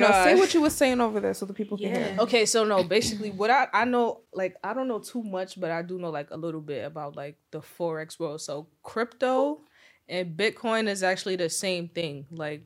Sienna, 0.00 0.24
say 0.24 0.34
what 0.34 0.52
you 0.54 0.60
were 0.60 0.70
saying 0.70 1.00
over 1.00 1.20
there 1.20 1.34
so 1.34 1.46
the 1.46 1.54
people 1.54 1.76
can 1.78 1.94
hear. 1.94 2.16
Okay, 2.18 2.46
so 2.46 2.64
no, 2.64 2.82
basically 2.84 3.30
what 3.30 3.50
I 3.50 3.68
I 3.72 3.84
know 3.84 4.22
like 4.32 4.56
I 4.64 4.74
don't 4.74 4.88
know 4.88 4.98
too 5.00 5.22
much, 5.22 5.60
but 5.60 5.70
I 5.70 5.82
do 5.82 5.98
know 5.98 6.10
like 6.10 6.30
a 6.30 6.36
little 6.36 6.60
bit 6.60 6.84
about 6.84 7.16
like 7.16 7.36
the 7.50 7.60
forex 7.60 8.18
world. 8.18 8.40
So 8.40 8.68
crypto 8.82 9.60
and 10.08 10.36
Bitcoin 10.36 10.88
is 10.88 11.02
actually 11.02 11.36
the 11.36 11.50
same 11.50 11.88
thing. 11.88 12.26
Like 12.30 12.64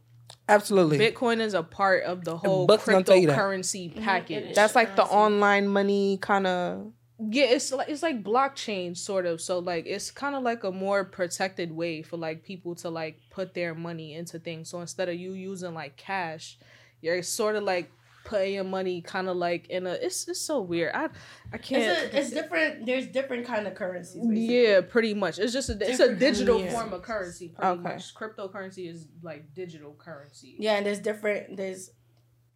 Absolutely. 0.48 0.98
Bitcoin 0.98 1.41
is 1.41 1.55
a 1.55 1.62
part 1.62 2.05
of 2.05 2.24
the 2.24 2.37
whole 2.37 2.66
book's 2.66 2.87
gonna 2.87 3.02
tell 3.02 3.16
you 3.16 3.27
that. 3.29 3.38
cryptocurrency 3.38 4.01
package. 4.02 4.55
That's 4.55 4.74
like 4.74 4.97
the 4.97 5.05
online 5.05 5.66
money 5.69 6.19
kind 6.20 6.47
of. 6.47 6.92
yeah, 7.19 7.45
it's 7.45 7.73
like 7.73 7.88
it's 7.88 8.02
like 8.02 8.23
blockchain 8.23 8.97
sort 8.97 9.27
of. 9.27 9.41
So 9.41 9.59
like 9.59 9.87
it's 9.87 10.10
kind 10.10 10.34
of 10.37 10.42
like 10.42 10.65
a 10.65 10.70
more 10.70 11.05
protected 11.05 11.73
way 11.73 12.02
for 12.02 12.16
like 12.16 12.45
people 12.45 12.74
to 12.77 12.91
like 12.91 13.19
put 13.30 13.55
their 13.55 13.74
money 13.74 14.15
into 14.15 14.38
things. 14.38 14.70
So 14.70 14.80
instead 14.80 15.09
of 15.09 15.16
you 15.16 15.33
using 15.33 15.74
like 15.74 15.97
cash, 15.97 16.59
you're 17.00 17.22
sort 17.22 17.56
of 17.56 17.64
like 17.64 17.90
putting 18.24 18.54
your 18.54 18.64
money 18.64 19.00
kind 19.00 19.28
of 19.28 19.36
like 19.36 19.68
in 19.68 19.86
a. 19.86 19.92
It's 19.92 20.28
it's 20.28 20.40
so 20.40 20.60
weird. 20.60 20.92
I 20.95 21.09
I 21.52 21.59
can't. 21.59 21.82
It's, 21.82 22.14
a, 22.14 22.18
it's 22.18 22.30
different. 22.30 22.86
There's 22.86 23.06
different 23.06 23.46
kind 23.46 23.66
of 23.66 23.74
currencies. 23.74 24.23
basically. 24.26 24.62
Yeah, 24.66 24.80
pretty 24.82 25.14
much. 25.14 25.38
It's 25.38 25.52
just 25.52 25.70
a 25.70 25.78
it's 25.90 26.00
a 26.00 26.14
digital 26.14 26.56
currencies. 26.59 26.78
form 26.78 26.92
of 26.92 27.02
currency. 27.02 27.48
Pretty 27.48 27.68
Okay. 27.68 27.82
much. 27.82 28.14
Cryptocurrency 28.14 28.90
is 28.90 29.09
like 29.23 29.54
digital 29.54 29.95
currency. 29.98 30.56
Yeah, 30.59 30.76
and 30.76 30.86
there's 30.86 31.00
different. 31.00 31.56
There's 31.56 31.90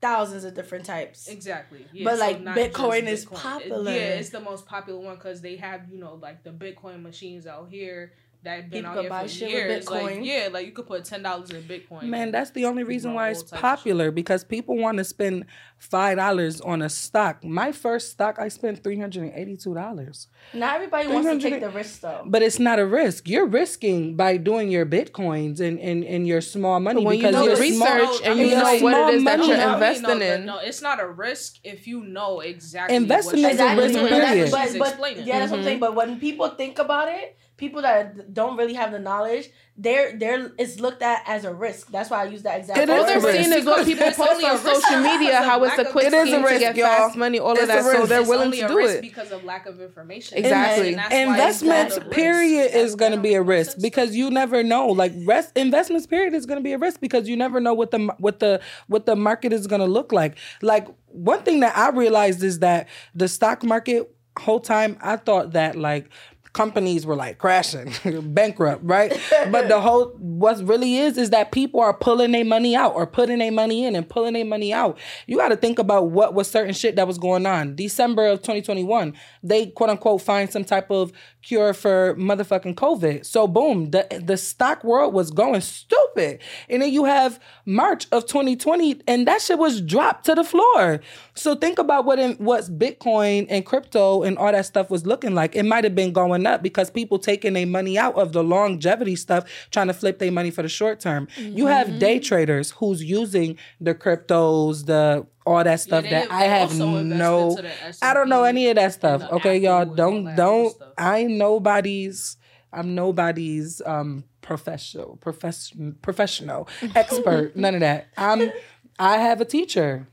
thousands 0.00 0.44
of 0.44 0.52
different 0.54 0.84
types. 0.84 1.28
Exactly. 1.28 1.86
Yeah, 1.92 2.04
But, 2.04 2.18
so 2.18 2.20
like, 2.26 2.40
not 2.42 2.56
Bitcoin 2.58 3.04
is 3.06 3.24
Bitcoin. 3.24 3.32
It- 3.32 3.40
popular. 3.42 3.90
yeah, 3.92 3.98
it's 4.20 4.28
the 4.28 4.40
most 4.40 4.66
popular 4.66 5.00
one 5.00 5.14
because 5.14 5.40
they 5.40 5.56
have 5.56 5.88
you 5.90 5.98
know 5.98 6.14
like 6.20 6.44
the 6.44 6.50
Bitcoin 6.50 7.00
machines 7.02 7.46
out 7.46 7.68
here 7.70 8.12
that 8.44 8.56
have 8.62 8.70
been 8.70 8.84
People 8.84 8.90
out 8.90 8.94
can 8.94 9.02
here 9.02 9.10
buy 9.10 9.22
for 9.22 9.28
shit 9.28 9.42
with 9.48 9.52
years. 9.52 9.90
Like 9.90 10.02
Bitcoin. 10.18 10.24
yeah, 10.24 10.48
like 10.52 10.66
you 10.66 10.72
could 10.72 10.86
put 10.86 11.04
ten 11.04 11.22
dollars 11.22 11.50
in 11.50 11.62
Bitcoin. 11.62 12.02
Man, 12.04 12.30
that's 12.30 12.50
the 12.50 12.64
only 12.66 12.84
reason 12.84 13.14
why 13.14 13.30
it's 13.30 13.40
types 13.40 13.52
of 13.52 13.58
shit. 13.58 13.62
popular 13.62 14.10
because 14.10 14.44
people 14.44 14.76
want 14.76 14.98
to 14.98 15.04
spend 15.04 15.46
five 15.78 16.16
dollars 16.18 16.60
on 16.60 16.82
a 16.82 16.88
stock. 16.88 17.42
My 17.44 17.72
first 17.72 18.10
stock, 18.12 18.38
I 18.38 18.48
spent 18.48 18.82
three 18.84 18.98
hundred 18.98 19.24
and 19.24 19.32
eighty-two 19.34 19.74
dollars. 19.74 20.28
Not 20.52 20.76
everybody 20.76 21.08
wants 21.08 21.28
to 21.28 21.38
take 21.50 21.60
the 21.60 21.70
risk 21.70 22.00
though. 22.00 22.22
But 22.26 22.42
it's 22.42 22.58
not 22.58 22.78
a 22.78 22.86
risk. 22.86 23.28
You're 23.28 23.46
risking 23.46 24.16
by 24.16 24.36
doing 24.36 24.70
your 24.70 24.86
bitcoins 24.86 25.60
and, 25.60 25.78
and, 25.80 26.04
and 26.04 26.26
your 26.26 26.40
small 26.40 26.80
money 26.80 27.04
when 27.04 27.16
you 27.16 27.22
because 27.22 27.34
know 27.34 27.44
you're 27.46 27.56
the 27.56 27.70
small- 27.72 27.94
research 27.96 28.20
and 28.26 28.38
you 28.38 28.46
it's 28.46 28.54
know 28.56 28.78
what 28.84 29.08
it 29.10 29.14
is 29.16 29.24
that 29.24 29.38
you're 29.46 29.56
No, 29.56 29.74
investing 29.74 30.08
no, 30.10 30.18
the- 30.18 30.34
in. 30.34 30.46
No, 30.46 30.58
it's 30.58 30.82
not 30.82 31.00
a 31.00 31.06
risk 31.08 31.56
if 31.64 31.86
you 31.86 32.02
know 32.04 32.40
exactly. 32.40 32.96
Investing 32.96 33.42
what 33.42 33.52
is 33.52 33.60
a 33.60 33.76
risk, 33.76 33.94
doing. 33.94 34.10
but, 34.10 34.24
period. 34.24 34.50
but, 34.78 34.96
but 34.98 35.24
yeah, 35.24 35.38
that's 35.40 35.50
what 35.50 35.58
I'm 35.58 35.64
Mm-hmm. 35.64 35.64
saying. 35.64 35.80
But 35.80 35.94
when 35.94 36.20
people 36.20 36.48
think 36.50 36.78
about 36.78 37.08
it, 37.08 37.36
people 37.64 37.82
that 37.82 38.32
don't 38.38 38.56
really 38.60 38.74
have 38.74 38.90
the 38.92 38.98
knowledge, 39.08 39.48
they're 39.76 40.08
they're 40.22 40.52
it's 40.62 40.78
looked 40.84 41.02
at 41.02 41.22
as 41.26 41.44
a 41.44 41.52
risk. 41.52 41.90
That's 41.90 42.08
why 42.10 42.18
I 42.22 42.24
use 42.34 42.42
that 42.42 42.60
example. 42.60 42.82
It 42.84 42.90
All 42.90 43.04
they're 43.06 43.18
a 43.18 43.22
risk. 43.22 43.38
seeing 43.44 43.58
is 43.60 43.64
what 43.64 43.84
people 43.84 44.06
It's 44.06 44.16
post 44.18 44.44
on 44.44 44.58
social 44.58 45.00
media, 45.10 45.36
how 45.42 45.64
it's 45.64 45.78
a 45.78 45.84
quick 45.86 46.04
It 46.06 46.12
is 46.14 46.28
a 46.28 46.30
scheme 46.30 46.42
to 46.42 46.46
risk, 46.48 46.60
get 46.60 46.76
y'all. 46.76 46.86
fast 46.86 47.16
money, 47.16 47.38
all 47.38 47.52
It's 47.52 47.62
of 47.62 47.68
a 47.70 47.72
that. 47.72 47.82
So 48.00 48.06
they're 48.06 48.20
It's 48.20 48.28
willing 48.28 48.46
only 48.46 48.58
to 48.60 48.66
a 48.66 48.68
do 48.68 48.76
risk 48.76 48.94
it. 48.96 49.02
because 49.02 49.32
of 49.32 49.42
lack 49.44 49.66
of 49.66 49.80
information. 49.80 50.38
Exactly. 50.38 50.94
And 50.94 50.98
that's 50.98 51.10
why 51.10 51.16
it's 51.48 51.62
investments 51.62 51.96
not 51.96 52.02
a 52.04 52.08
risk. 52.08 52.16
period 52.22 52.70
is 52.74 52.94
going 52.94 53.12
to 53.12 53.20
be 53.20 53.34
a 53.34 53.42
risk 53.42 53.78
because 53.80 54.14
you 54.14 54.30
never 54.30 54.62
know 54.62 54.86
like 54.88 55.12
rest 55.24 55.50
investments 55.56 56.06
period 56.06 56.34
is 56.34 56.46
going 56.46 56.58
to 56.60 56.62
be 56.62 56.72
a 56.72 56.78
risk 56.78 57.00
because 57.00 57.28
you 57.28 57.36
never 57.36 57.58
know 57.60 57.74
what 57.74 57.90
the 57.90 57.98
what 58.18 58.38
the 58.40 58.60
what 58.86 59.06
the 59.06 59.16
market 59.16 59.52
is 59.52 59.66
going 59.66 59.80
to 59.80 59.86
look 59.98 60.12
like 60.12 60.36
like 60.62 60.86
one 61.08 61.42
thing 61.42 61.60
that 61.60 61.76
i 61.76 61.90
realized 61.90 62.42
is 62.42 62.58
that 62.60 62.88
the 63.14 63.28
stock 63.28 63.62
market 63.64 64.10
whole 64.38 64.60
time 64.60 64.96
i 65.00 65.16
thought 65.16 65.52
that 65.52 65.76
like 65.76 66.10
companies 66.54 67.04
were 67.04 67.16
like 67.16 67.36
crashing 67.36 67.92
bankrupt 68.32 68.82
right? 68.84 69.10
But 69.50 69.68
the 69.68 69.80
whole 69.80 70.14
what 70.18 70.66
really 70.66 70.96
is 70.96 71.18
is 71.18 71.30
that 71.30 71.52
people 71.52 71.80
are 71.80 71.92
pulling 71.92 72.32
their 72.32 72.44
money 72.44 72.74
out 72.74 72.94
or 72.94 73.06
putting 73.06 73.40
their 73.40 73.52
money 73.52 73.84
in 73.84 73.94
and 73.94 74.08
pulling 74.08 74.32
their 74.32 74.44
money 74.44 74.72
out. 74.72 74.98
You 75.26 75.36
got 75.36 75.48
to 75.48 75.56
think 75.56 75.78
about 75.78 76.10
what 76.10 76.32
was 76.32 76.50
certain 76.50 76.72
shit 76.72 76.96
that 76.96 77.06
was 77.06 77.18
going 77.18 77.44
on. 77.44 77.74
December 77.74 78.26
of 78.26 78.38
2021 78.38 79.14
they 79.42 79.66
quote 79.66 79.90
unquote 79.90 80.22
find 80.22 80.50
some 80.50 80.64
type 80.64 80.90
of 80.90 81.12
cure 81.44 81.74
for 81.74 82.14
motherfucking 82.16 82.74
covid. 82.74 83.24
So 83.24 83.46
boom 83.46 83.90
the 83.90 84.06
the 84.24 84.36
stock 84.36 84.82
world 84.82 85.12
was 85.14 85.30
going 85.30 85.60
stupid. 85.60 86.40
And 86.68 86.82
then 86.82 86.92
you 86.92 87.04
have 87.04 87.38
march 87.66 88.06
of 88.12 88.26
2020 88.26 89.02
and 89.06 89.28
that 89.28 89.42
shit 89.42 89.58
was 89.58 89.80
dropped 89.80 90.24
to 90.26 90.34
the 90.34 90.44
floor. 90.44 91.00
So 91.34 91.54
think 91.54 91.78
about 91.78 92.04
what 92.04 92.18
in, 92.18 92.34
what's 92.34 92.70
bitcoin 92.70 93.46
and 93.50 93.64
crypto 93.66 94.22
and 94.22 94.38
all 94.38 94.52
that 94.52 94.66
stuff 94.66 94.90
was 94.90 95.06
looking 95.06 95.34
like. 95.34 95.54
It 95.54 95.64
might 95.64 95.84
have 95.84 95.94
been 95.94 96.12
going 96.12 96.46
up 96.46 96.62
because 96.62 96.90
people 96.90 97.18
taking 97.18 97.52
their 97.52 97.66
money 97.66 97.98
out 97.98 98.14
of 98.14 98.32
the 98.32 98.42
longevity 98.42 99.16
stuff 99.16 99.44
trying 99.70 99.88
to 99.88 99.94
flip 99.94 100.18
their 100.18 100.32
money 100.32 100.50
for 100.50 100.62
the 100.62 100.68
short 100.68 101.00
term. 101.00 101.28
You 101.36 101.66
have 101.66 101.98
day 101.98 102.16
mm-hmm. 102.16 102.24
traders 102.24 102.70
who's 102.70 103.02
using 103.04 103.58
the 103.80 103.94
cryptos 103.94 104.86
the 104.86 105.26
all 105.46 105.62
that 105.62 105.80
stuff 105.80 106.04
they 106.04 106.10
that 106.10 106.30
I 106.30 106.44
have 106.44 106.74
no 106.78 107.58
I 108.02 108.14
don't 108.14 108.28
know 108.28 108.44
any 108.44 108.68
of 108.68 108.76
that 108.76 108.92
stuff. 108.94 109.22
Okay, 109.32 109.58
y'all 109.58 109.82
Apple 109.82 109.92
and 109.92 110.00
all 110.00 110.34
don't 110.34 110.36
don't. 110.36 110.76
I 110.98 111.24
nobody's 111.24 112.36
I'm 112.72 112.94
nobody's 112.94 113.82
um 113.84 114.24
professional 114.40 115.16
profession 115.16 115.96
professional 116.02 116.68
expert 116.94 117.56
none 117.56 117.74
of 117.74 117.80
that. 117.80 118.08
I'm 118.16 118.50
I 118.98 119.18
have 119.18 119.40
a 119.40 119.44
teacher. 119.44 120.08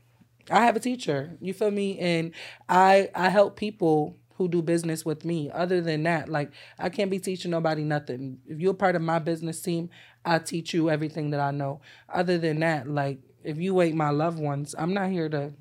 I 0.50 0.64
have 0.64 0.76
a 0.76 0.80
teacher. 0.80 1.36
You 1.40 1.54
feel 1.54 1.70
me? 1.70 1.98
And 1.98 2.32
I 2.68 3.10
I 3.14 3.28
help 3.28 3.56
people 3.56 4.16
who 4.36 4.48
do 4.48 4.60
business 4.62 5.04
with 5.04 5.24
me. 5.24 5.50
Other 5.50 5.80
than 5.80 6.02
that, 6.02 6.28
like 6.28 6.50
I 6.78 6.88
can't 6.88 7.10
be 7.10 7.18
teaching 7.18 7.50
nobody 7.50 7.84
nothing. 7.84 8.38
If 8.46 8.58
you're 8.60 8.74
part 8.74 8.96
of 8.96 9.02
my 9.02 9.18
business 9.18 9.60
team, 9.60 9.88
I 10.24 10.38
teach 10.38 10.74
you 10.74 10.90
everything 10.90 11.30
that 11.30 11.40
I 11.40 11.50
know. 11.52 11.80
Other 12.08 12.38
than 12.38 12.60
that, 12.60 12.88
like 12.88 13.20
if 13.44 13.58
you 13.58 13.80
ain't 13.82 13.96
my 13.96 14.10
loved 14.10 14.38
ones, 14.38 14.74
I'm 14.76 14.94
not 14.94 15.10
here 15.10 15.28
to 15.28 15.52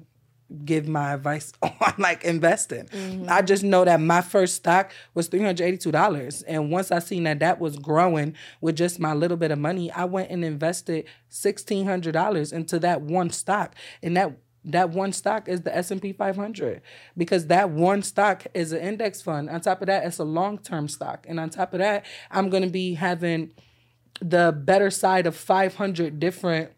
give 0.65 0.87
my 0.87 1.13
advice 1.13 1.53
on 1.61 1.93
like 1.97 2.23
investing. 2.23 2.85
Mm-hmm. 2.87 3.25
I 3.29 3.41
just 3.41 3.63
know 3.63 3.85
that 3.85 4.01
my 4.01 4.21
first 4.21 4.55
stock 4.55 4.91
was 5.13 5.29
$382 5.29 6.43
and 6.47 6.71
once 6.71 6.91
I 6.91 6.99
seen 6.99 7.23
that 7.23 7.39
that 7.39 7.59
was 7.59 7.77
growing 7.77 8.35
with 8.59 8.75
just 8.75 8.99
my 8.99 9.13
little 9.13 9.37
bit 9.37 9.51
of 9.51 9.59
money, 9.59 9.91
I 9.91 10.05
went 10.05 10.29
and 10.29 10.43
invested 10.43 11.05
$1600 11.31 12.53
into 12.53 12.79
that 12.79 13.01
one 13.01 13.29
stock 13.29 13.75
and 14.01 14.15
that 14.17 14.37
that 14.63 14.91
one 14.91 15.11
stock 15.11 15.47
is 15.47 15.61
the 15.61 15.75
S&P 15.75 16.13
500 16.13 16.81
because 17.17 17.47
that 17.47 17.71
one 17.71 18.03
stock 18.03 18.45
is 18.53 18.71
an 18.71 18.79
index 18.79 19.19
fund. 19.19 19.49
On 19.49 19.59
top 19.59 19.81
of 19.81 19.87
that, 19.87 20.05
it's 20.05 20.19
a 20.19 20.23
long-term 20.23 20.87
stock. 20.87 21.25
And 21.27 21.39
on 21.39 21.49
top 21.49 21.73
of 21.73 21.79
that, 21.79 22.05
I'm 22.29 22.51
going 22.51 22.61
to 22.61 22.69
be 22.69 22.93
having 22.93 23.53
the 24.21 24.55
better 24.55 24.91
side 24.91 25.25
of 25.25 25.35
500 25.35 26.19
different 26.19 26.73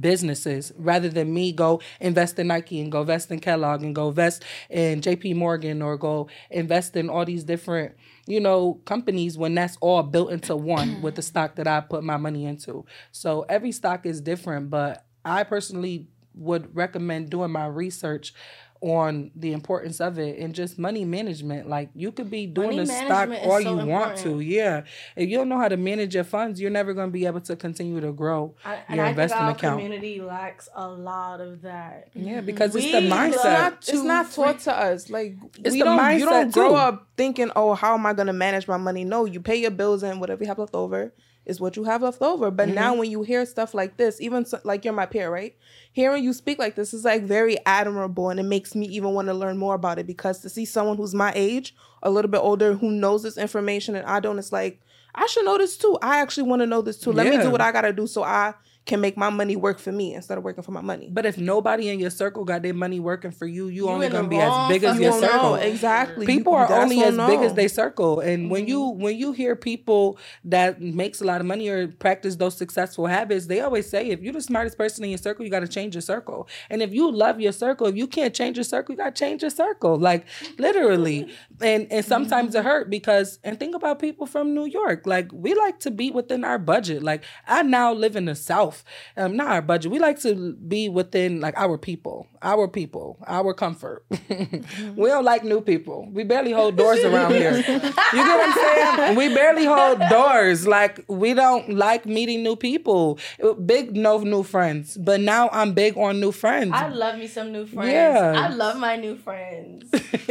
businesses 0.00 0.72
rather 0.76 1.08
than 1.08 1.32
me 1.32 1.52
go 1.52 1.80
invest 2.00 2.38
in 2.38 2.48
Nike 2.48 2.80
and 2.80 2.90
go 2.90 3.00
invest 3.00 3.30
in 3.30 3.40
Kellogg 3.40 3.82
and 3.82 3.94
go 3.94 4.08
invest 4.08 4.44
in 4.70 5.00
JP 5.00 5.36
Morgan 5.36 5.82
or 5.82 5.96
go 5.96 6.28
invest 6.50 6.96
in 6.96 7.08
all 7.08 7.24
these 7.24 7.44
different 7.44 7.94
you 8.26 8.40
know 8.40 8.74
companies 8.84 9.38
when 9.38 9.54
that's 9.54 9.76
all 9.80 10.02
built 10.02 10.30
into 10.32 10.56
one 10.56 11.00
with 11.02 11.14
the 11.14 11.22
stock 11.22 11.56
that 11.56 11.66
I 11.66 11.80
put 11.80 12.02
my 12.04 12.16
money 12.16 12.46
into. 12.46 12.84
So 13.12 13.42
every 13.48 13.72
stock 13.72 14.06
is 14.06 14.20
different, 14.20 14.70
but 14.70 15.04
I 15.24 15.44
personally 15.44 16.08
would 16.34 16.74
recommend 16.76 17.30
doing 17.30 17.50
my 17.50 17.66
research 17.66 18.34
on 18.80 19.30
the 19.34 19.52
importance 19.52 20.00
of 20.00 20.18
it 20.18 20.38
and 20.38 20.54
just 20.54 20.78
money 20.78 21.04
management. 21.04 21.68
Like 21.68 21.90
you 21.94 22.12
could 22.12 22.30
be 22.30 22.46
doing 22.46 22.68
Money 22.76 22.78
the 22.80 22.86
stock 22.86 23.28
management 23.28 23.42
all 23.50 23.62
so 23.62 23.80
you 23.82 23.86
want 23.86 24.16
to. 24.18 24.40
Yeah. 24.40 24.82
If 25.16 25.28
you 25.28 25.36
don't 25.38 25.48
know 25.48 25.58
how 25.58 25.68
to 25.68 25.76
manage 25.76 26.14
your 26.14 26.24
funds, 26.24 26.60
you're 26.60 26.70
never 26.70 26.92
going 26.94 27.08
to 27.08 27.12
be 27.12 27.26
able 27.26 27.40
to 27.42 27.56
continue 27.56 28.00
to 28.00 28.12
grow 28.12 28.54
I, 28.64 28.78
and 28.88 28.96
your 28.96 29.04
I 29.04 29.08
think 29.08 29.18
investment 29.18 29.42
our 29.44 29.50
account. 29.52 29.80
community 29.80 30.20
lacks 30.20 30.68
a 30.74 30.88
lot 30.88 31.40
of 31.40 31.62
that. 31.62 32.10
Yeah, 32.14 32.40
because 32.42 32.74
We 32.74 32.82
it's 32.82 32.92
the 32.92 33.00
love 33.00 33.28
It's 33.28 33.36
mindset. 33.38 33.52
not, 33.52 33.72
it's 33.88 34.02
not 34.02 34.32
taught 34.32 34.58
to 34.60 34.76
us. 34.76 35.10
Like 35.10 35.36
It's 35.58 35.72
we 35.72 35.78
the 35.80 35.84
don't. 35.84 36.18
You 36.18 36.24
don't 36.26 36.52
grow 36.52 36.68
too. 36.70 36.74
up 36.76 37.08
thinking, 37.16 37.50
"Oh, 37.56 37.74
how 37.74 37.94
am 37.94 38.04
I 38.06 38.12
gonna 38.12 38.32
manage 38.32 38.68
my 38.68 38.76
money?" 38.76 39.04
No, 39.04 39.24
you 39.24 39.40
pay 39.40 39.56
your 39.56 39.70
bills 39.70 40.02
and 40.02 40.20
whatever 40.20 40.42
you 40.44 40.48
have 40.48 40.58
left 40.58 40.74
over 40.74 41.12
is 41.46 41.60
what 41.60 41.76
you 41.76 41.84
have 41.84 42.02
left 42.02 42.20
over. 42.20 42.50
But 42.50 42.68
now, 42.68 42.90
Mm-hmm. 42.90 42.98
when 42.98 43.10
you 43.10 43.22
hear 43.22 43.46
stuff 43.46 43.72
like 43.72 43.96
this, 43.96 44.20
even 44.20 44.44
so, 44.44 44.60
like 44.64 44.84
you're 44.84 44.92
my 44.92 45.06
peer, 45.06 45.30
right? 45.30 45.56
Hearing 45.92 46.22
you 46.24 46.32
speak 46.32 46.58
like 46.58 46.74
this 46.74 46.92
is 46.92 47.04
like 47.04 47.22
very 47.22 47.56
admirable, 47.64 48.28
and 48.30 48.38
it 48.38 48.42
makes 48.44 48.74
me 48.74 48.86
even 48.88 49.12
want 49.12 49.28
to 49.28 49.34
learn 49.34 49.56
more 49.56 49.74
about 49.74 49.98
it 49.98 50.06
because 50.06 50.40
to 50.40 50.48
see 50.48 50.64
someone 50.64 50.96
who's 50.96 51.14
my 51.14 51.32
age, 51.34 51.74
a 52.02 52.10
little 52.10 52.30
bit 52.30 52.40
older, 52.42 52.74
who 52.74 52.90
knows 52.90 53.22
this 53.22 53.38
information 53.38 53.96
and 53.96 54.06
I 54.06 54.20
don't, 54.20 54.38
it's 54.38 54.52
like 54.52 54.80
I 55.14 55.26
should 55.28 55.44
know 55.46 55.56
this 55.56 55.76
too. 55.78 55.98
I 56.02 56.20
actually 56.20 56.48
want 56.48 56.60
to 56.60 56.66
know 56.66 56.82
this 56.82 56.98
too. 56.98 57.10
Let 57.12 57.28
me 57.30 57.38
do 57.42 57.50
what 57.50 57.62
I 57.62 57.72
gotta 57.72 57.92
do 57.92 58.06
so 58.06 58.22
I 58.22 58.52
can 58.86 59.00
make 59.00 59.16
my 59.16 59.28
money 59.30 59.56
work 59.56 59.78
for 59.80 59.90
me 59.92 60.14
instead 60.14 60.38
of 60.38 60.44
working 60.44 60.62
for 60.62 60.70
my 60.70 60.80
money. 60.80 61.08
But 61.12 61.26
if 61.26 61.36
nobody 61.38 61.88
in 61.88 61.98
your 61.98 62.10
circle 62.10 62.44
got 62.44 62.62
their 62.62 62.72
money 62.72 63.00
working 63.00 63.32
for 63.32 63.46
you, 63.46 63.66
you, 63.66 63.88
only 63.88 64.08
gonna 64.08 64.28
be 64.28 64.38
as 64.38 64.68
big 64.68 64.84
as 64.84 64.90
fucking 64.92 65.02
your 65.02 65.14
you 65.14 65.20
circle. 65.20 65.42
know 65.50 65.54
exactly. 65.56 66.24
People 66.26 66.52
You- 66.52 66.58
are 66.58 66.72
only 66.82 67.02
as 67.02 67.18
I 67.18 67.26
big 67.26 67.40
as 67.40 67.50
know. 67.50 67.56
they 67.56 67.68
circle, 67.68 68.20
and 68.20 68.48
when 68.50 68.66
you 68.68 68.80
when 68.80 69.16
you 69.16 69.32
hear 69.32 69.56
people 69.56 70.18
that 70.44 70.80
makes 70.80 71.20
a 71.20 71.24
lot 71.24 71.40
of 71.40 71.46
money 71.46 71.68
or 71.68 71.88
practice 71.88 72.36
those 72.36 72.56
successful 72.56 73.06
habits, 73.06 73.46
they 73.46 73.60
always 73.60 73.88
say 73.90 74.06
if 74.08 74.20
you're 74.22 74.32
the 74.32 74.40
smartest 74.40 74.78
person 74.78 75.02
in 75.04 75.10
your 75.10 75.18
circle, 75.18 75.44
you 75.44 75.50
got 75.50 75.60
to 75.60 75.68
change 75.68 75.94
your 75.94 76.02
circle. 76.02 76.48
And 76.70 76.80
if 76.80 76.94
you 76.94 77.10
love 77.10 77.40
your 77.40 77.52
circle, 77.52 77.88
if 77.88 77.96
you 77.96 78.06
can't 78.06 78.32
change 78.34 78.56
your 78.56 78.64
circle, 78.64 78.92
you 78.92 78.96
got 78.96 79.14
to 79.16 79.18
change 79.18 79.42
your 79.42 79.50
circle, 79.50 79.98
like 79.98 80.26
literally. 80.58 81.28
And 81.62 81.86
and 81.90 82.04
sometimes 82.04 82.54
it 82.54 82.64
hurt 82.64 82.90
because 82.90 83.38
and 83.42 83.58
think 83.58 83.74
about 83.74 83.98
people 83.98 84.26
from 84.26 84.52
New 84.54 84.66
York, 84.66 85.06
like 85.06 85.30
we 85.32 85.54
like 85.54 85.80
to 85.80 85.90
be 85.90 86.10
within 86.10 86.44
our 86.44 86.58
budget. 86.58 87.02
Like 87.02 87.24
I 87.48 87.62
now 87.62 87.94
live 87.94 88.14
in 88.14 88.26
the 88.26 88.34
South. 88.34 88.75
Off. 88.76 88.84
Um, 89.16 89.36
not 89.36 89.48
our 89.48 89.62
budget. 89.62 89.90
We 89.90 89.98
like 89.98 90.20
to 90.20 90.52
be 90.54 90.88
within 90.88 91.40
like 91.40 91.56
our 91.56 91.78
people, 91.78 92.26
our 92.42 92.68
people, 92.68 93.18
our 93.26 93.54
comfort. 93.54 94.04
we 94.28 95.08
don't 95.08 95.24
like 95.24 95.44
new 95.44 95.60
people. 95.60 96.08
We 96.12 96.24
barely 96.24 96.52
hold 96.52 96.76
doors 96.76 97.00
around 97.04 97.32
here. 97.32 97.56
You 97.56 97.62
get 97.62 97.90
what 98.12 98.48
I'm 98.48 98.54
saying? 98.54 99.16
We 99.16 99.34
barely 99.34 99.64
hold 99.64 100.00
doors. 100.10 100.66
Like 100.66 101.04
we 101.08 101.34
don't 101.34 101.74
like 101.74 102.06
meeting 102.06 102.42
new 102.42 102.56
people. 102.56 103.18
Big 103.64 103.96
no 103.96 104.18
new 104.18 104.42
friends, 104.42 104.96
but 104.96 105.20
now 105.20 105.48
I'm 105.52 105.72
big 105.72 105.96
on 105.96 106.20
new 106.20 106.32
friends. 106.32 106.72
I 106.72 106.88
love 106.88 107.18
me 107.18 107.26
some 107.26 107.52
new 107.52 107.66
friends. 107.66 107.92
Yeah. 107.92 108.34
I 108.36 108.48
love 108.48 108.78
my 108.78 108.96
new 108.96 109.16
friends. 109.16 109.90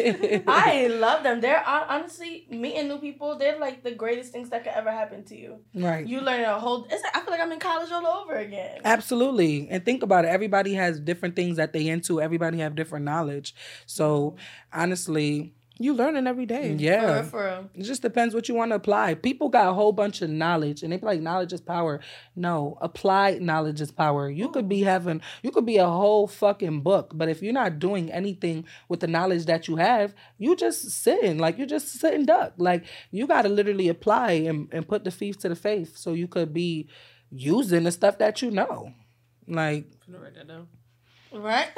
I 0.48 0.88
love 0.88 1.24
them. 1.24 1.42
They're 1.42 1.64
honestly 1.68 2.48
meeting 2.50 2.88
new 2.88 2.98
people. 2.98 3.38
They're 3.38 3.60
like 3.60 3.84
the 3.84 3.92
greatest 3.92 4.32
things 4.32 4.50
that 4.50 4.64
could 4.64 4.74
ever 4.74 4.92
happen 4.92 5.24
to 5.26 5.36
you. 5.38 5.60
right. 5.74 6.06
You 6.06 6.22
learn 6.22 6.44
a 6.44 6.60
whole. 6.60 6.86
It's 6.90 7.04
like, 7.04 7.16
I 7.16 7.22
feel 7.22 7.32
like 7.32 7.42
I'm 7.42 7.52
in 7.52 7.60
college 7.60 7.92
all 7.92 8.06
over 8.06 8.35
again. 8.36 8.82
Absolutely. 8.84 9.68
And 9.70 9.84
think 9.84 10.04
about 10.04 10.26
it. 10.26 10.30
Everybody 10.30 10.74
has 10.74 11.00
different 11.00 11.36
things 11.36 11.58
that 11.58 11.74
they 11.74 11.88
into. 11.88 12.22
Everybody 12.22 12.60
have 12.60 12.76
different 12.76 13.06
knowledge. 13.06 13.56
So 13.86 14.32
mm-hmm. 14.32 14.82
honestly, 14.82 15.54
You 15.78 15.94
learning 15.94 16.26
every 16.26 16.46
day. 16.46 16.74
yeah. 16.80 17.02
For 17.02 17.14
real, 17.14 17.24
for 17.24 17.44
real. 17.44 17.70
It 17.76 17.84
just 17.84 18.02
depends 18.02 18.34
what 18.34 18.48
you 18.48 18.56
want 18.56 18.72
to 18.72 18.78
apply. 18.78 19.16
People 19.16 19.50
got 19.50 19.68
a 19.68 19.74
whole 19.74 19.92
bunch 19.92 20.22
of 20.22 20.30
knowledge 20.30 20.84
and 20.84 20.94
they 20.94 20.96
be 20.98 21.06
like, 21.06 21.20
knowledge 21.20 21.52
is 21.52 21.60
power. 21.60 22.00
No, 22.34 22.78
applied 22.80 23.42
knowledge 23.42 23.82
is 23.82 23.92
power. 23.92 24.30
You 24.30 24.48
could 24.48 24.70
be 24.70 24.84
having, 24.84 25.20
you 25.44 25.52
could 25.52 25.66
be 25.66 25.76
a 25.76 25.86
whole 25.86 26.28
fucking 26.28 26.80
book, 26.80 27.12
but 27.14 27.28
if 27.28 27.42
you're 27.42 27.52
not 27.52 27.78
doing 27.78 28.10
anything 28.10 28.64
with 28.88 29.02
the 29.02 29.08
knowledge 29.08 29.48
that 29.48 29.68
you 29.68 29.76
have, 29.76 30.16
you 30.38 30.56
just 30.56 30.92
sitting, 30.92 31.40
like 31.40 31.58
you're 31.58 31.68
just 31.68 31.90
sitting 31.90 32.26
duck. 32.26 32.54
Like 32.58 32.86
you 33.12 33.28
got 33.28 33.42
to 33.42 33.50
literally 33.50 33.90
apply 33.90 34.32
and, 34.48 34.70
and 34.72 34.88
put 34.88 35.04
the 35.04 35.12
thief 35.12 35.38
to 35.40 35.50
the 35.50 35.58
faith 35.58 35.98
so 35.98 36.14
you 36.14 36.30
could 36.30 36.54
be 36.54 36.88
using 37.36 37.84
the 37.84 37.92
stuff 37.92 38.18
that 38.20 38.42
you 38.42 38.52
know. 38.52 38.94
Like, 39.48 39.86
Right? 41.32 41.68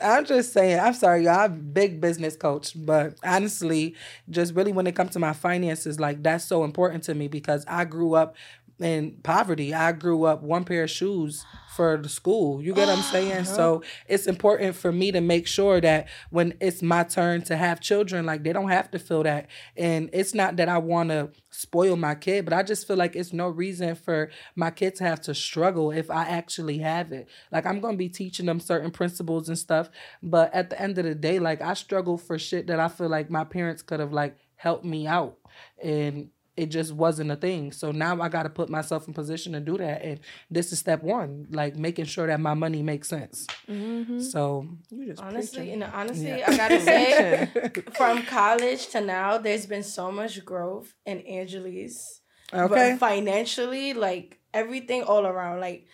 I'm 0.00 0.24
just 0.24 0.52
saying, 0.52 0.78
I'm 0.78 0.94
sorry, 0.94 1.24
y'all. 1.24 1.40
I'm 1.40 1.52
a 1.52 1.56
big 1.56 2.00
business 2.00 2.36
coach, 2.36 2.72
but 2.76 3.14
honestly, 3.24 3.96
just 4.30 4.54
really 4.54 4.72
when 4.72 4.86
it 4.86 4.94
comes 4.94 5.10
to 5.12 5.18
my 5.18 5.32
finances, 5.32 5.98
like 5.98 6.22
that's 6.22 6.44
so 6.44 6.62
important 6.62 7.02
to 7.04 7.14
me 7.14 7.26
because 7.26 7.64
I 7.66 7.84
grew 7.84 8.14
up 8.14 8.36
in 8.80 9.16
poverty. 9.22 9.74
I 9.74 9.92
grew 9.92 10.24
up 10.24 10.42
one 10.42 10.64
pair 10.64 10.84
of 10.84 10.90
shoes 10.90 11.44
for 11.74 11.96
the 11.96 12.08
school. 12.08 12.60
You 12.62 12.74
get 12.74 12.88
what 12.88 12.98
I'm 12.98 13.04
saying? 13.12 13.44
So 13.44 13.76
uh-huh. 13.76 13.84
it's 14.08 14.26
important 14.26 14.76
for 14.76 14.90
me 14.90 15.12
to 15.12 15.20
make 15.20 15.46
sure 15.46 15.80
that 15.80 16.08
when 16.30 16.54
it's 16.60 16.82
my 16.82 17.04
turn 17.04 17.42
to 17.42 17.56
have 17.56 17.80
children, 17.80 18.26
like 18.26 18.42
they 18.42 18.52
don't 18.52 18.68
have 18.68 18.90
to 18.92 18.98
feel 18.98 19.22
that. 19.22 19.46
And 19.76 20.10
it's 20.12 20.34
not 20.34 20.56
that 20.56 20.68
I 20.68 20.78
want 20.78 21.10
to 21.10 21.30
spoil 21.50 21.96
my 21.96 22.14
kid, 22.14 22.44
but 22.44 22.52
I 22.52 22.62
just 22.62 22.86
feel 22.86 22.96
like 22.96 23.16
it's 23.16 23.32
no 23.32 23.48
reason 23.48 23.94
for 23.94 24.30
my 24.54 24.70
kid 24.70 24.96
to 24.96 25.04
have 25.04 25.20
to 25.22 25.34
struggle 25.34 25.90
if 25.90 26.10
I 26.10 26.24
actually 26.24 26.78
have 26.78 27.12
it. 27.12 27.28
Like 27.52 27.66
I'm 27.66 27.80
gonna 27.80 27.96
be 27.96 28.08
teaching 28.08 28.46
them 28.46 28.60
certain 28.60 28.90
principles 28.90 29.48
and 29.48 29.58
stuff, 29.58 29.88
but 30.22 30.52
at 30.54 30.70
the 30.70 30.80
end 30.80 30.98
of 30.98 31.04
the 31.04 31.14
day, 31.14 31.38
like 31.38 31.62
I 31.62 31.74
struggle 31.74 32.18
for 32.18 32.38
shit 32.38 32.66
that 32.68 32.80
I 32.80 32.88
feel 32.88 33.08
like 33.08 33.30
my 33.30 33.44
parents 33.44 33.82
could 33.82 34.00
have 34.00 34.12
like 34.12 34.36
helped 34.56 34.84
me 34.84 35.06
out. 35.06 35.38
And 35.82 36.30
it 36.58 36.66
just 36.66 36.92
wasn't 36.92 37.30
a 37.30 37.36
thing. 37.36 37.72
So 37.72 37.92
now 37.92 38.20
I 38.20 38.28
got 38.28 38.42
to 38.42 38.50
put 38.50 38.68
myself 38.68 39.06
in 39.08 39.14
position 39.14 39.52
to 39.52 39.60
do 39.60 39.78
that. 39.78 40.02
And 40.02 40.20
this 40.50 40.72
is 40.72 40.78
step 40.80 41.02
one, 41.02 41.46
like 41.50 41.76
making 41.76 42.06
sure 42.06 42.26
that 42.26 42.40
my 42.40 42.54
money 42.54 42.82
makes 42.82 43.08
sense. 43.08 43.46
Mm-hmm. 43.68 44.20
So 44.20 44.66
You 44.90 45.06
just 45.06 45.22
honestly, 45.22 45.72
and 45.72 45.84
honestly, 45.84 46.28
Yeah. 46.28 46.44
I 46.48 46.56
gotta 46.56 46.80
say, 46.90 47.72
from 47.96 48.22
college 48.24 48.88
to 48.88 49.00
now, 49.00 49.38
there's 49.38 49.66
been 49.66 49.82
so 49.84 50.10
much 50.10 50.44
growth 50.44 50.94
in 51.06 51.18
Angeleaze. 51.20 52.20
okay, 52.52 52.92
But 52.92 52.98
financially, 52.98 53.94
like 53.94 54.38
everything 54.52 55.02
all 55.04 55.26
around. 55.26 55.60
Like, 55.60 55.86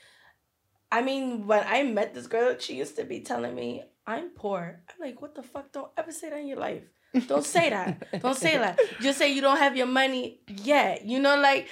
I 0.91 1.03
mean, 1.03 1.47
when 1.47 1.65
I 1.67 1.83
met 1.83 2.15
this 2.15 2.27
girl, 2.27 2.57
she 2.59 2.77
used 2.77 2.97
to 2.97 3.05
be 3.05 3.21
telling 3.21 3.55
me, 3.55 3.83
I'm 4.07 4.31
poor. 4.31 4.81
I'm 4.89 5.07
like, 5.07 5.21
what 5.23 5.35
the 5.35 5.43
fuck? 5.43 5.73
Don't 5.73 5.91
ever 5.97 6.13
say 6.13 6.31
that 6.31 6.39
in 6.39 6.47
your 6.47 6.59
life. 6.59 6.85
Don't 7.29 7.45
say 7.45 7.71
that. 7.71 8.21
Don't 8.23 8.37
say 8.37 8.59
that. 8.59 8.79
Just 9.01 9.19
say 9.19 9.33
you 9.33 9.41
don't 9.41 9.59
have 9.59 9.77
your 9.77 9.87
money 9.87 10.39
yet. 10.49 11.05
You 11.05 11.19
know, 11.21 11.37
like 11.37 11.69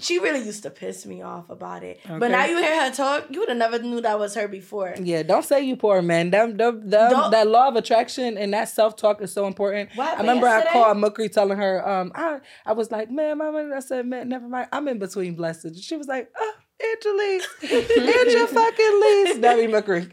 she 0.00 0.18
really 0.18 0.42
used 0.42 0.62
to 0.62 0.70
piss 0.70 1.04
me 1.04 1.20
off 1.20 1.50
about 1.50 1.82
it. 1.82 2.00
But 2.08 2.30
now 2.30 2.46
you 2.46 2.56
hear 2.56 2.82
her 2.84 2.90
talk, 2.90 3.26
you 3.28 3.40
would 3.40 3.50
have 3.50 3.58
never 3.58 3.78
knew 3.78 4.00
that 4.00 4.18
was 4.18 4.34
her 4.34 4.48
before. 4.48 4.94
yeah, 4.98 5.22
don't 5.22 5.44
say 5.44 5.60
you 5.62 5.76
poor, 5.76 6.00
man. 6.00 6.30
That, 6.30 6.56
that, 6.56 6.90
that, 6.90 7.10
Don't- 7.10 7.30
that 7.30 7.46
law 7.46 7.68
of 7.68 7.76
attraction 7.76 8.38
and 8.38 8.54
that 8.54 8.70
self 8.70 8.96
talk 8.96 9.20
is 9.20 9.32
so 9.32 9.46
important. 9.46 9.90
What 9.94 10.16
I 10.16 10.20
remember 10.20 10.46
I 10.48 10.64
called 10.72 10.96
Mukri 10.96 11.30
telling 11.30 11.58
her, 11.58 11.86
um, 11.86 12.10
I, 12.14 12.40
I 12.64 12.72
was 12.72 12.90
like, 12.90 13.10
man, 13.10 13.36
mama, 13.36 13.70
I 13.76 13.80
said, 13.80 14.06
man, 14.06 14.30
never 14.30 14.48
mind. 14.48 14.68
I'm 14.72 14.88
in 14.88 14.98
between 14.98 15.34
blessings. 15.34 15.82
She 15.84 15.96
was 15.96 16.06
like, 16.08 16.30
oh, 16.38 16.52
Angeleaze, 16.82 17.46
Angel 17.70 18.46
fucking 18.46 19.00
lease. 19.00 19.34
Be 19.36 19.68
Mukri. 19.70 20.10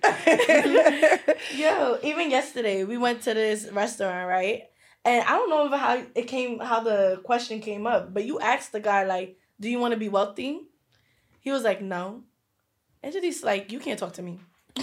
Yo, 1.58 1.98
even 2.04 2.30
yesterday 2.30 2.84
we 2.84 2.98
went 2.98 3.24
to 3.24 3.34
this 3.34 3.70
restaurant, 3.72 4.28
right? 4.28 4.64
And 5.06 5.24
I 5.24 5.32
don't 5.32 5.50
know 5.50 5.76
how 5.78 6.04
it 6.14 6.28
came, 6.28 6.60
how 6.60 6.82
the 6.82 7.22
question 7.24 7.62
came 7.62 7.88
up, 7.88 8.14
but 8.14 8.26
you 8.26 8.40
asked 8.40 8.72
the 8.72 8.80
guy 8.80 9.06
like, 9.06 9.38
"Do 9.60 9.70
you 9.70 9.80
want 9.80 9.94
to 9.94 10.00
be 10.00 10.10
wealthy?" 10.10 10.62
He 11.40 11.52
was 11.52 11.64
like, 11.64 11.82
"No." 11.82 12.24
He's 13.02 13.44
like, 13.44 13.72
"You 13.72 13.80
can't 13.80 13.98
talk 13.98 14.14
to 14.14 14.22
me." 14.22 14.40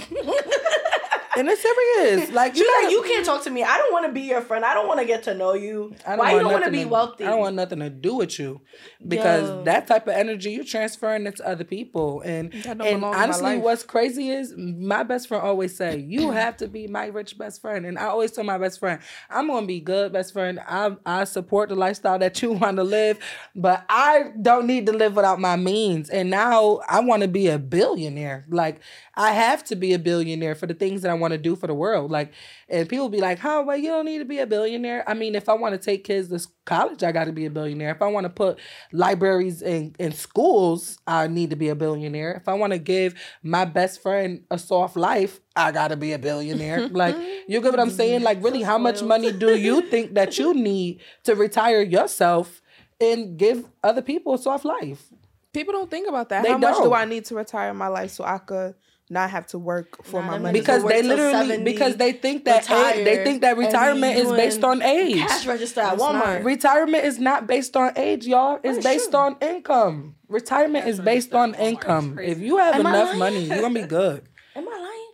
and 1.36 1.48
it's 1.48 1.62
serious. 1.62 2.30
Like, 2.36 2.54
She's 2.54 2.62
you 2.62 2.82
like, 2.82 2.90
"You 2.90 3.02
can't 3.02 3.24
talk 3.24 3.44
to 3.44 3.50
me. 3.50 3.62
I 3.62 3.76
don't 3.78 3.92
want 3.92 4.06
to 4.06 4.12
be 4.12 4.22
your 4.22 4.40
friend. 4.40 4.64
I 4.64 4.74
don't 4.74 4.86
want 4.86 5.00
to 5.00 5.06
get 5.06 5.22
to 5.24 5.34
know 5.34 5.54
you. 5.54 5.94
I 6.06 6.16
Why 6.16 6.32
you 6.32 6.40
don't 6.40 6.52
want 6.52 6.64
to 6.64 6.70
be 6.70 6.84
wealthy?" 6.84 7.24
I 7.24 7.30
don't 7.30 7.40
want 7.40 7.56
nothing 7.56 7.80
to 7.80 7.90
do 7.90 8.16
with 8.16 8.38
you 8.38 8.60
because 9.06 9.48
Yo. 9.48 9.64
that 9.64 9.86
type 9.86 10.06
of 10.06 10.14
energy 10.14 10.52
you're 10.52 10.64
transferring 10.64 11.26
it 11.26 11.36
to 11.36 11.48
other 11.48 11.64
people. 11.64 12.20
And 12.22 12.52
and 12.54 12.78
belong 12.78 12.92
in 12.92 13.00
my 13.00 13.22
honestly, 13.22 13.58
what's 13.58 13.82
crazy 13.82 14.30
is 14.30 14.54
my 14.56 15.02
best 15.02 15.28
friend 15.28 15.42
always 15.42 15.76
say 15.76 15.98
you 15.98 16.30
have 16.30 16.56
to 16.58 16.68
be 16.68 16.86
my 16.86 17.06
rich 17.06 17.38
best 17.38 17.60
friend, 17.60 17.86
and 17.86 17.98
I 17.98 18.04
always 18.06 18.32
tell 18.32 18.44
my 18.44 18.58
best 18.58 18.80
friend 18.80 19.00
I'm 19.30 19.48
gonna 19.48 19.66
be 19.66 19.80
good 19.80 20.12
best 20.12 20.32
friend. 20.32 20.60
I 20.66 20.96
I 21.04 21.24
support 21.24 21.68
the 21.68 21.74
lifestyle 21.74 22.18
that 22.18 22.40
you 22.42 22.52
want 22.60 22.76
to 22.76 22.84
live, 22.84 23.18
but 23.54 23.84
I 23.88 24.32
don't 24.40 24.66
need 24.66 24.86
to 24.86 24.92
live 24.92 25.16
without 25.16 25.40
my 25.40 25.56
means. 25.56 26.10
And 26.10 26.30
now 26.30 26.80
I 26.88 27.00
want 27.00 27.22
to 27.22 27.28
be 27.28 27.48
a 27.48 27.58
billionaire. 27.58 28.44
Like 28.48 28.80
I 29.16 29.32
have 29.32 29.64
to 29.64 29.76
be 29.76 29.94
a 29.94 29.98
billionaire 29.98 30.54
for 30.54 30.66
the 30.66 30.74
things 30.74 31.00
that 31.02 31.10
I 31.10 31.14
want 31.14 31.32
to 31.32 31.38
do 31.38 31.56
for 31.56 31.66
the 31.66 31.74
world. 31.74 32.10
Like, 32.10 32.32
and 32.68 32.86
people 32.88 33.08
be 33.08 33.20
like, 33.20 33.38
"How? 33.38 33.62
Well, 33.62 33.76
you 33.76 33.88
don't 33.88 34.04
need 34.04 34.18
to 34.18 34.24
be 34.26 34.38
a 34.40 34.46
billionaire." 34.46 35.08
I 35.08 35.14
mean, 35.14 35.34
if 35.34 35.48
I 35.48 35.54
want 35.54 35.72
to 35.72 35.78
take 35.78 36.04
kids 36.04 36.28
to 36.28 36.48
college, 36.66 37.02
I 37.02 37.12
got 37.12 37.24
to 37.24 37.32
be 37.32 37.46
a 37.46 37.50
billionaire. 37.50 37.92
If 37.92 38.02
I 38.02 38.08
want 38.08 38.24
to 38.24 38.30
put 38.30 38.58
libraries 38.92 39.62
in 39.62 39.94
in 39.98 40.12
schools, 40.12 40.98
I 41.06 41.28
need 41.28 41.50
to 41.50 41.56
be 41.56 41.70
a 41.70 41.74
billionaire. 41.74 42.34
If 42.34 42.46
I 42.48 42.54
want 42.54 42.74
to 42.74 42.78
give 42.78 43.14
my 43.42 43.64
best 43.64 44.02
friend 44.02 44.44
a 44.50 44.58
soft 44.58 44.96
life, 44.96 45.40
I 45.54 45.72
got 45.72 45.88
to 45.88 45.96
be 45.96 46.12
a 46.12 46.18
billionaire. 46.18 46.88
like, 46.90 47.16
you 47.48 47.60
get 47.62 47.70
what 47.70 47.80
I'm 47.80 47.90
saying? 47.90 48.22
Like, 48.22 48.44
really, 48.44 48.62
how 48.62 48.76
much 48.76 49.02
money 49.02 49.32
do 49.32 49.56
you 49.56 49.80
think 49.90 50.14
that 50.14 50.38
you 50.38 50.52
need 50.52 51.00
to 51.24 51.34
retire 51.34 51.80
yourself 51.80 52.60
and 53.00 53.38
give 53.38 53.64
other 53.82 54.02
people 54.02 54.34
a 54.34 54.38
soft 54.38 54.66
life? 54.66 55.06
People 55.54 55.72
don't 55.72 55.90
think 55.90 56.06
about 56.06 56.28
that. 56.28 56.42
They 56.42 56.52
How 56.52 56.58
much 56.58 56.76
do 56.76 56.82
don't. 56.82 56.92
I 56.92 57.06
need 57.06 57.24
to 57.26 57.34
retire 57.34 57.72
my 57.72 57.88
life 57.88 58.10
so 58.10 58.24
I 58.24 58.36
could 58.36 58.74
not 59.08 59.30
have 59.30 59.46
to 59.48 59.58
work 59.58 60.04
for 60.04 60.20
Nah, 60.20 60.32
my 60.32 60.38
money? 60.38 60.58
because 60.58 60.84
they 60.84 61.02
literally 61.02 61.48
70, 61.48 61.64
because 61.64 61.96
they 61.96 62.12
think 62.12 62.44
that 62.44 62.68
age, 62.70 63.04
they 63.04 63.22
think 63.24 63.42
that 63.42 63.56
retirement 63.56 64.18
is 64.18 64.30
based 64.32 64.64
on 64.64 64.82
age. 64.82 65.18
Cash 65.18 65.46
register 65.46 65.80
at 65.80 65.98
Walmart. 65.98 66.44
Retirement 66.44 67.04
is 67.04 67.18
not 67.18 67.46
based 67.46 67.76
on 67.76 67.92
age, 67.96 68.26
y'all. 68.26 68.58
It's 68.64 68.84
based 68.84 69.10
true. 69.10 69.20
on 69.20 69.36
income. 69.40 70.16
Retirement 70.28 70.88
is 70.88 70.98
based 70.98 71.34
on 71.34 71.54
income. 71.54 72.18
If 72.18 72.40
you 72.40 72.58
have 72.58 72.74
Am 72.74 72.80
enough 72.80 73.16
money, 73.16 73.44
you're 73.44 73.60
gonna 73.60 73.74
be 73.74 73.86
good. 73.86 74.24
Am 74.56 74.68
I 74.68 74.72
lying? 74.72 75.12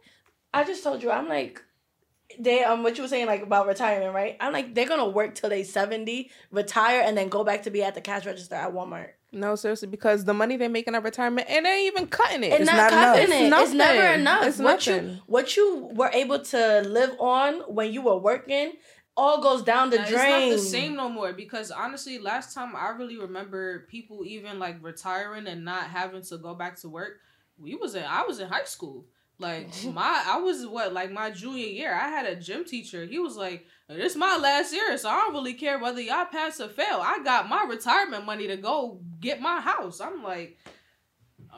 I 0.54 0.64
just 0.64 0.82
told 0.82 1.02
you. 1.02 1.11
I'm 1.11 1.28
like, 1.28 1.62
they 2.38 2.64
um, 2.64 2.82
what 2.82 2.96
you 2.96 3.02
were 3.02 3.08
saying 3.08 3.26
like 3.26 3.42
about 3.42 3.66
retirement, 3.66 4.14
right? 4.14 4.37
I'm 4.40 4.52
like, 4.52 4.75
they're 4.75 4.88
gonna 4.88 5.08
work 5.08 5.34
till 5.34 5.50
they 5.50 5.64
70, 5.64 6.30
retire, 6.50 7.02
and 7.04 7.16
then 7.16 7.28
go 7.28 7.44
back 7.44 7.64
to 7.64 7.70
be 7.70 7.82
at 7.82 7.94
the 7.94 8.00
cash 8.00 8.25
register 8.25 8.54
at 8.54 8.72
Walmart. 8.72 9.11
No, 9.35 9.55
seriously, 9.55 9.89
because 9.89 10.25
the 10.25 10.35
money 10.35 10.57
they're 10.59 10.69
making 10.69 10.95
at 10.95 11.03
retirement 11.03 11.49
and 11.49 11.65
they 11.65 11.71
ain't 11.71 11.97
even 11.97 12.07
cutting 12.07 12.45
it. 12.45 12.49
It's, 12.53 12.61
It's 12.61 12.67
not, 12.71 12.91
not 12.91 12.93
enough. 12.93 13.17
it. 13.17 13.23
It's 13.31 13.62
It's, 13.62 13.73
never 13.73 14.12
enough. 14.15 14.45
It's 14.47 14.59
what 14.59 14.87
you 14.87 14.93
nothing. 14.97 15.21
what 15.27 15.57
you 15.57 15.91
were 15.95 16.11
able 16.12 16.41
to 16.41 16.83
live 16.83 17.17
on 17.19 17.61
when 17.75 17.93
you 17.93 18.03
were 18.03 18.19
working 18.19 18.73
all 19.17 19.43
goes 19.43 19.62
down 19.62 19.91
the 19.91 19.99
Nah, 19.99 20.05
drain. 20.09 20.53
It's 20.53 20.62
not 20.62 20.65
the 20.65 20.71
same 20.71 20.97
no 20.97 21.09
more 21.09 21.33
because 21.33 21.71
honestly, 21.71 22.19
last 22.19 22.55
time 22.55 22.75
I 22.77 22.91
really 22.91 23.17
remember 23.19 23.81
people 23.91 24.23
even 24.27 24.59
like 24.59 24.77
retiring 24.83 25.47
and 25.47 25.65
not 25.65 25.85
having 25.85 26.23
to 26.23 26.39
go 26.39 26.55
back 26.55 26.77
to 26.81 26.89
work. 26.91 27.21
We 27.59 27.75
was 27.75 27.95
in 27.95 28.05
I 28.05 28.23
was 28.25 28.39
in 28.41 28.49
high 28.49 28.65
school. 28.65 29.07
Like 29.42 29.68
my 29.92 30.25
I 30.26 30.38
was 30.38 30.66
what 30.66 30.92
like 30.92 31.11
my 31.12 31.30
junior 31.30 31.66
year. 31.66 31.92
I 31.92 32.08
had 32.08 32.26
a 32.26 32.37
gym 32.37 32.64
teacher. 32.64 33.04
He 33.04 33.18
was 33.18 33.37
like, 33.37 33.66
"This 33.88 34.16
my 34.16 34.38
last 34.40 34.72
year, 34.72 34.96
so 34.96 35.11
I 35.11 35.16
don't 35.16 35.34
really 35.34 35.54
care 35.54 35.78
whether 35.78 36.00
y'all 36.00 36.25
pass 36.25 36.61
or 36.61 36.68
fail. 36.68 37.00
I 37.02 37.20
got 37.22 37.49
my 37.49 37.64
retirement 37.68 38.25
money 38.25 38.46
to 38.46 38.56
go 38.56 39.00
get 39.20 39.40
my 39.40 39.61
house." 39.61 40.00
I'm 40.00 40.22
like, 40.22 40.58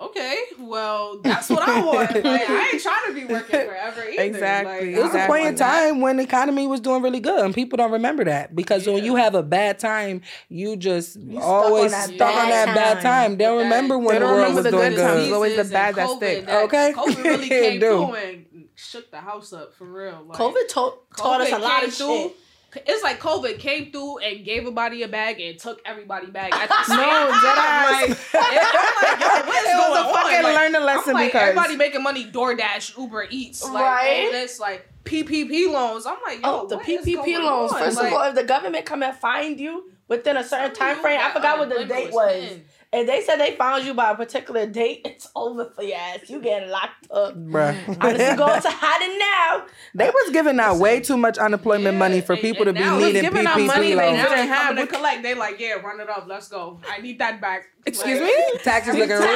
Okay, 0.03 0.43
well, 0.59 1.21
that's 1.23 1.49
what 1.49 1.63
I 1.69 1.81
want. 1.85 2.13
Like, 2.15 2.25
I 2.51 2.71
ain't 2.73 2.83
trying 2.83 3.07
to 3.07 3.15
be 3.15 3.25
working 3.33 3.61
forever 3.61 4.03
either. 4.03 4.23
Exactly. 4.23 4.93
Like, 4.93 4.97
It 4.99 5.03
was 5.03 5.15
a 5.15 5.27
point 5.27 5.41
in 5.41 5.45
want 5.47 5.59
that. 5.59 5.89
time 5.89 6.01
when 6.01 6.17
the 6.17 6.25
economy 6.25 6.67
was 6.67 6.81
doing 6.81 7.01
really 7.01 7.21
good, 7.21 7.45
and 7.45 7.55
people 7.55 7.77
don't 7.77 7.93
remember 7.93 8.25
that 8.25 8.57
because 8.57 8.87
when 8.89 9.05
you 9.05 9.15
have 9.15 9.37
a 9.37 9.43
bad 9.43 9.79
time, 9.79 10.23
you 10.49 10.77
just 10.77 11.13
stuck 11.13 11.43
always 11.43 11.85
on 11.85 11.91
that 11.93 12.09
stuck 12.11 12.29
on 12.35 12.49
bad 12.49 12.69
that 12.69 12.75
bad 12.75 12.95
time. 12.95 13.03
time. 13.03 13.37
They 13.39 13.45
don't 13.45 13.59
that- 13.59 13.65
remember 13.65 13.99
when 13.99 14.09
They 14.09 14.15
the 14.15 14.19
don't 14.21 14.31
world 14.31 14.39
remember 14.49 14.57
was 14.57 14.65
the 14.65 14.71
doing 14.73 14.91
good 14.91 14.97
times. 15.01 15.15
good. 15.15 15.23
It's 15.27 15.33
always 15.33 15.57
the 15.57 15.65
bad 15.73 15.89
and 15.91 15.97
that 15.97 16.09
COVID 16.09 16.17
stick. 16.17 16.47
that- 16.47 16.65
Okay. 16.65 16.93
COVID 16.97 17.25
really 17.25 17.49
came 17.61 17.81
do. 17.81 17.87
through 17.87 18.15
and 18.15 18.47
shook 18.75 19.11
the 19.13 19.19
house 19.21 19.53
up 19.53 19.75
for 19.75 19.85
real. 19.85 20.25
Like, 20.27 20.37
COVID 20.39 20.69
to- 20.71 20.95
taught 21.17 21.41
us 21.41 21.53
a 21.53 21.59
lot 21.59 21.81
came 21.81 21.89
of 21.89 21.95
through. 21.95 22.07
shit. 22.17 22.37
It's 22.77 23.03
like 23.03 23.21
COVID 23.21 23.59
came 23.59 23.93
through 23.93 24.19
and 24.19 24.45
gave 24.45 24.59
everybody 24.61 25.03
a 25.03 25.09
bag 25.09 25.41
and 25.41 25.59
took 25.59 25.81
everybody 25.85 26.27
back. 26.29 26.53
at 26.55 26.69
the 26.69 26.85
same 26.89 26.97
No, 26.97 27.31
time. 27.31 27.43
dead 27.43 27.59
ass. 27.59 27.91
Like, 28.09 28.19
I'm 28.35 28.95
like, 29.03 29.21
yo, 29.21 29.47
what 29.47 29.65
is 29.65 29.71
It 29.71 29.77
was 29.77 29.99
going 29.99 30.11
a 30.11 30.13
fucking 30.13 30.37
on? 30.39 30.43
Like, 30.45 30.55
learn 30.57 30.75
a 30.75 30.81
lesson 30.85 31.09
I'm 31.11 31.15
like, 31.15 31.33
because 31.33 31.43
everybody 31.49 31.77
making 31.77 32.03
money 32.03 32.25
DoorDash, 32.31 32.99
Uber 32.99 33.27
Eats, 33.31 33.63
like 33.65 33.75
Right. 33.85 34.25
all 34.27 34.33
this, 34.33 34.59
like 34.61 34.89
PPP 35.05 35.73
loans. 35.73 36.07
I'm 36.07 36.17
like, 36.27 36.37
yo, 36.43 36.63
Oh, 36.63 36.67
the 36.67 36.77
what 36.77 36.89
is 36.89 37.05
PPP 37.07 37.15
going 37.17 37.43
loans. 37.43 37.73
on? 37.73 37.79
First 37.79 37.97
Like, 37.99 38.07
of 38.09 38.13
all, 38.15 38.29
if 38.29 38.35
the 38.35 38.45
government 38.45 38.87
come 38.87 39.03
and 39.03 39.15
find 39.17 39.61
you 39.61 39.91
within 40.09 40.37
a 40.37 40.45
certain 40.45 40.75
time 40.75 40.97
frame, 40.99 41.21
I 41.23 41.31
forgot 41.33 41.59
what 41.59 41.69
the 41.69 41.85
date 41.85 42.13
was 42.13 42.15
was. 42.15 42.51
in. 42.53 42.65
If 42.97 43.07
they 43.09 43.23
said 43.23 43.37
they 43.39 43.57
found 43.57 43.85
you 43.85 43.93
by 43.93 44.13
a 44.13 44.15
particular 44.15 44.67
date, 44.67 45.01
it's 45.05 45.29
over 45.35 45.65
for 45.75 45.83
your 45.83 45.97
ass. 45.97 46.29
You 46.31 46.41
getting 46.41 46.71
locked 46.71 47.11
up. 47.11 47.35
Bruh. 47.37 47.75
Honestly, 48.01 48.37
going 48.37 48.63
to 48.67 48.71
hiding 48.71 49.19
now. 49.19 49.67
They 49.95 50.09
was 50.11 50.31
giving 50.33 50.61
out 50.61 50.79
way 50.79 51.01
too 51.01 51.17
much 51.17 51.37
unemployment 51.39 51.95
Yeah, 51.95 51.99
money 51.99 52.21
for 52.21 52.35
and- 52.35 52.43
people 52.43 52.69
and 52.69 52.77
to 52.77 52.83
be 52.83 52.89
needing 53.05 53.23
giving 53.23 53.47
out 53.47 53.59
money 53.61 53.95
they 53.95 54.13
didn't 54.13 54.49
have. 54.49 54.69
coming 54.69 54.87
to 54.87 54.93
collect. 54.93 55.23
They 55.25 55.35
like, 55.35 55.59
yeah, 55.59 55.73
run 55.75 56.01
it 56.01 56.09
up. 56.09 56.27
Let's 56.29 56.49
go. 56.49 56.81
I 56.89 57.01
need 57.01 57.19
that 57.19 57.41
back. 57.41 57.67
Excuse 57.87 58.21
Like- 58.21 58.29
me? 58.29 58.59
Taxes 58.63 58.95
looking 58.95 59.11
real. 59.11 59.21
No, 59.21 59.27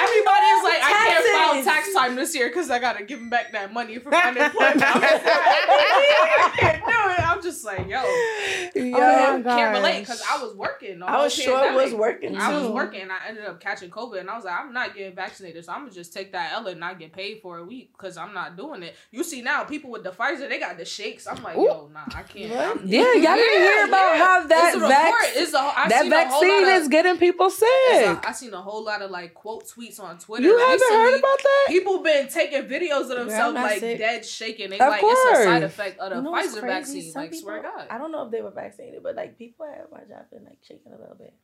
everybody's 0.00 0.62
like, 0.64 0.80
I 0.80 1.04
can't 1.08 1.42
file 1.42 1.64
tax 1.64 1.92
time 1.92 2.14
this 2.16 2.34
year 2.34 2.48
because 2.48 2.70
I 2.70 2.78
gotta 2.78 3.04
give 3.04 3.18
them 3.18 3.28
back 3.30 3.52
that 3.52 3.72
money 3.72 3.98
for 3.98 4.14
unemployment. 4.14 4.82
I'm 4.82 5.00
just 5.00 5.24
like, 5.24 5.24
I 5.26 6.52
can't 6.56 6.82
do 6.84 6.88
it. 6.88 6.96
I'm 6.96 7.03
just 7.44 7.64
like, 7.64 7.86
yo, 7.88 8.02
Oh 8.02 9.36
I 9.36 9.42
can't 9.42 9.76
relate 9.76 10.00
because 10.00 10.22
I 10.30 10.42
was 10.42 10.54
working. 10.54 11.02
I 11.02 11.22
was 11.22 11.32
sure 11.34 11.56
it 11.58 11.62
pandemic. 11.66 11.84
was 11.84 11.94
working 11.94 12.36
I 12.36 12.52
was 12.58 12.68
working. 12.70 13.02
and 13.02 13.12
I 13.12 13.18
ended 13.28 13.44
up 13.46 13.60
catching 13.60 13.90
COVID, 13.90 14.20
and 14.20 14.30
I 14.30 14.36
was 14.36 14.44
like, 14.44 14.58
I'm 14.58 14.72
not 14.72 14.94
getting 14.94 15.14
vaccinated, 15.14 15.64
so 15.64 15.72
I'm 15.72 15.80
gonna 15.82 15.92
just 15.92 16.12
take 16.12 16.32
that 16.32 16.52
L 16.54 16.66
and 16.66 16.80
not 16.80 16.98
get 16.98 17.12
paid 17.12 17.40
for 17.42 17.58
a 17.58 17.64
week 17.64 17.92
because 17.96 18.16
I'm 18.16 18.34
not 18.34 18.56
doing 18.56 18.82
it. 18.82 18.96
You 19.10 19.22
see 19.24 19.42
now, 19.42 19.64
people 19.64 19.90
with 19.90 20.02
the 20.04 20.10
Pfizer, 20.10 20.48
they 20.48 20.58
got 20.58 20.76
the 20.76 20.84
shakes. 20.84 21.26
I'm 21.26 21.42
like, 21.42 21.56
yo, 21.56 21.88
nah, 21.92 22.00
I 22.14 22.22
can't. 22.22 22.50
What? 22.50 22.60
I'm- 22.64 22.80
Yeah, 22.84 23.12
y'all 23.14 23.36
didn't 23.36 23.62
hear 23.62 23.86
about 23.86 24.16
how 24.16 24.46
that 24.46 24.74
vac- 24.78 25.14
It's 25.36 25.52
a, 25.54 25.58
I 25.58 25.88
that 25.88 26.02
seen 26.02 26.12
a 26.12 26.28
whole 26.28 26.40
vaccine 26.40 26.62
of- 26.64 26.82
is 26.82 26.88
getting 26.88 27.18
people 27.18 27.50
sick. 27.50 27.68
a- 27.92 28.20
I 28.24 28.32
seen 28.32 28.52
a 28.54 28.60
whole 28.62 28.84
lot 28.84 29.02
of 29.02 29.10
like 29.10 29.34
quote 29.34 29.64
tweets 29.66 30.00
on 30.00 30.18
Twitter. 30.18 30.44
You 30.44 30.58
haven't 30.58 30.80
heard 30.92 31.18
about 31.18 31.38
that? 31.38 31.66
People 31.68 32.02
been 32.02 32.28
taking 32.28 32.62
videos 32.64 33.02
of 33.02 33.08
themselves 33.18 33.54
like 33.54 33.80
sick. 33.80 33.98
dead 33.98 34.24
shaking. 34.24 34.70
They 34.70 34.78
Of 34.78 34.88
like 34.88 35.00
it's 35.04 35.40
a 35.40 35.44
side 35.44 35.62
effect 35.62 35.98
of 36.00 36.10
the 36.10 36.20
know 36.22 36.32
Pfizer 36.32 36.60
vaccine. 36.62 37.12
Like 37.14 37.30
people, 37.34 37.50
swear 37.50 37.62
to 37.62 37.68
God. 37.68 37.86
I 37.90 37.98
don't 37.98 38.12
know 38.12 38.24
if 38.24 38.30
they 38.32 38.40
were 38.42 38.50
vaccinated, 38.50 39.02
but 39.02 39.14
like 39.16 39.38
people 39.38 39.66
at 39.66 39.90
my 39.92 40.00
job 40.00 40.30
been 40.30 40.44
like 40.44 40.58
shaking 40.66 40.92
a 40.92 40.98
little 40.98 41.16
bit. 41.16 41.34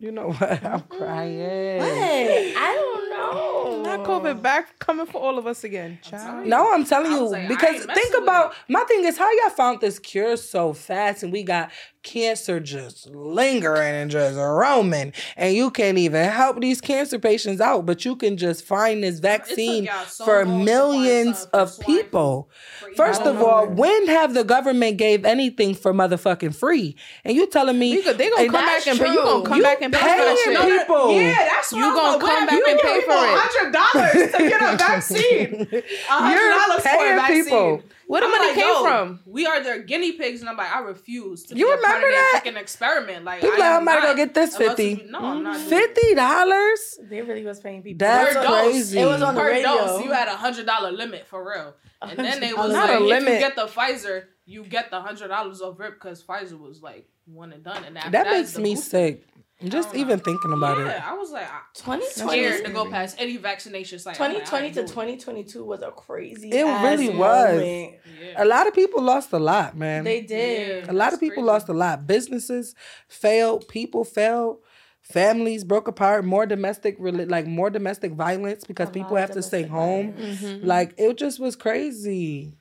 You 0.00 0.12
know 0.12 0.28
what? 0.30 0.64
I'm 0.64 0.80
crying. 0.82 1.38
Hey, 1.80 2.54
I 2.56 2.74
don't 2.74 3.10
know. 3.10 3.82
Not 3.82 4.06
COVID 4.06 4.40
back 4.40 4.78
coming 4.78 5.06
for 5.06 5.20
all 5.20 5.38
of 5.38 5.46
us 5.46 5.64
again. 5.64 5.98
telling 6.02 6.24
Child. 6.26 6.44
you. 6.44 6.50
No, 6.50 6.72
I'm 6.72 6.84
telling 6.84 7.10
you 7.12 7.28
like, 7.28 7.48
because 7.48 7.84
think 7.84 8.14
about 8.16 8.52
it. 8.52 8.56
my 8.68 8.84
thing 8.84 9.04
is 9.04 9.18
how 9.18 9.28
y'all 9.40 9.50
found 9.50 9.80
this 9.80 9.98
cure 9.98 10.36
so 10.36 10.72
fast 10.72 11.24
and 11.24 11.32
we 11.32 11.42
got 11.42 11.70
cancer 12.08 12.58
just 12.60 13.08
lingering 13.10 13.94
and 13.94 14.10
just 14.10 14.36
roaming 14.36 15.12
and 15.36 15.54
you 15.54 15.70
can't 15.70 15.98
even 15.98 16.24
help 16.28 16.60
these 16.60 16.80
cancer 16.80 17.18
patients 17.18 17.60
out 17.60 17.84
but 17.84 18.04
you 18.04 18.16
can 18.16 18.36
just 18.36 18.64
find 18.64 19.02
this 19.04 19.18
vaccine 19.20 19.88
so 20.06 20.24
for 20.24 20.36
long 20.38 20.44
to 20.44 20.50
find 20.52 20.64
millions 20.64 21.38
something 21.40 21.60
of 21.60 21.70
swine 21.70 21.86
people. 21.98 22.50
For 22.80 22.94
First 22.94 23.22
of 23.22 23.42
all, 23.42 23.66
when 23.66 24.06
have 24.08 24.32
the 24.34 24.44
government 24.44 24.96
gave 24.96 25.24
anything 25.24 25.74
for 25.74 25.92
motherfucking 25.92 26.54
free? 26.56 26.96
And 27.24 27.36
you 27.36 27.46
telling 27.46 27.78
me 27.78 27.96
We 27.96 28.02
could- 28.02 28.16
they 28.18 28.30
gonna 28.30 28.44
come 28.46 28.52
back 28.64 28.86
and 28.86 28.98
pay. 28.98 29.12
You 29.12 29.22
gonna 29.22 29.44
come 29.46 29.56
You 29.58 29.62
back 29.62 29.82
and 29.82 29.92
pay 29.92 30.00
for 30.00 30.04
that 30.06 30.44
people. 30.44 30.78
people. 30.78 31.12
Yeah, 31.20 31.34
that's 31.50 31.72
what 31.72 31.78
You 31.78 31.84
I'm 31.84 31.94
gonna 31.94 32.16
like, 32.16 32.20
come 32.20 32.46
back 32.46 32.68
and 32.68 32.80
pay 32.80 33.00
for 33.02 33.10
it. 33.12 33.38
Hundred 33.38 33.72
dollars 33.72 34.32
to 34.32 34.38
get 34.48 34.62
a 34.62 34.76
vaccine. 34.84 35.66
hundred 36.08 36.40
You're 36.40 36.50
dollars 36.50 36.82
for 36.82 36.88
a 36.88 36.96
paying 36.98 37.16
vaccine. 37.16 37.44
people. 37.44 37.82
Where 38.08 38.20
the 38.22 38.26
I'm 38.26 38.32
money 38.32 38.46
like, 38.48 38.54
came 38.56 38.82
from? 38.84 39.20
We 39.26 39.46
are 39.46 39.62
their 39.62 39.82
guinea 39.82 40.12
pigs, 40.12 40.40
and 40.40 40.48
I'm 40.48 40.56
like, 40.56 40.74
I 40.74 40.80
refuse 40.80 41.44
to 41.44 41.54
You 41.56 41.66
be 41.66 41.72
a 41.72 41.76
part 41.76 41.96
remember 42.02 42.06
of 42.08 42.12
their 42.12 42.20
that? 42.32 42.42
freaking 42.44 42.56
experiment. 42.60 43.24
Like, 43.24 43.40
People 43.42 43.56
I 43.56 43.58
like, 43.58 43.66
am 43.68 43.76
I'm 43.76 43.82
about 43.98 44.00
to 44.00 44.06
go 44.06 44.16
get 44.16 44.34
this 44.34 44.56
about 44.56 44.76
to 44.78 44.84
50. 44.84 44.94
be- 44.94 45.10
No, 45.10 45.18
I'm 45.20 45.42
not. 45.42 45.60
Fifty 45.60 46.14
dollars? 46.14 46.98
They 47.10 47.20
really 47.22 47.44
was 47.44 47.60
paying 47.60 47.82
people. 47.82 47.98
That's 47.98 48.34
Per 48.34 48.42
dose. 48.42 48.60
crazy. 48.62 48.98
It 48.98 49.04
was 49.06 49.20
on 49.22 49.34
the 49.34 49.40
per 49.42 49.48
radio. 49.48 49.68
dose, 49.76 50.04
you 50.04 50.10
had 50.12 50.28
a 50.28 50.36
hundred 50.36 50.66
dollar 50.66 50.90
limit 50.90 51.26
for 51.28 51.48
real. 51.48 51.74
And 52.02 52.18
then 52.18 52.40
they 52.40 52.52
was 52.54 52.70
$100. 52.70 52.72
like, 52.72 52.72
Not 52.72 52.90
a 52.90 53.04
if 53.16 53.22
you 53.24 53.38
get 53.38 53.56
the 53.56 53.66
Pfizer, 53.66 54.24
you 54.46 54.64
get 54.64 54.90
the 54.90 55.00
hundred 55.00 55.28
dollars 55.28 55.60
off 55.60 55.78
rip 55.78 55.94
because 55.94 56.22
Pfizer 56.22 56.58
was 56.58 56.82
like 56.82 57.06
one 57.26 57.52
and 57.52 57.62
done. 57.62 57.84
And 57.84 57.98
after 57.98 58.10
That 58.10 58.26
is 58.28 58.54
makes 58.54 58.58
me 58.58 58.74
booster. 58.74 58.88
sick. 58.90 59.27
Just 59.64 59.88
don't 59.88 59.96
know. 59.96 60.00
even 60.00 60.20
thinking 60.20 60.52
about 60.52 60.78
yeah, 60.78 60.90
it. 60.90 61.02
I 61.04 61.14
was 61.14 61.32
like, 61.32 61.48
I'm 61.50 61.62
2020, 61.74 62.12
scared 62.12 62.64
to 62.64 62.72
go 62.72 62.88
past 62.88 63.16
any 63.18 63.36
vaccination 63.38 63.98
site. 63.98 64.20
I'm 64.20 64.32
like, 64.34 64.42
I 64.42 64.44
2020 64.44 64.70
to 64.70 64.82
2022 64.82 65.64
was 65.64 65.82
a 65.82 65.90
crazy. 65.90 66.50
It 66.50 66.62
really 66.62 67.08
was. 67.08 67.60
Yeah. 67.60 67.90
A 68.36 68.44
lot 68.44 68.68
of 68.68 68.74
people 68.74 69.02
lost 69.02 69.32
a 69.32 69.38
lot, 69.40 69.76
man. 69.76 70.04
They 70.04 70.20
did. 70.20 70.84
Yeah. 70.84 70.92
a 70.92 70.94
lot 70.94 71.12
of 71.12 71.18
people 71.18 71.42
crazy. 71.42 71.46
lost 71.46 71.68
a 71.68 71.72
lot. 71.72 72.06
Businesses 72.06 72.76
failed. 73.08 73.66
People 73.66 74.04
failed. 74.04 74.58
Families 75.00 75.64
broke 75.64 75.88
apart. 75.88 76.24
More 76.24 76.46
domestic, 76.46 76.96
like 77.00 77.46
more 77.46 77.70
domestic 77.70 78.12
violence 78.12 78.62
because 78.62 78.90
A 78.90 78.92
people 78.92 79.16
have 79.16 79.32
to 79.32 79.42
stay 79.42 79.62
domestic 79.64 79.70
home. 79.72 80.12
violence. 80.12 80.40
Mm-hmm. 80.40 80.66
Like 80.66 80.94
it 80.98 81.18
just 81.18 81.40
was 81.40 81.56
crazy. 81.56 82.54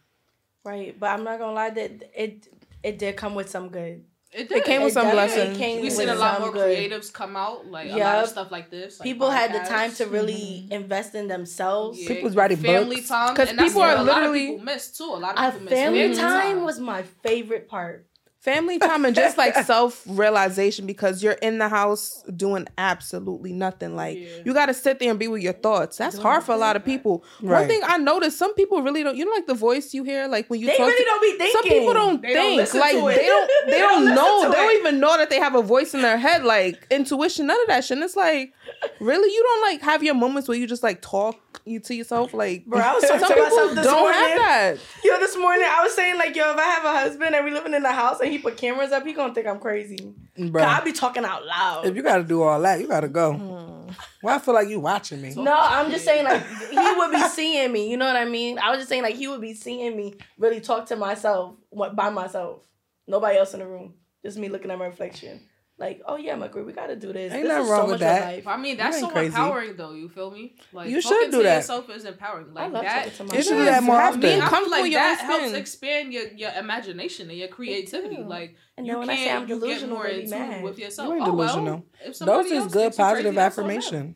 Right, 0.64 1.00
but 1.00 1.12
I'm 1.12 1.24
not 1.24 1.38
gonna 1.38 1.54
lie 1.54 1.70
that 1.70 2.04
it 2.16 2.48
it 2.82 2.98
did 2.98 3.18
come 3.18 3.36
with 3.36 3.50
some 3.50 3.70
good. 3.70 4.04
It, 4.34 4.50
did. 4.50 4.64
came 4.66 4.84
with 4.84 4.94
some 4.94 5.06
definitely 5.06 5.36
blessings. 5.36 5.58
came 5.58 5.82
We've 5.82 5.92
seen 5.92 6.10
a 6.10 6.16
lot 6.16 6.42
more 6.42 6.52
good. 6.52 6.78
creatives 6.92 7.12
come 7.12 7.36
out, 7.36 7.66
like 7.66 7.90
a 7.90 7.96
lot 7.98 8.24
of 8.24 8.30
stuff 8.30 8.52
like 8.52 8.70
this. 8.70 9.00
like 9.00 9.06
People 9.06 9.32
had 9.32 9.54
the 9.54 9.60
time 9.68 9.92
to 9.94 10.06
really 10.06 10.34
mm-hmm. 10.66 10.74
invest 10.74 11.16
in 11.16 11.28
themselves. 11.28 12.00
Yeah, 12.02 12.08
People's 12.10 12.36
writing 12.36 12.58
family 12.58 12.98
books. 12.98 13.08
time 13.08 13.36
'Cause 13.36 13.50
and 13.50 13.58
that's 13.58 13.70
people 13.70 13.82
what 13.82 13.98
are 13.98 14.02
a 14.02 14.04
lot 14.04 14.24
of 14.24 14.32
literally- 14.32 14.48
people 14.52 14.66
miss 14.66 14.92
too. 14.98 15.04
A 15.06 15.16
lot 15.16 15.38
of 15.38 15.54
people 15.54 15.66
miss 15.66 15.74
family 15.74 16.16
time 16.16 16.64
was 16.64 16.80
my 16.80 17.04
favorite 17.24 17.68
part. 17.70 18.06
Family 18.40 18.78
time 18.80 19.04
and 19.04 19.16
just 19.16 19.38
like 19.38 19.56
self 19.66 20.04
realization 20.08 20.86
because 20.86 21.22
you're 21.24 21.34
in 21.34 21.58
the 21.58 21.68
house 21.68 22.24
doing 22.36 22.66
absolutely 22.78 23.52
nothing. 23.52 23.96
Like 23.96 24.18
Yeah. 24.18 24.28
you 24.46 24.54
got 24.54 24.68
to 24.68 24.74
sit 24.74 25.00
there 25.00 25.10
and 25.10 25.20
be 25.20 25.28
with 25.28 25.42
your 25.42 25.54
thoughts. 25.54 25.98
That's 25.98 26.18
hard 26.18 26.44
for 26.44 26.54
a 26.54 26.58
lot 26.58 26.76
of 26.76 26.86
people. 26.86 27.26
One 27.42 27.52
Right. 27.52 27.68
thing 27.68 27.82
I 27.84 27.98
noticed, 27.98 28.38
some 28.38 28.54
people 28.54 28.82
really 28.84 29.04
don't. 29.04 29.18
You 29.18 29.26
know, 29.26 29.32
like 29.32 29.48
the 29.48 29.54
voice 29.56 29.94
you 29.94 30.04
hear, 30.04 30.28
like 30.28 30.50
when 30.50 30.60
you 30.62 30.68
They 30.68 30.78
talk. 30.78 30.88
really 30.88 30.98
to- 31.00 31.04
don't 31.04 31.22
be 31.22 31.32
thinking. 31.38 31.52
Some 31.54 31.64
people 31.64 31.94
don't 31.94 32.22
They 32.22 32.34
don't 32.34 32.58
think 32.68 32.74
like 32.76 32.92
to 32.94 33.08
it. 33.08 33.16
they 33.16 33.26
don't. 33.26 33.52
They, 33.66 33.72
They 33.74 33.80
don't, 33.80 34.06
don't 34.06 34.16
know. 34.16 34.50
They 34.52 34.56
don't 34.56 34.76
even 34.80 35.00
know 35.00 35.18
that 35.18 35.30
they 35.30 35.40
have 35.40 35.56
a 35.56 35.62
voice 35.62 35.94
in 35.94 36.02
their 36.02 36.18
head, 36.18 36.44
like 36.46 36.88
intuition. 36.92 37.48
None 37.48 37.60
of 37.62 37.68
that 37.68 37.84
shit. 37.84 37.98
And 37.98 38.04
it's 38.04 38.16
like, 38.16 38.54
really, 39.00 39.30
you 39.34 39.44
don't 39.44 39.62
like 39.74 39.82
have 39.82 40.04
your 40.04 40.14
moments 40.16 40.48
where 40.48 40.58
you 40.58 40.68
just 40.68 40.84
like 40.84 41.02
talk 41.02 41.36
you 41.66 41.82
to 41.82 41.94
yourself, 41.94 42.34
like. 42.34 42.66
Bro, 42.66 42.80
I 42.80 42.94
was 42.94 43.04
talking 43.10 43.20
some 43.20 43.36
to 43.36 43.42
myself 43.44 43.76
this 43.76 43.86
don't 43.86 44.00
morning. 44.00 44.20
have 44.22 44.38
that. 44.38 44.78
Yo, 45.04 45.20
this 45.20 45.36
morning 45.36 45.66
I 45.70 45.84
was 45.84 45.94
saying 45.94 46.18
like, 46.18 46.34
yo, 46.34 46.52
if 46.52 46.58
I 46.58 46.64
have 46.64 46.86
a 46.86 46.92
husband 47.00 47.36
and 47.36 47.44
we 47.44 47.52
living 47.52 47.74
in 47.74 47.84
the 47.84 47.92
house 47.92 48.22
and 48.28 48.34
he 48.34 48.40
put 48.40 48.58
cameras 48.58 48.92
up, 48.92 49.06
he 49.06 49.14
gonna 49.14 49.34
think 49.34 49.48
I'm 49.48 49.60
crazy. 49.60 50.14
Cause 50.38 50.62
I 50.62 50.84
be 50.84 50.92
talking 50.92 51.24
out 51.24 51.46
loud. 51.46 51.86
If 51.86 51.96
you 51.96 52.04
got 52.04 52.18
to 52.18 52.24
do 52.24 52.44
all 52.44 52.62
that, 52.62 52.80
you 52.80 52.88
got 52.88 53.00
to 53.02 53.08
go. 53.08 53.34
Hmm. 53.34 53.92
Well, 54.22 54.36
I 54.36 54.40
feel 54.40 54.54
like 54.54 54.68
you 54.68 54.80
watching 54.80 55.22
me. 55.22 55.34
No, 55.34 55.56
I'm 55.58 55.90
just 55.90 56.04
saying 56.04 56.26
like 56.26 56.46
he 56.70 56.76
would 56.78 57.12
be 57.12 57.22
seeing 57.30 57.72
me. 57.72 57.90
You 57.90 57.98
know 57.98 58.06
what 58.06 58.18
I 58.18 58.26
mean? 58.26 58.60
I 58.60 58.70
was 58.70 58.80
just 58.80 58.90
saying 58.90 59.04
like 59.04 59.16
he 59.16 59.28
would 59.28 59.42
be 59.42 59.54
seeing 59.54 59.96
me 59.96 60.16
really 60.38 60.60
talk 60.60 60.88
to 60.88 60.96
myself 60.96 61.56
what 61.70 61.96
by 61.96 62.10
myself, 62.10 62.68
nobody 63.08 63.38
else 63.38 63.54
in 63.54 63.62
the 63.62 63.68
room, 63.68 63.94
just 64.24 64.38
me 64.38 64.50
looking 64.50 64.70
at 64.72 64.78
my 64.78 64.86
reflection. 64.86 65.47
Like, 65.80 66.02
oh 66.08 66.18
yeah, 66.18 66.36
Mukri, 66.36 66.66
we 66.66 66.74
gotta 66.74 66.96
do 66.96 67.14
this. 67.14 67.32
Ain't 67.32 67.44
this 67.44 67.50
nothing 67.50 67.64
is 67.66 67.70
wrong 67.70 67.80
so 67.82 67.86
with 67.86 67.92
much 67.92 68.00
that. 68.00 68.22
life. 68.24 68.48
I 68.48 68.58
mean, 68.58 68.78
that's 68.78 69.00
so 69.00 69.10
crazy. 69.10 69.28
empowering 69.28 69.76
though. 69.76 69.92
You 69.92 70.10
feel 70.10 70.32
me? 70.32 70.56
Like 70.74 70.90
You 70.90 71.02
talking 71.04 71.18
should 71.18 71.32
do 71.32 71.38
to 71.38 71.44
that. 71.44 71.56
yourself 71.58 71.90
is 71.92 72.06
empowering. 72.06 72.52
Like 72.52 72.74
love 72.74 72.84
that. 72.84 73.12
talking 73.14 73.28
to 73.30 73.38
You 73.38 73.44
should 73.44 73.58
do 73.58 73.66
that 73.66 73.84
more 73.84 74.00
Have 74.00 74.16
often. 74.16 74.22
Me, 74.22 74.42
I 74.42 74.50
Come 74.50 74.64
feel 74.64 74.72
with 74.72 74.72
like 74.72 74.92
your 74.92 75.02
that 75.02 75.20
helps 75.20 75.54
expand 75.54 76.14
your, 76.14 76.28
your 76.30 76.52
imagination 76.54 77.30
and 77.30 77.38
your 77.38 77.48
creativity. 77.50 78.18
Mm-hmm. 78.18 78.28
Like 78.30 78.56
And 78.76 78.88
you 78.88 78.94
then 78.94 79.00
when 79.02 79.10
I 79.12 79.16
say 79.18 79.32
I'm 79.32 79.38
can't, 79.46 79.50
you 79.50 79.56
get 79.56 79.62
delusional, 79.66 79.96
more 79.96 80.08
they 80.08 80.16
be 80.16 80.24
in 80.24 80.30
tune 80.32 80.62
with 80.64 80.80
yourself. 80.80 81.08
You 81.10 81.14
ain't 81.14 81.24
oh 81.24 81.32
delusional. 81.32 81.86
well, 82.04 82.44
Those 82.44 82.52
is 82.52 82.68
good 82.74 82.96
positive 82.96 83.36
crazy, 83.36 83.36
that's 83.36 83.58
on 83.60 83.68
them. 83.68 83.78
affirmation. 83.78 84.16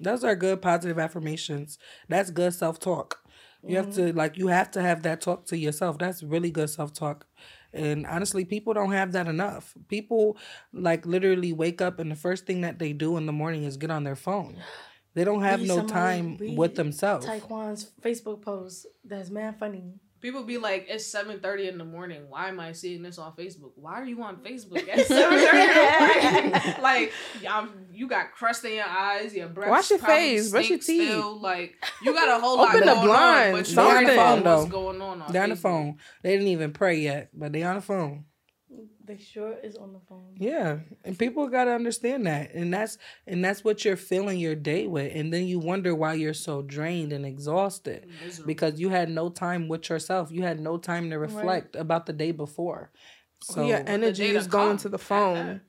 Those 0.00 0.24
are 0.24 0.34
good 0.34 0.62
positive 0.62 0.98
affirmations. 0.98 1.78
That's 2.08 2.30
good 2.30 2.54
self 2.54 2.78
talk. 2.78 3.18
You 3.64 3.76
have 3.76 3.94
to 3.94 4.00
mm-hmm. 4.00 4.18
like 4.18 4.38
you 4.38 4.48
have 4.48 4.70
to 4.72 4.82
have 4.82 5.02
that 5.02 5.20
talk 5.20 5.46
to 5.46 5.58
yourself. 5.58 5.98
That's 5.98 6.22
really 6.22 6.50
good 6.50 6.70
self 6.70 6.92
talk. 6.92 7.26
And 7.72 8.06
honestly, 8.06 8.44
people 8.44 8.74
don't 8.74 8.92
have 8.92 9.12
that 9.12 9.26
enough. 9.26 9.74
People 9.88 10.36
like 10.72 11.06
literally 11.06 11.52
wake 11.52 11.80
up 11.80 11.98
and 11.98 12.10
the 12.10 12.16
first 12.16 12.46
thing 12.46 12.60
that 12.62 12.78
they 12.78 12.92
do 12.92 13.16
in 13.16 13.26
the 13.26 13.32
morning 13.32 13.64
is 13.64 13.76
get 13.76 13.90
on 13.90 14.04
their 14.04 14.16
phone. 14.16 14.56
They 15.14 15.24
don't 15.24 15.42
have 15.42 15.60
Read 15.60 15.68
no 15.68 15.86
time 15.86 16.38
with 16.56 16.74
themselves. 16.74 17.26
Taekwon's 17.26 17.90
Facebook 18.00 18.42
post 18.42 18.86
that's 19.04 19.30
man 19.30 19.54
funny. 19.54 19.94
People 20.22 20.44
be 20.44 20.56
like, 20.56 20.86
it's 20.88 21.04
seven 21.04 21.40
thirty 21.40 21.66
in 21.68 21.76
the 21.78 21.84
morning. 21.84 22.22
Why 22.28 22.48
am 22.48 22.60
I 22.60 22.72
seeing 22.72 23.02
this 23.02 23.18
on 23.18 23.32
Facebook? 23.32 23.72
Why 23.74 23.94
are 23.94 24.04
you 24.04 24.22
on 24.22 24.36
Facebook 24.36 24.88
at 24.88 25.04
seven 25.06 25.36
thirty 25.38 25.58
in 25.60 26.52
the 26.52 26.58
morning? 26.60 26.82
like, 26.82 27.12
um, 27.50 27.72
you 27.92 28.06
got 28.08 28.30
crust 28.32 28.64
in 28.64 28.74
your 28.74 28.86
eyes, 28.88 29.34
your 29.34 29.48
breath. 29.48 29.68
Wash 29.68 29.90
your 29.90 29.98
face, 29.98 30.50
brush 30.52 30.70
your 30.70 30.78
teeth. 30.78 31.08
Still. 31.10 31.40
Like, 31.40 31.74
you 32.02 32.14
got 32.14 32.38
a 32.38 32.40
whole 32.40 32.56
lot 32.56 32.68
Open 32.74 32.86
the 32.86 32.94
going 32.94 33.06
blinds, 33.06 33.46
on, 33.46 33.52
but 33.52 33.68
you 33.68 33.74
something. 33.74 33.92
already 33.96 34.06
They're 34.06 34.20
on 34.24 34.38
the 34.38 34.44
know 34.44 34.44
phone, 34.44 34.58
what's 34.60 34.70
going 34.72 35.00
on. 35.02 35.22
on 35.22 35.32
They're 35.32 35.42
on 35.42 35.48
the 35.50 35.54
Facebook. 35.56 35.60
phone. 35.60 35.96
They 36.22 36.32
didn't 36.32 36.48
even 36.48 36.72
pray 36.72 37.00
yet, 37.00 37.30
but 37.34 37.52
they 37.52 37.62
on 37.64 37.74
the 37.74 37.82
phone. 37.82 38.24
They 39.12 39.22
sure 39.22 39.56
is 39.62 39.76
on 39.76 39.92
the 39.92 40.00
phone. 40.08 40.34
Yeah, 40.38 40.78
and 41.04 41.18
people 41.18 41.46
got 41.48 41.64
to 41.64 41.72
understand 41.72 42.26
that, 42.26 42.54
and 42.54 42.72
that's 42.72 42.96
and 43.26 43.44
that's 43.44 43.62
what 43.62 43.84
you're 43.84 43.96
filling 43.96 44.38
your 44.38 44.54
day 44.54 44.86
with, 44.86 45.12
and 45.14 45.32
then 45.32 45.46
you 45.46 45.58
wonder 45.58 45.94
why 45.94 46.14
you're 46.14 46.32
so 46.32 46.62
drained 46.62 47.12
and 47.12 47.26
exhausted 47.26 48.06
Miserable. 48.24 48.46
because 48.46 48.80
you 48.80 48.88
had 48.88 49.10
no 49.10 49.28
time 49.28 49.68
with 49.68 49.90
yourself. 49.90 50.30
You 50.30 50.42
had 50.44 50.60
no 50.60 50.78
time 50.78 51.10
to 51.10 51.18
reflect 51.18 51.76
about 51.76 52.06
the 52.06 52.12
day 52.14 52.32
before. 52.32 52.90
So 53.42 53.66
your 53.66 53.82
energy 53.86 54.28
is 54.28 54.46
going 54.46 54.70
come 54.70 54.76
to 54.78 54.88
the 54.88 54.98
phone. 54.98 55.60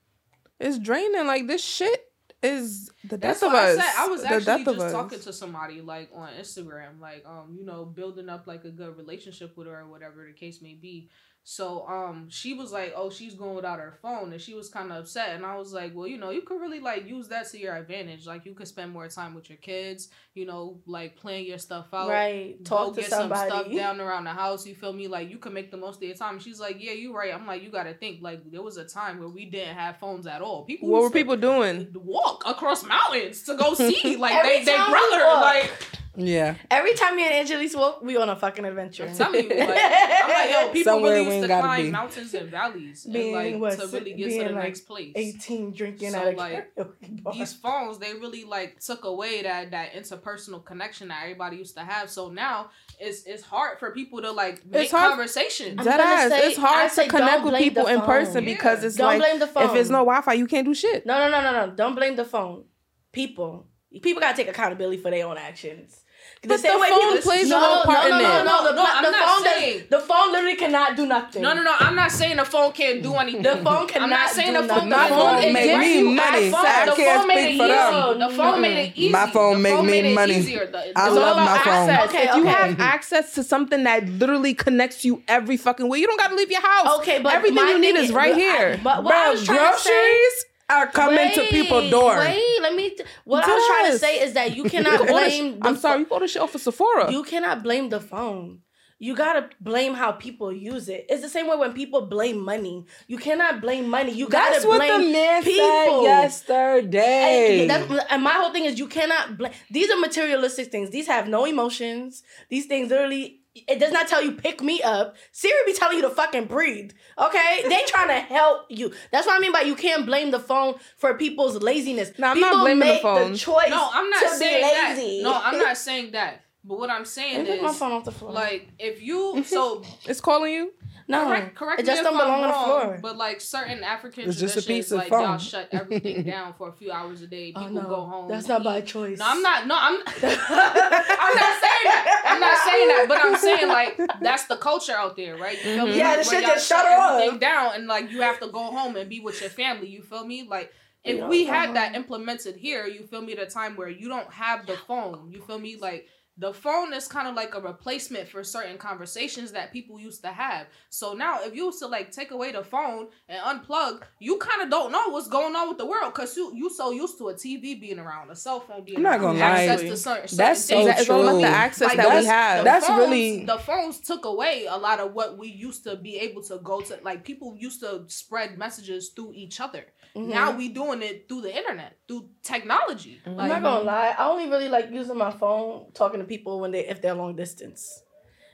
It's 0.60 0.80
draining. 0.80 1.28
Like 1.28 1.48
this 1.48 1.64
shit 1.64 2.14
is 2.42 2.92
the 3.04 3.18
That's 3.18 3.42
death 3.42 3.50
of 3.50 3.56
us. 3.56 3.78
I 3.78 3.82
said 3.82 3.94
I 3.98 4.08
was 4.08 4.24
actually 4.24 4.46
death 4.46 4.66
just 4.66 4.80
us. 4.80 4.92
talking 4.92 5.20
to 5.20 5.34
somebody 5.34 5.82
like 5.82 6.12
on 6.14 6.30
Instagram, 6.40 7.00
like 7.02 7.24
um, 7.26 7.56
you 7.58 7.66
know, 7.66 7.84
building 7.86 8.30
up 8.30 8.48
like 8.48 8.64
a 8.64 8.72
good 8.72 8.96
relationship 8.98 9.58
with 9.58 9.68
her 9.68 9.82
or 9.82 9.90
whatever 9.90 10.26
the 10.26 10.34
case 10.34 10.62
may 10.62 10.74
be. 10.74 11.10
So 11.46 11.86
um, 11.88 12.28
she 12.30 12.54
was 12.54 12.72
like, 12.72 12.94
"Oh, 12.96 13.10
she's 13.10 13.34
going 13.34 13.56
without 13.56 13.80
her 13.80 13.98
phone," 14.02 14.32
and 14.32 14.42
she 14.42 14.54
was 14.54 14.70
kind 14.70 14.92
of 14.92 14.98
upset. 15.00 15.36
And 15.36 15.46
I 15.46 15.58
was 15.58 15.74
like, 15.74 15.94
"Well, 15.94 16.08
you 16.08 16.18
know, 16.18 16.30
you 16.30 16.42
could 16.42 16.62
really 16.62 16.80
like 16.80 17.06
use 17.06 17.28
that 17.28 17.50
to 17.52 17.60
your 17.60 17.76
advantage. 17.76 18.26
Like, 18.26 18.46
you 18.46 18.54
could 18.54 18.68
spend 18.68 18.94
more 18.94 19.10
time 19.10 19.34
with 19.34 19.50
your 19.50 19.58
kids. 19.58 20.08
You 20.36 20.46
know, 20.46 20.80
like 20.86 21.18
plan 21.18 21.44
your 21.44 21.58
stuff 21.58 21.88
out, 21.94 22.10
Right. 22.10 22.58
Go 22.64 22.64
Talk 22.64 22.96
to 22.96 23.02
get 23.02 23.10
some 23.10 23.28
stuff 23.28 23.70
down 23.76 24.00
around 24.00 24.24
the 24.24 24.30
house. 24.32 24.66
You 24.66 24.74
feel 24.74 24.94
me? 24.94 25.10
Like 25.10 25.30
you 25.30 25.38
can 25.38 25.54
make 25.54 25.70
the 25.70 25.78
most 25.78 25.98
of 25.98 26.04
your 26.04 26.16
time. 26.16 26.40
She's 26.40 26.62
like, 26.62 26.78
"Yeah, 26.80 26.94
you're 26.94 27.14
right." 27.14 27.34
I'm 27.34 27.46
like, 27.46 27.62
"You 27.62 27.70
got 27.70 27.84
to 27.84 27.94
think. 27.94 28.22
Like 28.22 28.50
there 28.50 28.62
was 28.62 28.78
a 28.78 28.86
time 28.86 29.20
where 29.20 29.30
we 29.30 29.44
didn't 29.46 29.76
have 29.76 29.98
phones 29.98 30.26
at 30.28 30.42
all. 30.42 30.64
People 30.64 30.90
What 30.90 31.02
were 31.02 31.12
people 31.12 31.36
doing? 31.36 31.94
walk 31.94 32.44
across 32.46 32.86
mountains 32.86 33.44
to 33.44 33.56
go 33.56 33.74
see 33.74 34.16
like 34.16 34.44
they 34.44 34.64
they 34.64 34.76
brother 34.76 35.42
like 35.42 35.72
yeah, 36.16 36.56
Every 36.70 36.94
time 36.94 37.16
me 37.16 37.24
and 37.28 37.48
Angeleaze 37.48 37.76
walk, 37.76 38.04
we 38.04 38.18
on 38.18 38.30
a 38.30 38.36
fucking 38.36 38.66
adventure. 38.66 39.08
I'm 39.08 39.16
telling 39.16 39.46
you 39.50 39.50
like 39.50 39.70
I'm 39.82 40.30
like 40.30 40.52
yo 40.52 40.70
people 40.74 40.94
Somewhere 40.94 41.14
really 41.14 41.26
we 41.28 41.32
used 41.36 41.42
to 41.44 41.48
gotta 41.48 41.64
climb 41.64 41.86
be. 41.86 41.92
mountains 41.92 42.34
and 42.36 42.50
valleys 42.52 43.06
and 43.06 43.14
Being, 43.16 43.34
like 43.36 43.56
what, 43.60 43.80
to 43.80 43.88
really 43.88 44.14
get 44.14 44.24
to 44.26 44.30
being, 44.30 44.48
the 44.48 44.54
like, 44.54 44.64
next 44.64 44.82
place 44.82 45.12
18 45.16 45.72
drinking 45.74 46.12
So, 46.12 46.18
at 46.20 46.34
a 46.34 46.38
like, 46.38 46.76
bar. 46.76 47.34
these 47.34 47.54
phones 47.54 47.98
they 47.98 48.14
really 48.14 48.44
like 48.44 48.80
took 48.80 49.06
away 49.06 49.42
that 49.42 49.72
that 49.72 49.94
interpersonal 49.94 50.64
connection 50.64 51.08
that 51.08 51.22
everybody 51.24 51.58
used 51.58 51.76
to 51.78 51.82
have 51.84 52.10
so 52.12 52.30
now 52.30 52.70
it's 53.00 53.24
it's 53.24 53.42
hard 53.44 53.80
for 53.80 53.92
people 53.92 54.22
to 54.22 54.32
like 54.32 54.64
make 54.68 54.92
hard- 54.92 55.10
conversation 55.10 55.80
I'm 55.80 55.86
Dead 55.86 56.00
ass. 56.00 56.30
say- 56.30 56.48
it's 56.48 56.58
hard 56.60 56.92
I 56.92 56.94
to 56.96 57.10
connect 57.10 57.44
with 57.44 57.56
people 57.56 57.88
in 57.88 58.02
person 58.02 58.44
Yeah. 58.44 58.54
because 58.54 58.84
it's 58.84 58.96
Don't 58.98 59.08
like 59.08 59.20
blame 59.20 59.40
the 59.40 59.48
phone. 59.48 59.64
if 59.64 59.74
there's 59.74 59.90
no 59.90 60.00
Wi-Fi, 60.06 60.34
you 60.34 60.46
can't 60.46 60.66
do 60.68 60.76
shit. 60.76 61.06
No, 61.08 61.18
no, 61.18 61.32
no, 61.32 61.42
no, 61.52 61.66
no. 61.66 61.74
Don't 61.76 61.96
blame 61.96 62.16
the 62.16 62.26
phone. 62.26 62.66
People. 63.12 63.66
People 64.02 64.22
gotta 64.22 64.36
take 64.36 64.48
accountability 64.50 64.98
for 64.98 65.12
their 65.12 65.28
own 65.28 65.38
actions. 65.38 66.03
But 66.46 66.62
the 66.62 66.68
phone 66.68 67.22
plays 67.22 67.50
a 67.50 67.58
little 67.58 67.84
part 67.84 68.10
no, 68.10 68.18
in 68.18 68.24
no, 68.24 68.42
it. 68.42 68.44
No, 68.44 68.64
no, 68.64 68.64
the, 68.70 68.76
No, 68.76 68.86
I'm 68.86 69.04
the 69.04 69.12
not 69.12 69.30
phone 69.30 69.44
does- 69.46 69.54
saying- 69.54 69.84
the 69.90 70.00
phone 70.00 70.32
literally 70.34 70.56
cannot 70.58 70.98
do 70.98 71.06
nothing. 71.06 71.42
no 71.42 71.54
no 71.54 71.64
no 71.64 71.74
I'm 71.80 71.96
not 71.96 72.12
saying 72.12 72.36
the 72.36 72.44
phone 72.44 72.72
can't 72.74 73.02
do 73.02 73.14
anything 73.16 73.44
The 73.44 73.58
phone 73.64 73.88
cannot 73.88 74.04
I'm 74.04 74.10
not 74.10 74.30
saying 74.30 74.54
do 74.54 74.62
the 74.62 74.68
phone, 74.68 74.90
nothing. 74.90 74.90
the 74.90 74.96
My 74.98 75.10
phone, 75.10 75.42
phone 75.42 75.54
make 75.54 75.78
me 75.80 76.04
money. 76.04 76.46
the 76.46 76.52
phone, 76.52 76.66
I 76.66 76.86
the 76.86 76.92
can't 76.96 77.28
made 77.28 77.44
speak 77.44 77.54
it 77.54 77.58
for 77.60 77.68
them. 77.68 78.20
The 78.20 78.30
phone 78.36 78.62
made 78.62 78.78
it 78.88 78.94
easy. 78.98 79.12
My 79.12 79.30
phone 79.30 79.54
The 79.54 79.60
make 79.60 79.82
me 79.84 79.92
made 79.92 80.06
it 80.12 80.16
money. 80.16 80.36
easier. 80.36 80.70
I 80.96 81.10
love 81.10 81.38
my 81.38 81.58
phone. 81.60 81.90
Okay, 82.10 82.24
if 82.28 82.36
you 82.36 82.46
have 82.46 82.80
access 82.80 83.34
to 83.36 83.44
something 83.44 83.84
that 83.84 84.08
literally 84.10 84.54
connects 84.54 85.06
you 85.06 85.24
every 85.30 85.56
fucking 85.56 85.88
way, 85.88 86.00
you 86.00 86.08
don't 86.08 86.20
got 86.20 86.28
to 86.30 86.36
leave 86.36 86.52
your 86.52 86.62
house. 86.62 87.00
Okay, 87.00 87.20
but 87.22 87.34
everything 87.34 87.68
you 87.70 87.80
need 87.80 87.96
is 87.96 88.12
right 88.12 88.36
here. 88.36 88.80
but 88.84 89.04
what 89.04 89.14
I 89.16 89.32
was 89.32 89.44
trying 89.46 89.58
to 89.74 89.80
say. 89.80 89.90
groceries 89.90 90.46
are 90.74 90.88
coming 90.88 91.32
to 91.34 91.42
people's 91.50 91.90
door. 91.90 92.18
Wait, 92.18 92.58
let 92.62 92.74
me. 92.76 92.90
T- 92.90 93.04
what 93.26 93.44
I 93.46 93.54
was 93.54 93.68
trying 93.68 93.92
to 93.92 94.00
say 94.00 94.20
is 94.22 94.34
that 94.34 94.56
you 94.56 94.64
cannot 94.66 95.00
can 95.00 95.10
order 95.14 95.30
sh- 95.30 95.40
blame. 95.40 95.60
the 95.60 95.68
I'm 95.68 95.78
sorry, 95.78 96.00
you 96.02 96.08
order 96.10 96.28
shit 96.28 96.42
off 96.42 96.56
of 96.56 96.62
Sephora. 96.62 97.12
You 97.12 97.24
cannot 97.24 97.64
blame 97.64 97.90
the 97.90 98.00
phone. 98.00 98.60
You 99.00 99.16
gotta 99.16 99.50
blame 99.60 99.96
how 99.96 100.14
people 100.14 100.54
use 100.54 100.88
it. 100.88 101.06
It's 101.10 101.22
the 101.22 101.28
same 101.28 101.48
way 101.50 101.58
when 101.58 101.74
people 101.74 102.06
blame 102.06 102.40
money. 102.40 102.86
You 103.08 103.18
cannot 103.18 103.60
blame 103.60 103.90
money. 103.90 104.14
You 104.14 104.30
gotta 104.30 104.54
That's 104.54 104.66
what 104.66 104.78
blame 104.78 105.02
the 105.02 105.12
man 105.12 105.44
people. 105.44 105.66
said 105.66 106.02
yesterday. 106.04 107.68
And, 107.70 108.02
and 108.10 108.24
my 108.24 108.32
whole 108.34 108.52
thing 108.52 108.64
is 108.66 108.80
you 108.80 108.88
cannot 108.88 109.38
blame. 109.38 109.52
These 109.70 109.92
are 109.92 110.00
materialistic 110.00 110.72
things. 110.72 110.90
These 110.90 111.08
have 111.08 111.28
no 111.28 111.44
emotions. 111.46 112.24
These 112.50 112.68
things 112.68 112.90
literally. 112.90 113.42
It 113.56 113.80
does 113.80 113.92
not 113.92 114.08
tell 114.08 114.22
you 114.24 114.32
pick 114.32 114.64
me 114.64 114.82
up. 114.82 115.16
Siri 115.32 115.54
be 115.68 115.74
telling 115.74 115.98
you 115.98 116.02
to 116.04 116.10
fucking 116.10 116.46
breathe. 116.46 116.92
Okay, 117.20 117.64
they 117.70 117.84
trying 117.88 118.08
to 118.08 118.16
help 118.20 118.66
you. 118.70 118.92
That's 119.12 119.28
what 119.28 119.38
I 119.38 119.40
mean 119.40 119.52
by 119.52 119.62
you 119.62 119.76
can't 119.76 120.06
blame 120.08 120.32
the 120.32 120.40
phone 120.40 120.76
for 120.98 121.14
people's 121.16 121.62
laziness. 121.62 122.12
No, 122.18 122.30
I'm 122.30 122.36
People 122.36 122.50
not 122.50 122.64
blaming 122.64 122.80
the 122.80 122.94
make 122.94 123.02
phone. 123.04 123.36
choice. 123.36 123.70
No, 123.70 123.90
I'm 123.94 124.10
not 124.10 124.22
to 124.24 124.30
saying 124.30 124.98
be 124.98 125.22
that. 125.22 125.24
No, 125.24 125.40
I'm 125.42 125.60
not 125.60 125.78
saying 125.78 126.12
that. 126.14 126.42
But 126.66 126.80
what 126.80 126.90
I'm 126.90 127.06
saying 127.06 127.46
Take 127.46 127.62
my 127.62 127.70
is, 127.70 127.78
phone 127.78 127.92
off 127.92 128.06
the 128.06 128.12
floor. 128.12 128.32
like, 128.32 128.70
if 128.80 129.02
you 129.02 129.44
so 129.46 129.84
it's 130.06 130.22
calling 130.22 130.52
you. 130.54 130.74
No, 131.08 131.28
correct, 131.28 131.56
correct 131.56 131.80
it 131.82 131.86
just 131.86 132.00
if 132.02 132.06
don't 132.06 132.16
I'm 132.16 132.26
belong 132.26 132.44
on 132.44 132.48
the 132.50 132.54
floor. 132.54 133.00
But 133.02 133.18
like 133.18 133.42
certain 133.42 133.84
African 133.84 134.30
It's 134.30 134.40
just 134.40 134.58
a 134.58 134.62
piece 134.62 134.92
of 134.92 135.00
like 135.00 135.12
y'all 135.12 135.38
shut 135.38 135.70
everything 135.72 136.24
down 136.34 136.54
for 136.54 136.70
a 136.70 136.74
few 136.74 136.92
hours 136.92 137.22
a 137.22 137.28
day. 137.28 137.48
People 137.48 137.64
Oh, 137.64 137.70
no. 137.70 137.82
go 137.82 138.06
home. 138.06 138.30
That's 138.30 138.48
not 138.48 138.62
eat. 138.62 138.66
by 138.66 138.82
choice. 138.82 139.20
No, 139.20 139.26
I'm 139.28 139.42
not. 139.42 139.68
No, 139.68 139.76
I'm. 139.78 140.00
I'm 140.08 141.36
not 141.36 141.62
saying 141.62 141.86
that. 141.86 142.22
I'm 142.26 142.40
not 142.40 142.58
saying 142.68 142.88
that. 142.88 143.06
But 143.08 143.20
I'm 143.22 143.38
saying 143.38 143.68
like 143.68 144.00
that's 144.22 144.46
the 144.46 144.58
culture 144.58 144.94
out 144.94 145.16
there, 145.16 145.38
right? 145.38 145.58
You 145.58 145.76
feel 145.76 145.86
me? 145.88 145.98
Yeah, 145.98 146.18
the 146.18 146.24
shit 146.24 146.42
y'all 146.44 146.52
just 146.52 146.68
shut 146.68 146.86
her 146.86 146.92
everything 147.16 147.36
up. 147.36 147.42
down, 147.42 147.76
and 147.76 147.88
like 147.88 148.12
you 148.12 148.22
have 148.22 148.40
to 148.40 148.48
go 148.48 148.60
home 148.72 148.96
and 148.96 149.10
be 149.10 149.20
with 149.20 149.42
your 149.42 149.50
family. 149.50 149.88
You 149.88 150.02
feel 150.04 150.26
me? 150.26 150.48
Like. 150.48 150.72
If 151.06 151.18
Yeah, 151.18 151.28
we 151.28 151.46
uh-huh. 151.46 151.54
had 151.54 151.76
that 151.76 151.96
implemented 151.96 152.56
here, 152.56 152.88
you 152.88 153.04
feel 153.06 153.22
me, 153.22 153.34
at 153.34 153.40
a 153.40 153.46
time 153.46 153.76
where 153.76 153.90
you 153.90 154.08
don't 154.08 154.32
have 154.32 154.66
the 154.66 154.78
phone, 154.88 155.32
you 155.34 155.42
feel 155.42 155.60
me, 155.60 155.76
like 155.76 156.08
the 156.38 156.52
phone 156.52 156.94
is 156.94 157.08
kind 157.08 157.28
of 157.28 157.36
like 157.36 157.54
a 157.54 157.62
replacement 157.62 158.28
for 158.28 158.44
certain 158.44 158.78
conversations 158.78 159.52
that 159.52 159.72
people 159.72 160.00
used 160.00 160.24
to 160.24 160.30
have. 160.30 160.66
So 160.90 161.14
now, 161.14 161.44
if 161.44 161.56
you 161.56 161.66
used 161.66 161.78
to 161.80 161.88
like 161.88 162.12
take 162.12 162.32
away 162.32 162.52
the 162.52 162.64
phone 162.64 163.08
and 163.30 163.40
unplug, 163.40 164.02
you 164.20 164.38
kind 164.38 164.64
of 164.64 164.70
don't 164.72 164.92
know 164.92 165.10
what's 165.10 165.28
going 165.28 165.56
on 165.56 165.70
with 165.70 165.78
the 165.78 165.86
world 165.86 166.14
because 166.14 166.36
you 166.36 166.52
you 166.56 166.70
so 166.72 166.92
used 166.92 167.18
to 167.20 167.30
a 167.30 167.34
TV 167.36 167.80
being 167.80 168.00
around, 168.00 168.32
a 168.32 168.36
cell 168.36 168.60
phone 168.62 168.84
being 168.84 168.98
I'm 168.98 169.04
not 169.04 169.20
around, 169.20 169.36
gonna 169.38 169.40
access 169.42 169.84
lie. 169.84 169.90
to 169.90 169.98
certain, 169.98 170.28
certain 170.28 170.38
That's 170.38 170.66
so 170.66 170.76
things. 170.86 171.00
It's 171.02 171.10
all 171.10 171.22
about 171.22 171.32
true. 171.34 171.42
the 171.42 171.48
access 171.48 171.88
Like, 171.90 171.98
that 171.98 172.06
we 172.08 172.14
that's- 172.14 172.26
have. 172.26 172.58
The 172.60 172.64
that's 172.64 172.88
phones- 172.88 173.00
really- 173.00 173.46
the 173.46 173.58
phones 173.60 174.00
took 174.00 174.26
away 174.26 174.66
a 174.68 174.78
lot 174.78 175.00
of 175.00 175.14
what 175.14 175.38
we 175.38 175.50
used 175.50 175.84
to 175.84 175.96
be 175.98 176.18
able 176.18 176.42
to 176.44 176.58
go 176.64 176.82
to. 176.82 177.00
Like 177.04 177.24
people 177.24 177.56
used 177.56 177.82
to 177.82 178.06
spread 178.08 178.58
messages 178.58 179.10
through 179.10 179.34
each 179.36 179.60
other. 179.62 179.86
Mhm. 180.16 180.28
Now 180.28 180.52
we 180.58 180.70
doing 180.70 181.02
it 181.04 181.28
through 181.28 181.42
the 181.42 181.56
internet, 181.56 181.98
through 182.08 182.30
technology. 182.42 183.22
I'm 183.26 183.36
not 183.36 183.62
gonna 183.62 183.82
mm. 183.82 183.86
lie. 183.86 184.16
I 184.18 184.28
only 184.28 184.50
really 184.50 184.70
like 184.70 184.92
using 184.92 185.18
my 185.18 185.32
phone 185.32 185.92
talking 185.94 186.20
to 186.20 186.26
people 186.26 186.60
when 186.60 186.72
they 186.72 186.86
if 186.88 187.02
they're 187.02 187.14
long 187.14 187.36
distance. 187.36 188.04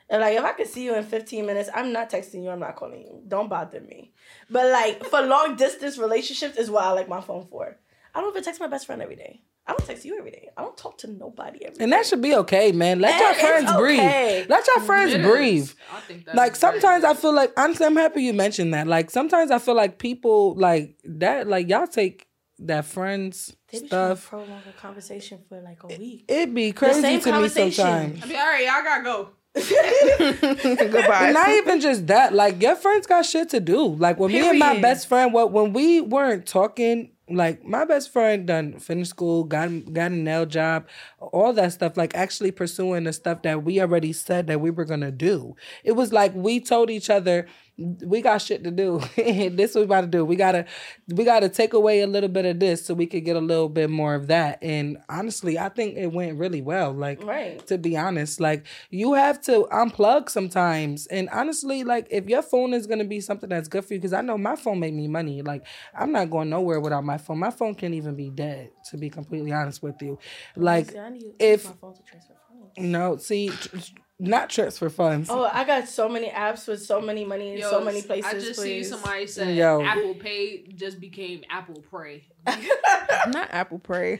And 0.09 0.21
like 0.21 0.37
if 0.37 0.43
I 0.43 0.53
could 0.53 0.67
see 0.67 0.83
you 0.83 0.95
in 0.95 1.03
15 1.03 1.45
minutes, 1.45 1.69
I'm 1.73 1.93
not 1.93 2.09
texting 2.09 2.43
you, 2.43 2.49
I'm 2.49 2.59
not 2.59 2.75
calling 2.75 3.01
you. 3.01 3.21
Don't 3.27 3.49
bother 3.49 3.79
me. 3.79 4.11
But 4.49 4.71
like 4.71 5.03
for 5.05 5.21
long 5.21 5.55
distance 5.55 5.97
relationships 5.97 6.57
is 6.57 6.69
what 6.69 6.83
I 6.83 6.91
like 6.91 7.07
my 7.07 7.21
phone 7.21 7.45
for. 7.45 7.77
I 8.13 8.21
don't 8.21 8.31
even 8.31 8.43
text 8.43 8.59
my 8.59 8.67
best 8.67 8.87
friend 8.87 9.01
every 9.01 9.15
day. 9.15 9.43
I 9.67 9.73
don't 9.73 9.85
text 9.85 10.03
you 10.03 10.17
every 10.17 10.31
day. 10.31 10.49
I 10.57 10.63
don't 10.63 10.75
talk 10.75 10.97
to 10.99 11.07
nobody 11.07 11.63
every 11.63 11.77
day. 11.77 11.83
And 11.83 11.93
that 11.93 12.07
should 12.07 12.23
be 12.23 12.33
okay, 12.37 12.71
man. 12.71 12.99
Let 12.99 13.13
And 13.13 13.21
your 13.21 13.33
friends 13.35 13.69
okay. 13.69 13.79
breathe. 13.79 14.49
Let 14.49 14.65
your 14.65 14.79
friends 14.83 15.13
It 15.13 15.21
is. 15.21 15.27
breathe. 15.27 15.71
I 15.93 15.99
think 15.99 16.25
that 16.25 16.35
Like 16.35 16.53
is 16.53 16.59
very 16.59 16.79
sometimes 16.81 17.03
I 17.03 17.13
feel 17.13 17.35
like 17.35 17.53
honestly, 17.55 17.85
I'm 17.85 17.95
happy 17.95 18.23
you 18.23 18.33
mentioned 18.33 18.73
that. 18.73 18.87
Like 18.87 19.11
sometimes 19.11 19.51
I 19.51 19.59
feel 19.59 19.75
like 19.75 19.99
people 19.99 20.55
like 20.55 20.97
that, 21.03 21.47
like 21.47 21.69
y'all 21.69 21.85
take 21.85 22.25
that 22.59 22.85
friends 22.85 23.55
they 23.71 23.79
be 23.79 23.87
trying 23.87 24.15
stuff. 24.15 24.29
prolong 24.29 24.61
a 24.67 24.81
conversation 24.81 25.39
for 25.47 25.61
like 25.61 25.83
a 25.83 25.87
week. 25.87 26.25
It'd 26.27 26.53
be 26.53 26.71
crazy 26.71 27.01
same 27.01 27.19
to 27.21 27.25
me 27.27 27.31
conversation. 27.31 27.71
sometimes. 27.85 28.23
I 28.23 28.27
mean, 28.27 28.37
all 28.37 28.45
right, 28.45 28.65
y'all 28.65 28.83
gotta 28.83 29.03
go. 29.03 29.29
Goodbye. 29.55 31.31
Not 31.31 31.49
even 31.49 31.81
just 31.81 32.07
that, 32.07 32.33
like 32.33 32.61
your 32.61 32.75
friends 32.75 33.07
got 33.07 33.25
shit 33.25 33.49
to 33.49 33.59
do. 33.59 33.85
Like 33.87 34.19
when 34.19 34.31
me 34.31 34.47
and 34.47 34.59
my 34.59 34.79
best 34.79 35.07
friend, 35.07 35.33
what 35.33 35.51
when 35.51 35.73
we 35.73 36.01
weren't 36.01 36.45
talking, 36.45 37.11
like 37.29 37.65
my 37.65 37.85
best 37.85 38.11
friend 38.11 38.45
done 38.47 38.79
finished 38.79 39.09
school, 39.09 39.43
got 39.43 39.69
got 39.91 40.11
a 40.11 40.15
nail 40.15 40.45
job, 40.45 40.87
all 41.19 41.53
that 41.53 41.73
stuff. 41.73 41.97
Like 41.97 42.15
actually 42.15 42.51
pursuing 42.51 43.05
the 43.05 43.13
stuff 43.13 43.41
that 43.41 43.63
we 43.63 43.81
already 43.81 44.13
said 44.13 44.47
that 44.47 44.61
we 44.61 44.69
were 44.69 44.85
gonna 44.85 45.11
do. 45.11 45.55
It 45.83 45.93
was 45.93 46.13
like 46.13 46.33
we 46.35 46.59
told 46.59 46.89
each 46.89 47.09
other 47.09 47.47
we 47.79 48.21
got 48.21 48.41
shit 48.41 48.63
to 48.65 48.71
do. 48.71 48.99
this 49.15 49.73
what 49.73 49.81
we 49.81 49.85
about 49.85 50.01
to 50.01 50.07
do. 50.07 50.25
We 50.25 50.35
gotta 50.35 50.65
we 51.07 51.23
gotta 51.23 51.47
take 51.49 51.73
away 51.73 52.01
a 52.01 52.07
little 52.07 52.29
bit 52.29 52.45
of 52.45 52.59
this 52.59 52.85
so 52.85 52.93
we 52.93 53.05
could 53.05 53.23
get 53.25 53.35
a 53.35 53.39
little 53.41 53.69
bit 53.69 53.89
more 53.89 54.15
of 54.15 54.27
that. 54.27 54.59
And 54.61 54.97
honestly, 55.07 55.57
I 55.57 55.69
think 55.69 55.95
it 55.97 56.07
went 56.11 56.37
really 56.37 56.61
well. 56.61 56.91
Like 56.91 57.23
Right. 57.23 57.65
to 57.67 57.77
be 57.77 57.95
honest. 57.95 58.39
Like 58.39 58.65
you 58.89 59.13
have 59.13 59.41
to 59.43 59.67
unplug 59.71 60.29
sometimes. 60.29 61.07
And 61.07 61.29
honestly, 61.29 61.83
like 61.83 62.07
if 62.11 62.27
your 62.27 62.41
phone 62.41 62.73
is 62.73 62.85
gonna 62.87 63.05
be 63.05 63.21
something 63.21 63.49
that's 63.49 63.67
good 63.67 63.85
for 63.85 63.93
you, 63.93 63.99
because 63.99 64.13
I 64.13 64.21
know 64.21 64.37
my 64.37 64.55
phone 64.55 64.79
made 64.79 64.93
me 64.93 65.07
money. 65.07 65.41
Like 65.41 65.65
I'm 65.97 66.11
not 66.11 66.29
going 66.29 66.49
nowhere 66.49 66.79
without 66.79 67.03
my 67.05 67.17
phone. 67.17 67.39
My 67.39 67.51
phone 67.51 67.75
can't 67.75 67.93
even 67.93 68.15
be 68.15 68.29
dead, 68.29 68.71
to 68.91 68.97
be 68.97 69.09
completely 69.09 69.51
honest 69.53 69.81
with 69.81 70.01
you. 70.01 70.19
Like 70.55 70.91
See, 70.91 70.99
I 70.99 71.09
need 71.09 71.21
to 71.21 71.33
if- 71.39 71.65
my 71.65 71.71
phone 71.79 71.95
to 71.95 72.03
transfer 72.03 72.33
phones. 72.49 72.71
no, 72.77 73.17
see, 73.17 73.49
t- 73.49 73.79
t- 74.21 74.29
not 74.29 74.49
transfer 74.49 74.89
funds. 74.89 75.29
Oh, 75.29 75.49
I 75.51 75.63
got 75.63 75.87
so 75.87 76.09
many 76.09 76.29
apps 76.29 76.67
with 76.67 76.81
so 76.83 77.01
many 77.01 77.25
money 77.25 77.55
in 77.55 77.61
so 77.61 77.83
many 77.83 78.01
places. 78.01 78.25
I 78.25 78.33
just 78.33 78.59
please. 78.59 78.85
see 78.85 78.91
somebody 78.91 79.27
said 79.27 79.55
Yo. 79.55 79.81
Apple 79.83 80.15
Pay 80.15 80.67
just 80.75 80.99
became 80.99 81.43
Apple 81.49 81.83
Pray. 81.89 82.25
Not 82.47 83.49
Apple 83.51 83.79
Pay. 83.79 84.19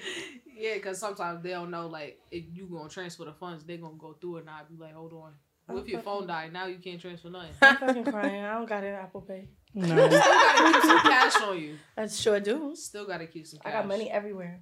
Yeah, 0.58 0.76
because 0.76 1.00
sometimes 1.00 1.42
they 1.42 1.52
don't 1.52 1.72
know 1.72 1.88
like 1.88 2.20
if 2.32 2.44
you 2.52 2.68
gonna 2.68 2.90
transfer 2.90 3.26
the 3.26 3.34
funds, 3.34 3.64
they 3.64 3.78
gonna 3.78 3.96
go 3.98 4.14
through 4.14 4.38
it. 4.38 4.40
And 4.42 4.50
I 4.50 4.62
be 4.70 4.78
like, 4.78 4.94
hold 4.94 5.14
on. 5.14 5.34
What 5.68 5.84
if 5.84 5.88
your 5.88 6.02
phone 6.02 6.26
died? 6.26 6.52
Now 6.52 6.66
you 6.66 6.78
can't 6.80 7.00
transfer 7.00 7.30
nothing. 7.30 7.52
I'm 7.62 7.78
fucking 7.78 8.04
crying. 8.06 8.44
I 8.44 8.54
don't 8.56 8.68
got 8.68 8.84
an 8.84 8.96
Apple 8.96 9.22
Pay. 9.22 9.48
No. 9.74 9.86
Still 10.10 10.10
gotta 10.10 10.74
keep 10.74 10.84
some 10.84 11.00
cash 11.00 11.42
on 11.42 11.60
you. 11.60 11.78
I 11.96 12.08
sure 12.08 12.40
do. 12.40 12.76
Still 12.76 13.06
gotta 13.06 13.28
keep 13.28 13.46
some 13.46 13.60
I 13.64 13.72
got 13.72 13.88
money 13.88 14.10
everywhere. 14.10 14.62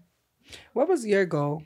What 0.74 0.88
was 0.88 1.06
your 1.06 1.26
goal? 1.26 1.64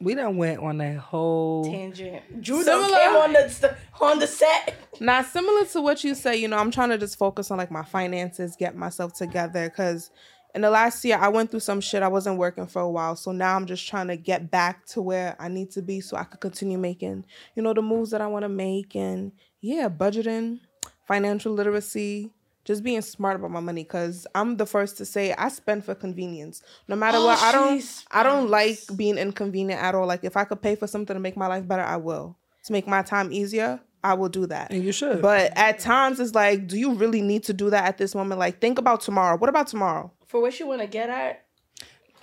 We 0.00 0.14
done 0.14 0.36
went 0.38 0.60
on 0.60 0.78
that 0.78 0.96
whole. 0.96 1.64
Tangent. 1.64 2.42
Drew 2.42 2.62
Similar- 2.62 2.88
done 2.88 3.00
came 3.00 3.16
on 3.16 3.32
the 3.34 3.76
on 4.00 4.18
the 4.18 4.26
set. 4.26 4.74
Now, 4.98 5.22
similar 5.22 5.66
to 5.66 5.80
what 5.82 6.02
you 6.04 6.14
say, 6.14 6.36
you 6.36 6.48
know, 6.48 6.56
I'm 6.56 6.70
trying 6.70 6.88
to 6.90 6.98
just 6.98 7.18
focus 7.18 7.50
on 7.50 7.58
like 7.58 7.70
my 7.70 7.84
finances, 7.84 8.56
get 8.58 8.74
myself 8.76 9.12
together. 9.14 9.68
Cause 9.70 10.10
in 10.54 10.62
the 10.62 10.70
last 10.70 11.04
year, 11.04 11.16
I 11.18 11.28
went 11.28 11.50
through 11.50 11.60
some 11.60 11.80
shit. 11.80 12.02
I 12.02 12.08
wasn't 12.08 12.38
working 12.38 12.66
for 12.66 12.82
a 12.82 12.90
while. 12.90 13.14
So 13.14 13.30
now 13.30 13.54
I'm 13.56 13.66
just 13.66 13.86
trying 13.86 14.08
to 14.08 14.16
get 14.16 14.50
back 14.50 14.84
to 14.86 15.02
where 15.02 15.36
I 15.38 15.48
need 15.48 15.70
to 15.72 15.82
be 15.82 16.00
so 16.00 16.16
I 16.16 16.24
could 16.24 16.40
continue 16.40 16.78
making, 16.78 17.24
you 17.54 17.62
know, 17.62 17.72
the 17.74 17.82
moves 17.82 18.10
that 18.10 18.20
I 18.20 18.26
want 18.26 18.44
to 18.44 18.48
make. 18.48 18.96
And 18.96 19.32
yeah, 19.60 19.88
budgeting, 19.88 20.60
financial 21.06 21.52
literacy, 21.52 22.30
just 22.70 22.84
being 22.84 23.02
smart 23.02 23.34
about 23.34 23.50
my 23.50 23.58
money. 23.58 23.82
Cause 23.82 24.26
I'm 24.32 24.56
the 24.56 24.64
first 24.66 24.96
to 24.98 25.04
say 25.04 25.32
I 25.36 25.48
spend 25.48 25.84
for 25.84 25.94
convenience. 25.96 26.62
No 26.86 26.94
matter 26.94 27.18
Oh, 27.18 27.26
what, 27.26 27.42
I 27.42 27.50
don't, 27.50 27.78
she's- 27.78 28.04
I 28.12 28.22
don't 28.22 28.48
like 28.48 28.78
being 28.94 29.18
inconvenient 29.18 29.82
at 29.82 29.96
all. 29.96 30.06
Like 30.06 30.22
if 30.22 30.36
I 30.36 30.44
could 30.44 30.62
pay 30.62 30.76
for 30.76 30.86
something 30.86 31.14
to 31.14 31.20
make 31.20 31.36
my 31.36 31.48
life 31.48 31.66
better, 31.66 31.82
I 31.82 31.96
will. 31.96 32.36
To 32.66 32.72
make 32.72 32.86
my 32.86 33.02
time 33.02 33.32
easier, 33.32 33.80
I 34.04 34.14
will 34.14 34.28
do 34.28 34.46
that. 34.46 34.70
And 34.70 34.84
you 34.84 34.92
should. 34.92 35.20
But 35.20 35.52
at 35.56 35.80
times 35.80 36.20
it's 36.20 36.34
like, 36.34 36.68
do 36.68 36.78
you 36.78 36.92
really 36.94 37.22
need 37.22 37.42
to 37.44 37.52
do 37.52 37.70
that 37.70 37.84
at 37.84 37.98
this 37.98 38.14
moment? 38.14 38.38
Like, 38.38 38.60
think 38.60 38.78
about 38.78 39.00
tomorrow. 39.00 39.36
What 39.36 39.50
about 39.50 39.66
tomorrow? 39.66 40.12
For 40.28 40.40
what 40.40 40.58
you 40.60 40.66
want 40.68 40.80
to 40.80 40.86
get 40.86 41.10
at, 41.10 41.44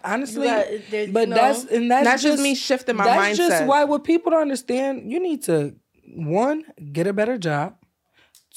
honestly, 0.03 0.47
got, 0.47 0.65
but 1.11 1.27
know, 1.29 1.35
that's 1.35 1.65
and 1.65 1.91
that's, 1.91 2.05
That's 2.05 2.23
just 2.23 2.33
just 2.37 2.43
me 2.43 2.55
shifting 2.55 2.95
my 2.95 3.05
mindset. 3.05 3.21
that's 3.21 3.37
just 3.37 3.65
why 3.65 3.83
what 3.83 4.03
people 4.05 4.31
don't 4.31 4.41
understand. 4.41 5.11
You 5.11 5.19
need 5.19 5.43
to 5.43 5.75
one 6.15 6.63
get 6.93 7.05
a 7.07 7.13
better 7.13 7.37
job. 7.37 7.75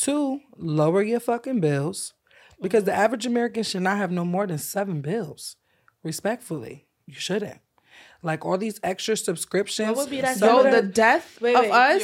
Two, 0.00 0.40
lower 0.56 1.02
your 1.02 1.20
fucking 1.20 1.60
bills, 1.60 2.14
because 2.62 2.84
the 2.84 2.90
mm-hmm. 2.90 3.00
average 3.02 3.26
American 3.26 3.62
should 3.62 3.82
not 3.82 3.98
have 3.98 4.10
no 4.10 4.24
more 4.24 4.46
than 4.46 4.56
seven 4.56 5.02
bills. 5.02 5.56
Respectfully, 6.02 6.86
you 7.04 7.16
shouldn't. 7.16 7.60
Like 8.22 8.44
all 8.44 8.58
these 8.58 8.78
extra 8.82 9.16
subscriptions. 9.16 9.88
What 9.96 9.96
would 9.96 10.10
be 10.10 10.20
that 10.20 10.36
So 10.36 10.58
of 10.58 10.64
seven 10.64 10.72
the 10.72 10.82
them- 10.82 10.90
death 10.90 11.38
Wait, 11.40 11.54
of 11.56 11.62
wait, 11.62 11.70
us, 11.72 12.02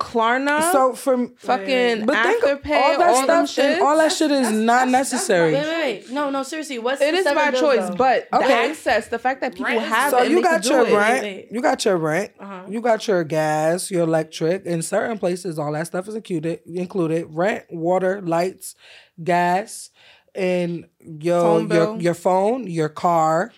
Klarna, 0.00 0.72
so 0.72 0.92
from 0.94 1.34
fucking 1.36 2.04
but 2.04 2.16
think 2.24 2.42
afterpay, 2.42 2.82
all 2.82 2.98
that 2.98 3.08
all 3.10 3.26
them 3.28 3.46
stuff 3.46 3.64
and 3.64 3.74
shit. 3.76 3.80
all 3.82 3.96
that 3.96 4.12
shit 4.12 4.30
is 4.32 4.50
not 4.50 4.88
necessary. 4.88 5.52
Wait, 5.52 5.62
wait, 5.62 6.02
wait. 6.06 6.10
No, 6.10 6.30
no, 6.30 6.42
seriously. 6.42 6.80
What's 6.80 7.00
it 7.00 7.12
the 7.12 7.18
is 7.18 7.24
seven 7.24 7.52
by 7.52 7.58
choice, 7.60 7.88
though? 7.90 7.94
but 7.94 8.28
the 8.32 8.38
Okay. 8.38 8.70
access, 8.70 9.06
the 9.06 9.20
fact 9.20 9.40
that 9.42 9.52
people 9.54 9.66
Rent 9.66 9.82
have 9.82 10.10
So 10.10 10.18
it, 10.22 10.30
you 10.32 10.42
got 10.42 10.64
your 10.64 10.84
rent, 10.84 11.22
Wait. 11.22 11.48
you 11.52 11.60
got 11.62 11.84
your 11.84 11.96
rent, 11.96 12.32
Uh-huh. 12.40 12.62
you 12.68 12.80
got 12.80 13.06
your 13.06 13.22
gas, 13.22 13.88
your 13.88 14.02
electric. 14.02 14.66
In 14.66 14.82
certain 14.82 15.16
places, 15.18 15.58
all 15.60 15.70
that 15.72 15.86
stuff 15.86 16.08
is 16.08 16.16
included. 16.16 16.58
Included 16.66 17.26
rent, 17.30 17.66
water, 17.70 18.20
lights, 18.20 18.74
gas, 19.22 19.90
and 20.34 20.86
your 20.98 21.40
Phone 21.40 21.68
your 21.70 22.00
your 22.00 22.14
phone, 22.14 22.66
your 22.66 22.88
car, 22.88 23.52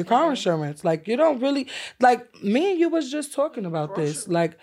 your 0.00 0.06
car 0.06 0.30
insurance. 0.30 0.84
Like 0.84 1.06
you 1.06 1.16
don't 1.16 1.40
really 1.40 1.66
like 2.00 2.42
me 2.42 2.72
and 2.72 2.80
you 2.80 2.88
was 2.88 3.10
just 3.10 3.32
talking 3.32 3.66
about 3.66 3.94
this. 3.94 4.26
Like 4.26 4.58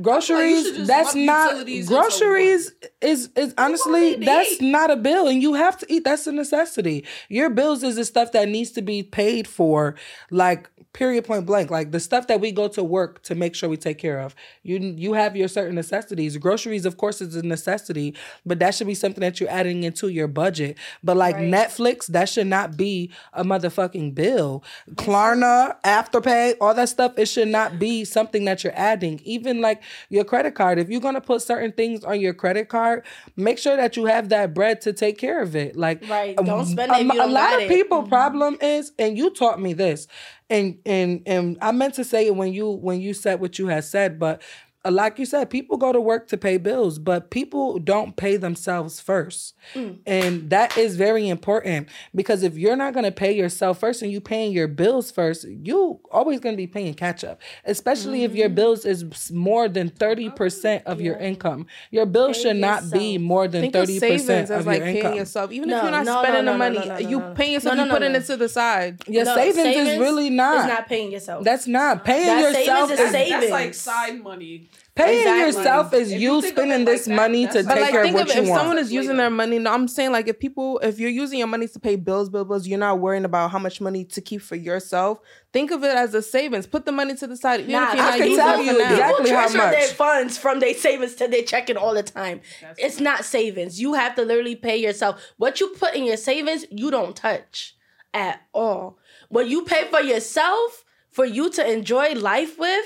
groceries, 0.00 0.64
just 0.64 0.86
that's 0.86 1.14
not 1.14 1.66
groceries 1.86 2.72
is 3.00 3.30
is 3.36 3.54
honestly 3.58 4.16
that's 4.16 4.52
eat. 4.54 4.62
not 4.62 4.90
a 4.90 4.96
bill 4.96 5.28
and 5.28 5.42
you 5.42 5.54
have 5.54 5.76
to 5.78 5.86
eat 5.92 6.04
that's 6.04 6.26
a 6.26 6.32
necessity 6.32 7.04
your 7.28 7.50
bills 7.50 7.82
is 7.82 7.96
the 7.96 8.04
stuff 8.04 8.32
that 8.32 8.48
needs 8.48 8.70
to 8.70 8.80
be 8.80 9.02
paid 9.02 9.46
for 9.46 9.94
like 10.30 10.70
period 10.92 11.24
point 11.24 11.46
blank. 11.46 11.70
Like 11.70 11.90
the 11.90 12.00
stuff 12.00 12.26
that 12.26 12.40
we 12.40 12.52
go 12.52 12.68
to 12.68 12.84
work 12.84 13.22
to 13.22 13.34
make 13.34 13.54
sure 13.54 13.68
we 13.68 13.76
take 13.76 13.98
care 13.98 14.20
of. 14.20 14.34
You 14.62 14.78
you 14.78 15.14
have 15.14 15.36
your 15.36 15.48
certain 15.48 15.74
necessities. 15.74 16.36
Groceries 16.36 16.84
of 16.84 16.96
course 16.96 17.20
is 17.20 17.34
a 17.34 17.42
necessity 17.42 18.14
but 18.44 18.58
that 18.58 18.74
should 18.74 18.86
be 18.86 18.94
something 18.94 19.22
that 19.22 19.40
you're 19.40 19.50
adding 19.50 19.84
into 19.84 20.08
your 20.08 20.28
budget. 20.28 20.76
But 21.02 21.16
like 21.16 21.36
Right. 21.36 21.50
netflix 21.50 22.06
that 22.08 22.28
should 22.28 22.46
not 22.46 22.76
be 22.76 23.10
a 23.32 23.42
motherfucking 23.42 24.14
bill. 24.14 24.62
Klarna 24.94 25.76
afterpay 25.82 26.56
all 26.60 26.74
that 26.74 26.88
stuff 26.90 27.14
it 27.16 27.26
should 27.26 27.48
not 27.48 27.78
be 27.78 28.04
something 28.04 28.44
that 28.44 28.62
you're 28.62 28.76
adding. 28.76 29.20
Even 29.24 29.60
like 29.60 29.82
your 30.10 30.24
credit 30.24 30.54
card. 30.54 30.78
If 30.78 30.90
you're 30.90 31.00
going 31.00 31.14
to 31.14 31.20
put 31.20 31.40
certain 31.40 31.72
things 31.72 32.04
on 32.04 32.20
your 32.20 32.34
credit 32.34 32.68
card 32.68 33.04
make 33.36 33.58
sure 33.58 33.76
that 33.76 33.96
you 33.96 34.04
have 34.06 34.28
that 34.28 34.52
bread 34.52 34.82
to 34.82 34.92
take 34.92 35.16
care 35.16 35.40
of 35.40 35.56
it. 35.56 35.74
Like 35.74 36.06
Right. 36.06 36.36
Don't 36.36 36.66
spend 36.66 36.92
a, 36.92 36.98
it 36.98 37.16
a 37.16 37.26
lot 37.26 37.62
of 37.62 37.68
people 37.68 38.00
mm-hmm. 38.00 38.10
problem 38.10 38.58
is 38.60 38.92
and 38.98 39.16
you 39.16 39.30
taught 39.30 39.60
me 39.60 39.72
this 39.72 40.06
and 40.50 40.78
and 40.86 41.22
and 41.26 41.58
i 41.62 41.72
meant 41.72 41.94
to 41.94 42.04
say 42.04 42.26
it 42.26 42.36
when 42.36 42.52
you 42.52 42.68
when 42.70 43.00
you 43.00 43.14
said 43.14 43.40
what 43.40 43.58
you 43.58 43.66
had 43.68 43.84
said 43.84 44.18
but 44.18 44.42
like 44.90 45.18
you 45.18 45.26
said, 45.26 45.48
people 45.50 45.76
go 45.76 45.92
to 45.92 46.00
work 46.00 46.26
to 46.28 46.36
pay 46.36 46.56
bills, 46.56 46.98
but 46.98 47.30
people 47.30 47.78
don't 47.78 48.16
pay 48.16 48.36
themselves 48.36 48.98
first. 49.00 49.54
Mm. 49.74 49.98
And 50.06 50.50
that 50.50 50.76
is 50.76 50.96
very 50.96 51.28
important 51.28 51.88
because 52.14 52.42
if 52.42 52.56
you're 52.56 52.74
not 52.76 52.92
going 52.92 53.04
to 53.04 53.12
pay 53.12 53.32
yourself 53.32 53.78
first 53.78 54.02
and 54.02 54.10
you're 54.10 54.20
paying 54.20 54.52
your 54.52 54.66
bills 54.68 55.10
first, 55.10 55.44
you 55.44 56.00
always 56.10 56.40
going 56.40 56.54
to 56.54 56.56
be 56.56 56.66
paying 56.66 56.94
catch 56.94 57.22
up, 57.22 57.40
especially 57.64 58.24
if 58.24 58.34
your 58.34 58.42
Mm-hmm. 58.48 58.56
bills 58.56 58.84
is 58.84 59.30
more 59.30 59.68
than 59.68 59.88
30% 59.88 60.82
of 60.84 61.00
your 61.00 61.16
income. 61.16 61.66
Your 61.92 62.06
bills 62.06 62.36
Pay 62.38 62.42
should 62.42 62.56
not 62.56 62.90
be 62.90 63.18
more 63.18 63.46
than 63.46 63.62
Think 63.62 63.74
of 63.76 63.88
30% 63.88 64.00
savings 64.00 64.28
of 64.50 64.50
as 64.50 64.66
like 64.66 64.78
your 64.78 64.86
paying 64.86 64.96
income. 64.96 65.14
yourself. 65.14 65.52
Even 65.52 65.68
No, 65.68 65.76
if 65.76 65.82
you're 65.84 65.92
not 65.92 66.04
no, 66.04 66.14
no, 66.14 66.22
spending 66.22 66.44
no, 66.44 66.52
the 66.52 66.58
no, 66.58 66.64
money, 66.64 66.78
no, 66.88 66.94
no, 66.94 67.08
you 67.08 67.18
no. 67.20 67.34
paying 67.34 67.52
yourself, 67.54 67.76
No, 67.76 67.82
you 67.84 67.88
no, 67.88 67.94
putting 67.94 68.12
no. 68.12 68.18
it 68.18 68.24
to 68.26 68.36
the 68.36 68.48
side. 68.48 69.00
Your 69.08 69.24
No, 69.24 69.34
savings, 69.36 69.76
is 69.76 69.98
really 69.98 70.28
not. 70.30 70.58
It's 70.64 70.68
not 70.74 70.88
paying 70.88 71.12
yourself. 71.12 71.44
That's 71.44 71.66
not 71.68 72.04
paying 72.04 72.26
That 72.26 72.40
yourself. 72.56 72.88
savings 72.90 73.00
Is, 73.00 73.06
is 73.06 73.12
savings. 73.12 73.30
that's 73.40 73.50
like 73.52 73.74
side 73.74 74.22
money. 74.22 74.68
Paying 74.94 75.20
Exactly. 75.20 75.40
yourself 75.62 75.94
is 75.94 76.12
If 76.12 76.20
you, 76.20 76.34
you 76.34 76.42
think 76.42 76.52
of 76.52 76.58
it 76.58 76.68
spending 76.68 76.78
like 76.86 76.94
this 76.94 77.04
that, 77.06 77.14
money 77.14 77.46
to 77.46 77.52
take 77.52 77.66
like, 77.66 77.90
care 77.90 78.04
of 78.04 78.12
what 78.14 78.28
of 78.30 78.36
you 78.36 78.42
if 78.42 78.48
want. 78.48 78.60
someone 78.60 78.78
is 78.78 78.92
using 78.92 79.16
their 79.16 79.30
money. 79.30 79.58
No, 79.58 79.72
I'm 79.72 79.88
saying 79.88 80.12
like 80.12 80.28
if 80.28 80.38
people, 80.38 80.78
if 80.80 80.98
you're 80.98 81.10
using 81.10 81.38
your 81.38 81.48
money 81.48 81.66
to 81.68 81.78
pay 81.80 81.96
bills, 81.96 82.28
bills, 82.28 82.46
bills, 82.48 82.66
you're 82.66 82.78
not 82.78 82.98
worrying 83.00 83.24
about 83.24 83.50
how 83.52 83.58
much 83.58 83.80
money 83.80 84.04
to 84.04 84.20
keep 84.20 84.42
for 84.42 84.54
yourself. 84.56 85.18
Think 85.52 85.70
of 85.70 85.82
it 85.84 85.96
as 85.96 86.12
a 86.14 86.20
savings. 86.22 86.66
Put 86.66 86.84
the 86.84 86.92
money 86.92 87.14
to 87.16 87.26
the 87.26 87.36
side. 87.36 87.60
Even 87.60 87.72
Nah, 87.72 87.88
if 87.92 87.94
you're 87.94 88.02
I 88.04 88.08
not 88.10 88.18
can 88.18 88.28
using 88.28 88.44
tell 88.44 88.60
it 88.60 88.64
you 88.66 88.72
for 88.72 88.78
now. 88.78 88.90
exactly 88.92 89.24
People 89.24 89.36
how 89.36 89.46
transfer 89.48 89.70
their 89.70 89.88
funds 89.88 90.38
from 90.38 90.60
their 90.60 90.74
savings 90.74 91.14
to 91.16 91.28
their 91.28 91.42
checking 91.42 91.76
all 91.76 91.94
the 91.94 92.02
time. 92.02 92.40
it's 92.78 93.00
not 93.00 93.24
savings. 93.24 93.80
You 93.80 93.94
have 93.94 94.14
to 94.16 94.22
literally 94.22 94.56
pay 94.56 94.76
yourself. 94.76 95.22
What 95.38 95.60
you 95.60 95.68
put 95.78 95.94
in 95.94 96.04
your 96.04 96.16
savings, 96.18 96.66
you 96.70 96.90
don't 96.90 97.16
touch 97.16 97.76
at 98.14 98.42
all. 98.52 98.98
What 99.30 99.48
you 99.48 99.62
pay 99.64 99.86
for 99.90 100.00
yourself, 100.00 100.84
for 101.10 101.24
you 101.24 101.48
to 101.50 101.70
enjoy 101.72 102.12
life 102.12 102.58
with, 102.58 102.84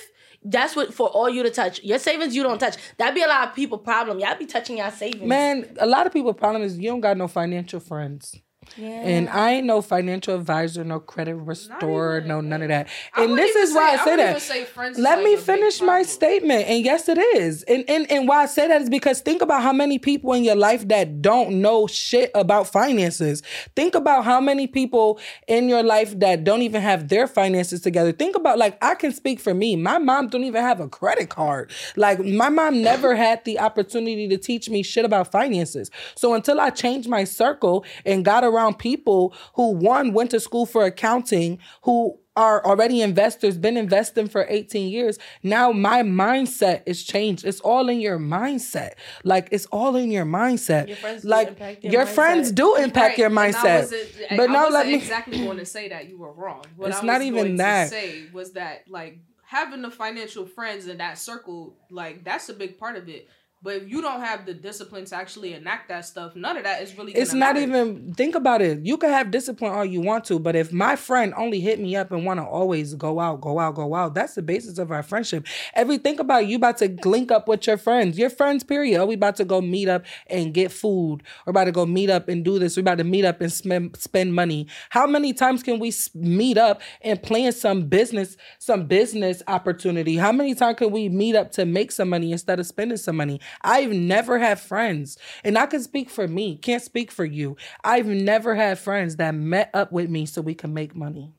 that's 0.50 0.76
what 0.76 0.94
for 0.94 1.08
all 1.08 1.28
you 1.28 1.42
to 1.42 1.50
touch. 1.50 1.82
Your 1.82 1.98
savings 1.98 2.34
you 2.34 2.42
don't 2.42 2.58
touch. 2.58 2.76
That'd 2.96 3.14
be 3.14 3.22
a 3.22 3.28
lot 3.28 3.48
of 3.48 3.54
people 3.54 3.78
problem. 3.78 4.18
Y'all 4.18 4.38
be 4.38 4.46
touching 4.46 4.78
your 4.78 4.90
savings. 4.90 5.26
Man, 5.26 5.76
a 5.78 5.86
lot 5.86 6.06
of 6.06 6.12
people 6.12 6.32
problem 6.34 6.62
is 6.62 6.78
you 6.78 6.90
don't 6.90 7.00
got 7.00 7.16
no 7.16 7.28
financial 7.28 7.80
friends. 7.80 8.34
Yeah. 8.76 8.88
And 8.88 9.28
I 9.28 9.52
ain't 9.52 9.66
no 9.66 9.80
financial 9.80 10.34
advisor, 10.34 10.84
no 10.84 11.00
credit 11.00 11.36
restorer, 11.36 12.20
no 12.20 12.40
none 12.40 12.62
of 12.62 12.68
that. 12.68 12.88
And 13.16 13.36
this 13.38 13.54
is 13.56 13.74
why 13.74 13.96
say- 13.96 13.98
I 13.98 14.02
I 14.02 14.04
say 14.04 14.10
wouldn't 14.10 14.94
that. 14.94 14.98
Let 14.98 15.18
like 15.18 15.24
me 15.24 15.36
finish 15.36 15.80
my 15.80 16.02
statement. 16.02 16.68
And 16.68 16.84
yes, 16.84 17.08
it 17.08 17.18
is. 17.18 17.62
And, 17.64 17.84
and 17.88 18.10
and 18.10 18.28
why 18.28 18.42
I 18.42 18.46
say 18.46 18.68
that 18.68 18.82
is 18.82 18.90
because 18.90 19.20
think 19.20 19.40
about 19.40 19.62
how 19.62 19.72
many 19.72 19.98
people 19.98 20.32
in 20.32 20.44
your 20.44 20.56
life 20.56 20.86
that 20.88 21.22
don't 21.22 21.62
know 21.62 21.86
shit 21.86 22.30
about 22.34 22.66
finances. 22.66 23.42
Think 23.74 23.94
about 23.94 24.24
how 24.24 24.40
many 24.40 24.66
people 24.66 25.18
in 25.46 25.68
your 25.68 25.82
life 25.82 26.18
that 26.18 26.44
don't 26.44 26.62
even 26.62 26.82
have 26.82 27.08
their 27.08 27.26
finances 27.26 27.80
together. 27.80 28.12
Think 28.12 28.36
about 28.36 28.58
like 28.58 28.76
I 28.82 28.94
can 28.94 29.12
speak 29.12 29.40
for 29.40 29.54
me. 29.54 29.76
My 29.76 29.98
mom 29.98 30.28
don't 30.28 30.44
even 30.44 30.62
have 30.62 30.80
a 30.80 30.88
credit 30.88 31.30
card. 31.30 31.70
Like 31.96 32.18
my 32.20 32.48
mom 32.50 32.82
never 32.82 33.14
had 33.24 33.44
the 33.44 33.58
opportunity 33.58 34.28
to 34.28 34.36
teach 34.36 34.68
me 34.68 34.82
shit 34.82 35.04
about 35.04 35.30
finances. 35.30 35.90
So 36.14 36.34
until 36.34 36.60
I 36.60 36.70
changed 36.70 37.08
my 37.08 37.24
circle 37.24 37.84
and 38.04 38.24
got 38.24 38.44
around 38.44 38.55
people 38.78 39.34
who 39.54 39.72
one 39.72 40.12
went 40.12 40.30
to 40.30 40.40
school 40.40 40.66
for 40.66 40.84
accounting, 40.84 41.58
who 41.82 42.18
are 42.36 42.62
already 42.66 43.00
investors, 43.00 43.56
been 43.56 43.76
investing 43.78 44.28
for 44.28 44.44
18 44.48 44.90
years. 44.90 45.18
Now 45.42 45.72
my 45.72 46.02
mindset 46.02 46.82
is 46.84 47.02
changed. 47.02 47.44
It's 47.46 47.60
all 47.60 47.88
in 47.88 47.98
your 47.98 48.18
mindset. 48.18 48.92
Like 49.24 49.48
it's 49.52 49.64
all 49.66 49.96
in 49.96 50.10
your 50.10 50.26
mindset. 50.26 50.88
Your 50.88 50.96
friends 50.98 51.22
do 51.22 51.28
like 51.28 51.48
impact 51.48 51.84
your 51.84 51.92
your 51.92 52.04
mindset. 52.04 52.14
friends 52.14 52.52
do 52.52 52.76
impact 52.76 53.08
Right, 53.12 53.18
your 53.18 53.30
mindset. 53.30 53.80
wasn't- 53.80 54.02
But 54.36 54.50
I 54.50 54.52
now 54.52 54.68
let 54.68 54.86
me 54.86 54.94
exactly 54.96 55.38
going 55.38 55.56
to 55.58 55.64
say 55.64 55.88
that 55.88 56.08
you 56.08 56.18
were 56.18 56.32
wrong. 56.32 56.62
What 56.76 56.90
It's 56.90 57.02
I 57.02 57.06
not 57.06 57.22
even 57.22 57.34
going 57.42 57.56
that. 57.56 57.84
To 57.84 57.90
say 57.90 58.24
was 58.32 58.52
that 58.52 58.84
like 58.88 59.18
having 59.46 59.80
the 59.80 59.90
financial 59.90 60.44
friends 60.44 60.88
in 60.88 60.98
that 60.98 61.16
circle, 61.18 61.76
like 61.90 62.22
that's 62.22 62.48
a 62.50 62.54
big 62.54 62.76
part 62.78 62.96
of 62.96 63.08
it. 63.08 63.28
But 63.62 63.76
if 63.76 63.88
you 63.88 64.02
don't 64.02 64.20
have 64.20 64.44
the 64.44 64.52
discipline 64.52 65.06
to 65.06 65.16
actually 65.16 65.54
enact 65.54 65.88
that 65.88 66.04
stuff, 66.04 66.36
none 66.36 66.58
of 66.58 66.64
that 66.64 66.82
is 66.82 66.96
really. 66.96 67.12
It's 67.12 67.32
not 67.32 67.54
matter. 67.54 67.60
even 67.60 68.12
think 68.14 68.34
about 68.34 68.60
it. 68.60 68.84
You 68.84 68.98
can 68.98 69.10
have 69.10 69.30
discipline 69.30 69.72
all 69.72 69.84
you 69.84 70.02
want 70.02 70.24
to, 70.26 70.38
but 70.38 70.54
if 70.54 70.72
my 70.72 70.94
friend 70.94 71.32
only 71.36 71.60
hit 71.60 71.80
me 71.80 71.96
up 71.96 72.12
and 72.12 72.26
want 72.26 72.38
to 72.38 72.44
always 72.44 72.94
go 72.94 73.18
out, 73.18 73.40
go 73.40 73.58
out, 73.58 73.74
go 73.74 73.94
out, 73.94 74.14
that's 74.14 74.34
the 74.34 74.42
basis 74.42 74.78
of 74.78 74.90
our 74.90 75.02
friendship. 75.02 75.46
Every 75.74 75.96
think 75.96 76.20
about 76.20 76.42
it, 76.42 76.48
you 76.50 76.56
about 76.56 76.76
to 76.78 76.96
link 77.04 77.32
up 77.32 77.48
with 77.48 77.66
your 77.66 77.78
friends, 77.78 78.18
your 78.18 78.30
friends. 78.30 78.62
Period. 78.62 79.00
Oh, 79.00 79.06
we 79.06 79.14
about 79.14 79.36
to 79.36 79.44
go 79.44 79.62
meet 79.62 79.88
up 79.88 80.04
and 80.26 80.52
get 80.52 80.70
food. 80.70 81.22
We're 81.46 81.50
about 81.50 81.64
to 81.64 81.72
go 81.72 81.86
meet 81.86 82.10
up 82.10 82.28
and 82.28 82.44
do 82.44 82.58
this. 82.58 82.76
We're 82.76 82.82
about 82.82 82.98
to 82.98 83.04
meet 83.04 83.24
up 83.24 83.40
and 83.40 83.50
spend 83.50 83.96
spend 83.96 84.34
money. 84.34 84.68
How 84.90 85.06
many 85.06 85.32
times 85.32 85.62
can 85.62 85.78
we 85.78 85.94
meet 86.14 86.58
up 86.58 86.82
and 87.00 87.22
plan 87.22 87.52
some 87.52 87.88
business, 87.88 88.36
some 88.58 88.86
business 88.86 89.42
opportunity? 89.48 90.16
How 90.18 90.30
many 90.30 90.54
times 90.54 90.76
can 90.76 90.90
we 90.90 91.08
meet 91.08 91.34
up 91.34 91.52
to 91.52 91.64
make 91.64 91.90
some 91.90 92.10
money 92.10 92.32
instead 92.32 92.60
of 92.60 92.66
spending 92.66 92.98
some 92.98 93.16
money? 93.16 93.40
I've 93.62 93.92
never 93.92 94.38
had 94.38 94.60
friends, 94.60 95.18
and 95.44 95.56
I 95.58 95.66
can 95.66 95.82
speak 95.82 96.10
for 96.10 96.26
me, 96.28 96.56
can't 96.56 96.82
speak 96.82 97.10
for 97.10 97.24
you. 97.24 97.56
I've 97.84 98.06
never 98.06 98.54
had 98.54 98.78
friends 98.78 99.16
that 99.16 99.34
met 99.34 99.70
up 99.74 99.92
with 99.92 100.10
me 100.10 100.26
so 100.26 100.40
we 100.42 100.54
can 100.54 100.74
make 100.74 100.94
money. 100.94 101.32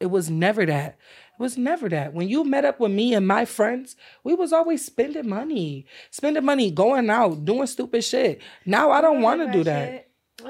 It 0.00 0.06
was 0.06 0.30
never 0.30 0.64
that. 0.66 0.96
It 1.38 1.42
was 1.42 1.56
never 1.56 1.88
that. 1.88 2.14
When 2.14 2.28
you 2.28 2.44
met 2.44 2.64
up 2.64 2.80
with 2.80 2.92
me 2.92 3.14
and 3.14 3.26
my 3.26 3.44
friends, 3.44 3.96
we 4.24 4.34
was 4.34 4.52
always 4.52 4.84
spending 4.84 5.28
money, 5.28 5.86
spending 6.10 6.44
money, 6.44 6.70
going 6.70 7.10
out, 7.10 7.44
doing 7.44 7.66
stupid 7.66 8.02
shit. 8.04 8.40
Now 8.64 8.90
I 8.90 9.00
don't 9.00 9.22
want 9.22 9.40
to 9.40 9.52
do 9.52 9.64
that. 9.64 9.88
I 9.88 10.04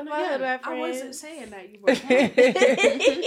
know 0.08 0.16
you 0.18 0.24
had 0.24 0.40
bad 0.40 0.60
I 0.64 0.78
wasn't 0.78 1.14
saying 1.14 1.50
that 1.50 1.70
you 1.72 1.80
were. 1.80 1.88
wrong. 1.92 1.98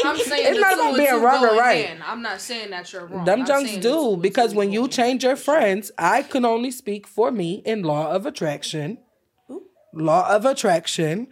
I'm 0.05 0.17
saying 0.17 0.47
It's 0.47 0.55
the 0.57 0.61
not 0.61 0.69
two 0.73 0.79
about 0.79 0.87
and 0.87 0.97
being 0.97 1.09
two 1.09 1.25
wrong 1.25 1.45
or 1.45 1.57
right. 1.57 1.85
hand. 1.85 2.03
I'm 2.05 2.21
not 2.21 2.41
saying 2.41 2.69
that 2.71 2.91
you're 2.91 3.05
wrong. 3.05 3.25
Them 3.25 3.41
I'm 3.41 3.45
junks 3.45 3.69
saying 3.69 3.81
the 3.81 3.89
two 3.89 4.15
do 4.15 4.17
because 4.17 4.53
when 4.53 4.71
you 4.71 4.87
change 4.87 5.23
your 5.23 5.35
friends, 5.35 5.91
I 5.97 6.23
can 6.23 6.45
only 6.45 6.71
speak 6.71 7.07
for 7.07 7.31
me 7.31 7.61
in 7.65 7.83
law 7.83 8.11
of 8.11 8.25
attraction. 8.25 8.97
Law 9.93 10.29
of 10.33 10.45
attraction. 10.45 11.27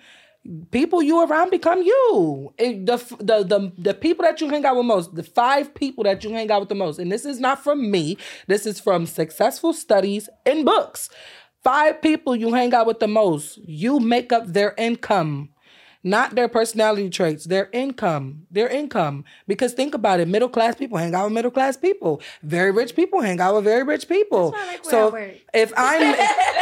People 0.72 1.04
you 1.04 1.22
around 1.24 1.50
become 1.52 1.82
you. 1.84 2.54
It- 2.58 2.86
the, 2.86 2.98
the 3.20 3.44
the 3.44 3.72
the 3.78 3.94
people 3.94 4.24
that 4.24 4.40
you 4.42 4.50
hang 4.50 4.66
out 4.66 4.78
with 4.78 4.86
most, 4.86 5.14
the 5.14 5.24
five 5.24 5.76
people 5.76 6.04
that 6.06 6.24
you 6.24 6.32
hang 6.32 6.50
out 6.50 6.62
with 6.62 6.70
the 6.70 6.76
most, 6.76 6.98
and 6.98 7.12
this 7.12 7.26
is 7.26 7.40
not 7.40 7.62
from 7.64 7.92
me. 7.92 8.18
This 8.48 8.66
is 8.66 8.80
from 8.80 9.06
successful 9.06 9.74
studies 9.74 10.30
and 10.46 10.66
books. 10.66 11.10
Five 11.64 12.02
people 12.02 12.36
you 12.36 12.54
hang 12.54 12.74
out 12.74 12.88
with 12.88 13.00
the 13.00 13.08
most, 13.08 13.60
you 13.66 14.00
make 14.00 14.32
up 14.32 14.48
their 14.48 14.74
income 14.78 15.50
not 16.04 16.36
their 16.36 16.48
personality 16.48 17.10
traits, 17.10 17.46
their 17.46 17.70
income, 17.74 18.46
their 18.50 18.70
income. 18.70 19.26
Because 19.48 19.74
think 19.74 19.94
about 19.94 20.20
it, 20.20 20.28
middle 20.28 20.50
class 20.50 20.76
people 20.76 20.98
hang 20.98 21.14
out 21.14 21.26
with 21.26 21.34
middle 21.34 21.52
class 21.52 21.76
people. 21.76 22.22
Very 22.42 22.72
rich 22.72 22.96
people 22.96 23.22
hang 23.22 23.42
out 23.42 23.56
with 23.56 23.66
very 23.66 23.84
rich 23.84 24.08
people. 24.08 24.52
Like 24.52 24.86
so 24.86 25.16
I 25.16 25.42
if 25.54 25.74
I'm 25.76 26.02
and 26.02 26.18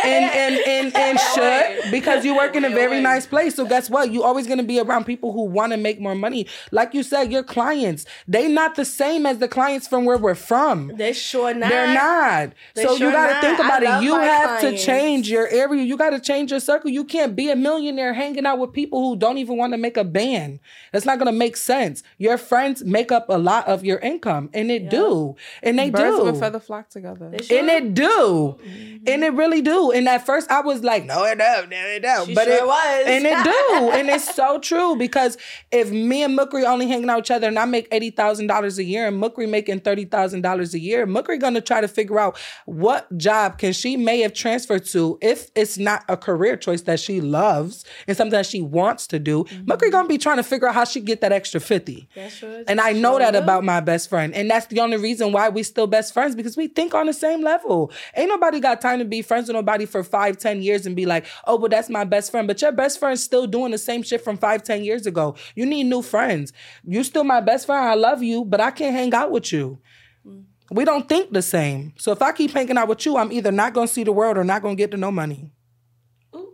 and 0.05 0.59
and 0.67 0.95
and 0.95 1.19
should 1.19 1.91
because 1.91 2.25
you 2.25 2.35
work 2.35 2.55
in 2.55 2.65
a 2.65 2.69
very 2.69 2.99
nice 2.99 3.27
place. 3.27 3.55
So 3.55 3.65
guess 3.65 3.89
what? 3.89 4.11
You're 4.11 4.25
always 4.25 4.47
gonna 4.47 4.63
be 4.63 4.79
around 4.79 5.05
people 5.05 5.33
who 5.33 5.43
want 5.43 5.71
to 5.71 5.77
make 5.77 5.99
more 5.99 6.15
money. 6.15 6.47
Like 6.71 6.93
you 6.93 7.03
said, 7.03 7.31
your 7.31 7.43
clients, 7.43 8.05
they 8.27 8.47
not 8.47 8.75
the 8.75 8.85
same 8.85 9.25
as 9.25 9.37
the 9.37 9.47
clients 9.47 9.87
from 9.87 10.05
where 10.05 10.17
we're 10.17 10.35
from. 10.35 10.93
They 10.95 11.13
sure 11.13 11.53
not. 11.53 11.69
They're 11.69 11.93
not. 11.93 12.53
They 12.73 12.83
so 12.83 12.93
you 12.93 13.11
got 13.11 13.27
to 13.27 13.33
not. 13.33 13.41
think 13.41 13.59
about 13.59 13.83
love 13.83 14.01
it. 14.01 14.05
You 14.05 14.15
have 14.15 14.59
clients. 14.59 14.81
to 14.81 14.85
change 14.85 15.29
your 15.29 15.47
area. 15.49 15.83
You 15.83 15.95
got 15.97 16.11
to 16.11 16.19
change 16.19 16.51
your 16.51 16.59
circle. 16.59 16.89
You 16.89 17.03
can't 17.03 17.35
be 17.35 17.51
a 17.51 17.55
millionaire 17.55 18.13
hanging 18.13 18.45
out 18.45 18.57
with 18.57 18.73
people 18.73 19.01
who 19.01 19.15
don't 19.15 19.26
even 19.35 19.57
want 19.57 19.73
to 19.73 19.77
make 19.77 19.97
a 19.97 20.05
band. 20.05 20.59
That's 20.93 21.05
not 21.05 21.17
going 21.17 21.25
to 21.25 21.37
make 21.37 21.57
sense. 21.57 22.03
Your 22.17 22.37
friends 22.37 22.83
make 22.85 23.11
up 23.11 23.27
a 23.29 23.37
lot 23.37 23.67
of 23.67 23.83
your 23.83 23.99
income, 23.99 24.49
and 24.53 24.71
it 24.71 24.89
do, 24.89 25.35
and 25.61 25.77
they 25.77 25.89
Birds 25.89 26.15
do. 26.15 26.27
of 26.27 26.35
a 26.35 26.39
feather 26.39 26.59
flock 26.59 26.89
together. 26.89 27.35
Sure 27.41 27.59
And 27.59 27.69
it 27.69 27.93
do, 27.93 28.57
mm-hmm. 28.63 29.03
and 29.07 29.23
it 29.23 29.33
really 29.33 29.61
do. 29.61 29.91
And 29.91 30.07
at 30.07 30.25
first, 30.25 30.49
I 30.49 30.61
was 30.61 30.83
like, 30.83 31.05
"No, 31.05 31.25
it 31.25 31.37
don't, 31.37 31.69
no, 31.69 31.77
it 31.77 32.01
don't." 32.01 32.27
She 32.27 32.35
but 32.35 32.45
sure 32.45 32.55
it 32.55 32.65
was. 32.65 33.05
and 33.07 33.25
it 33.25 33.43
do, 33.43 33.91
and 33.97 34.09
it's 34.09 34.33
so 34.33 34.59
true 34.59 34.95
because 34.95 35.37
if 35.71 35.91
me 35.91 36.23
and 36.23 36.37
Mukri 36.37 36.63
only 36.63 36.87
hanging 36.87 37.09
out 37.09 37.17
with 37.17 37.25
each 37.25 37.31
other, 37.31 37.47
and 37.47 37.57
I 37.57 37.65
make 37.65 37.87
eighty 37.91 38.11
thousand 38.11 38.47
dollars 38.47 38.77
a 38.77 38.83
year, 38.83 39.07
and 39.07 39.21
Mukri 39.21 39.49
making 39.49 39.81
thirty 39.81 40.05
thousand 40.05 40.41
dollars 40.41 40.73
a 40.73 40.79
year, 40.79 41.07
Mukri 41.07 41.39
gonna 41.39 41.61
try 41.61 41.81
to 41.81 41.87
figure 41.87 42.19
out 42.19 42.37
what 42.65 43.15
job 43.17 43.57
can 43.57 43.73
she 43.73 43.97
may 43.97 44.19
have 44.19 44.33
transferred 44.33 44.85
to 44.85 45.17
if 45.21 45.49
it's 45.55 45.77
not 45.77 46.03
a 46.07 46.17
career 46.17 46.55
choice 46.55 46.81
that 46.83 46.99
she 46.99 47.21
loves 47.21 47.85
and 48.07 48.15
something 48.15 48.31
that 48.31 48.45
she 48.45 48.61
wants 48.61 49.07
to 49.07 49.16
do. 49.19 49.43
Mukri 49.65 49.91
gonna 49.91 50.07
be 50.07 50.17
trying 50.17 50.37
to 50.37 50.43
figure 50.43 50.67
out 50.67 50.75
how 50.75 50.83
she 50.83 50.99
get 51.01 51.21
that 51.21 51.31
extra 51.31 51.59
fifty. 51.59 52.07
That's 52.15 52.35
sure- 52.35 52.63
And 52.67 52.79
I 52.81 52.91
know 52.93 53.13
sure 53.13 53.19
that 53.19 53.33
will. 53.33 53.43
about 53.43 53.63
my 53.63 53.79
best 53.79 54.09
friend. 54.09 54.33
And 54.33 54.49
that's 54.49 54.65
the 54.67 54.79
only 54.79 54.97
reason 54.97 55.31
why 55.31 55.49
we 55.49 55.63
still 55.63 55.87
best 55.87 56.13
friends 56.13 56.35
because 56.35 56.55
we 56.57 56.67
think 56.67 56.93
on 56.93 57.05
the 57.07 57.13
same 57.13 57.41
level. 57.41 57.91
Ain't 58.15 58.29
nobody 58.29 58.59
got 58.59 58.81
time 58.81 58.99
to 58.99 59.05
be 59.05 59.21
friends 59.21 59.47
with 59.47 59.55
nobody 59.55 59.85
for 59.85 60.03
five, 60.03 60.37
ten 60.37 60.61
years 60.61 60.85
and 60.85 60.95
be 60.95 61.05
like, 61.05 61.25
oh, 61.45 61.57
but 61.57 61.71
that's 61.71 61.89
my 61.89 62.03
best 62.03 62.31
friend. 62.31 62.47
But 62.47 62.61
your 62.61 62.71
best 62.71 62.99
friend's 62.99 63.23
still 63.23 63.47
doing 63.47 63.71
the 63.71 63.77
same 63.77 64.03
shit 64.03 64.21
from 64.21 64.37
five, 64.37 64.63
ten 64.63 64.83
years 64.83 65.05
ago. 65.05 65.35
You 65.55 65.65
need 65.65 65.85
new 65.85 66.01
friends. 66.01 66.53
You 66.85 67.03
still 67.03 67.23
my 67.23 67.41
best 67.41 67.65
friend. 67.65 67.83
I 67.87 67.93
love 67.95 68.21
you, 68.23 68.45
but 68.45 68.59
I 68.61 68.71
can't 68.71 68.95
hang 68.95 69.13
out 69.13 69.31
with 69.31 69.51
you. 69.51 69.79
We 70.69 70.83
don't 70.83 71.07
think 71.07 71.31
the 71.31 71.41
same. 71.41 71.93
So 71.97 72.11
if 72.11 72.21
I 72.21 72.33
keep 72.33 72.51
hanging 72.51 72.77
out 72.77 72.89
with 72.89 73.05
you, 73.05 73.15
I'm 73.15 73.31
either 73.31 73.51
not 73.53 73.73
gonna 73.73 73.87
see 73.87 74.03
the 74.03 74.11
world 74.11 74.37
or 74.37 74.43
not 74.43 74.61
gonna 74.61 74.75
get 74.75 74.91
to 74.91 74.97
no 74.97 75.11
money. 75.11 75.53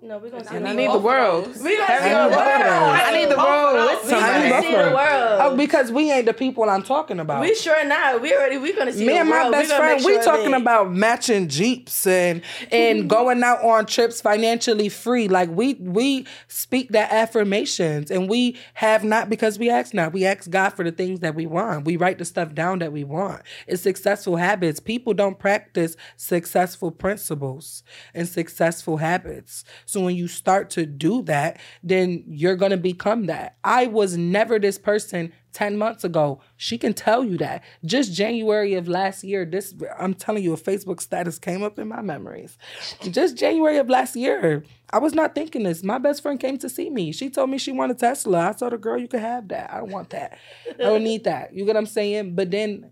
Ooh, 0.04 0.08
no, 0.08 0.18
we're 0.18 0.30
gonna 0.30 0.46
see 0.46 0.56
And 0.56 0.68
I 0.68 0.72
the 0.72 0.76
need 0.78 0.88
the 0.88 0.98
world. 1.00 1.46
world. 1.48 1.63
We 1.63 1.78
gonna 1.78 1.88
see 1.88 1.94
I 1.94 2.00
the 2.00 2.08
need 2.08 2.16
world. 2.16 2.32
both 2.34 2.39
of 2.39 2.60
those. 2.60 3.02
I 3.04 3.12
need 3.13 3.30
the 3.30 3.38
world 3.38 4.02
with 4.02 4.12
We 4.12 4.13
I 4.13 4.44
need 4.44 4.50
gonna 4.50 4.62
see 4.62 4.72
the 4.76 4.96
world. 4.96 5.39
Oh, 5.42 5.58
because 5.58 5.92
we 5.92 6.12
ain't 6.12 6.26
the 6.26 6.34
people 6.34 6.63
I'm 6.70 6.84
talking 6.84 7.20
about. 7.20 7.42
We 7.42 7.56
sure 7.56 7.86
not. 7.86 8.22
We 8.22 8.34
already 8.34 8.58
we 8.58 8.74
gonna 8.74 8.92
see 8.94 9.06
the 9.06 9.13
world. 9.13 9.13
me 9.13 9.13
the 9.13 9.20
and 9.22 9.30
my 9.30 9.52
best 9.52 9.63
we 9.63 9.70
gonna 9.70 9.84
friend, 9.84 10.04
make 10.06 10.20
we 10.20 10.26
talking 10.26 10.54
about 10.54 10.92
matching 10.94 11.48
jeeps 11.48 12.06
and 12.08 12.42
and 12.72 13.10
going 13.10 13.44
out 13.44 13.63
on 13.63 13.86
trips 13.86 14.20
financially 14.22 14.89
free. 14.89 15.28
Like 15.28 15.50
we 15.50 15.76
we 15.76 16.26
speak 16.48 16.89
that 16.92 17.12
affirmations 17.12 18.12
and 18.12 18.30
we 18.30 18.58
have 18.76 19.04
not 19.04 19.30
because 19.30 19.58
we 19.58 19.70
ask 19.70 19.94
not. 19.94 20.13
We 20.13 20.26
ask 20.26 20.50
God 20.50 20.70
for 20.72 20.84
the 20.84 20.92
things 20.92 21.22
that 21.22 21.36
we 21.36 21.46
want. 21.46 21.86
We 21.86 21.98
write 21.98 22.18
the 22.18 22.26
stuff 22.26 22.54
down 22.54 22.80
that 22.80 22.92
we 22.92 23.04
want. 23.04 23.42
It's 23.68 23.82
successful 23.82 24.36
habits. 24.36 24.80
People 24.80 25.13
don't 25.13 25.39
practice 25.39 25.96
successful 26.18 26.92
principles 26.92 27.84
and 28.13 28.28
successful 28.28 28.98
habits. 28.98 29.63
So 29.86 29.92
when 30.01 30.15
you 30.15 30.27
start 30.27 30.69
to 30.71 30.86
do 30.86 31.21
that, 31.23 31.60
then 31.84 32.23
you're 32.27 32.56
gonna 32.56 32.77
become 32.77 33.25
that. 33.27 33.58
I 33.63 33.88
was 33.88 34.17
never 34.17 34.60
this 34.60 34.77
person 34.77 35.32
10 35.53 35.77
months 35.77 36.03
ago. 36.03 36.41
She 36.58 36.77
can 36.77 36.93
tell 36.93 37.23
you 37.23 37.38
that. 37.38 37.63
Just 37.86 38.13
January 38.13 38.73
of 38.73 38.88
last 38.88 39.23
year, 39.23 39.45
this 39.45 39.73
I'm 39.99 40.13
telling 40.13 40.43
you, 40.43 40.53
a 40.53 40.58
Facebook 40.58 40.99
status 40.99 41.39
came 41.39 41.63
up 41.63 41.79
in 41.79 41.88
my 41.88 42.01
memories. 42.01 42.58
Just 43.01 43.38
January 43.38 43.77
of 43.77 43.89
last 43.89 44.15
year, 44.15 44.63
I 44.91 44.99
was 44.99 45.13
not 45.13 45.36
thinking 45.36 45.63
this. 45.63 45.84
My 45.84 45.99
best 45.99 46.21
friend 46.21 46.39
came 46.39 46.58
to 46.60 46.69
see 46.69 46.89
me. 46.89 47.12
She 47.12 47.29
told 47.29 47.49
me 47.49 47.58
she 47.58 47.71
wanted 47.71 47.99
Tesla. 47.99 48.49
I 48.49 48.53
told 48.53 48.71
her, 48.71 48.77
girl, 48.77 48.97
you 48.97 49.08
can 49.08 49.19
have 49.19 49.47
that. 49.49 49.71
I 49.71 49.77
don't 49.77 49.91
want 49.91 50.10
that. 50.10 50.38
I 50.69 50.84
don't 50.84 51.03
need 51.03 51.23
that. 51.25 51.53
You 51.53 51.65
get 51.65 51.75
what 51.75 51.77
I'm 51.77 51.86
saying? 51.86 52.36
But 52.36 52.51
then 52.51 52.91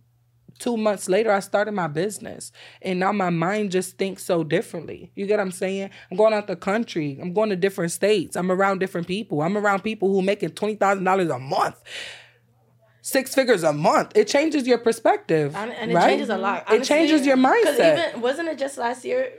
two 0.59 0.77
months 0.77 1.09
later, 1.09 1.31
I 1.31 1.39
started 1.39 1.73
my 1.73 1.87
business. 1.87 2.51
And 2.81 2.99
now 2.99 3.11
my 3.11 3.29
mind 3.29 3.71
just 3.71 3.97
thinks 3.97 4.23
so 4.23 4.43
differently. 4.43 5.11
You 5.15 5.25
get 5.25 5.37
what 5.37 5.43
I'm 5.43 5.51
saying? 5.51 5.89
I'm 6.09 6.17
going 6.17 6.33
out 6.33 6.47
the 6.47 6.55
country. 6.55 7.17
I'm 7.21 7.33
going 7.33 7.49
to 7.49 7.55
different 7.55 7.91
states. 7.91 8.35
I'm 8.35 8.51
around 8.51 8.79
different 8.79 9.07
people. 9.07 9.41
I'm 9.41 9.57
around 9.57 9.83
people 9.83 10.09
who 10.09 10.21
making 10.21 10.49
$20,000 10.49 11.35
a 11.35 11.39
month. 11.39 11.75
Six 13.03 13.33
figures 13.33 13.63
a 13.63 13.73
month. 13.73 14.11
It 14.15 14.27
changes 14.27 14.67
your 14.67 14.77
perspective. 14.77 15.55
And, 15.55 15.71
and 15.71 15.91
it 15.91 15.95
right? 15.95 16.09
changes 16.09 16.29
a 16.29 16.37
lot. 16.37 16.71
It 16.71 16.83
changes 16.83 17.25
your 17.25 17.35
'Cause 17.35 17.45
mindset. 17.65 18.09
Even 18.09 18.21
wasn't 18.21 18.49
it 18.49 18.59
just 18.59 18.77
last 18.77 19.03
year? 19.03 19.31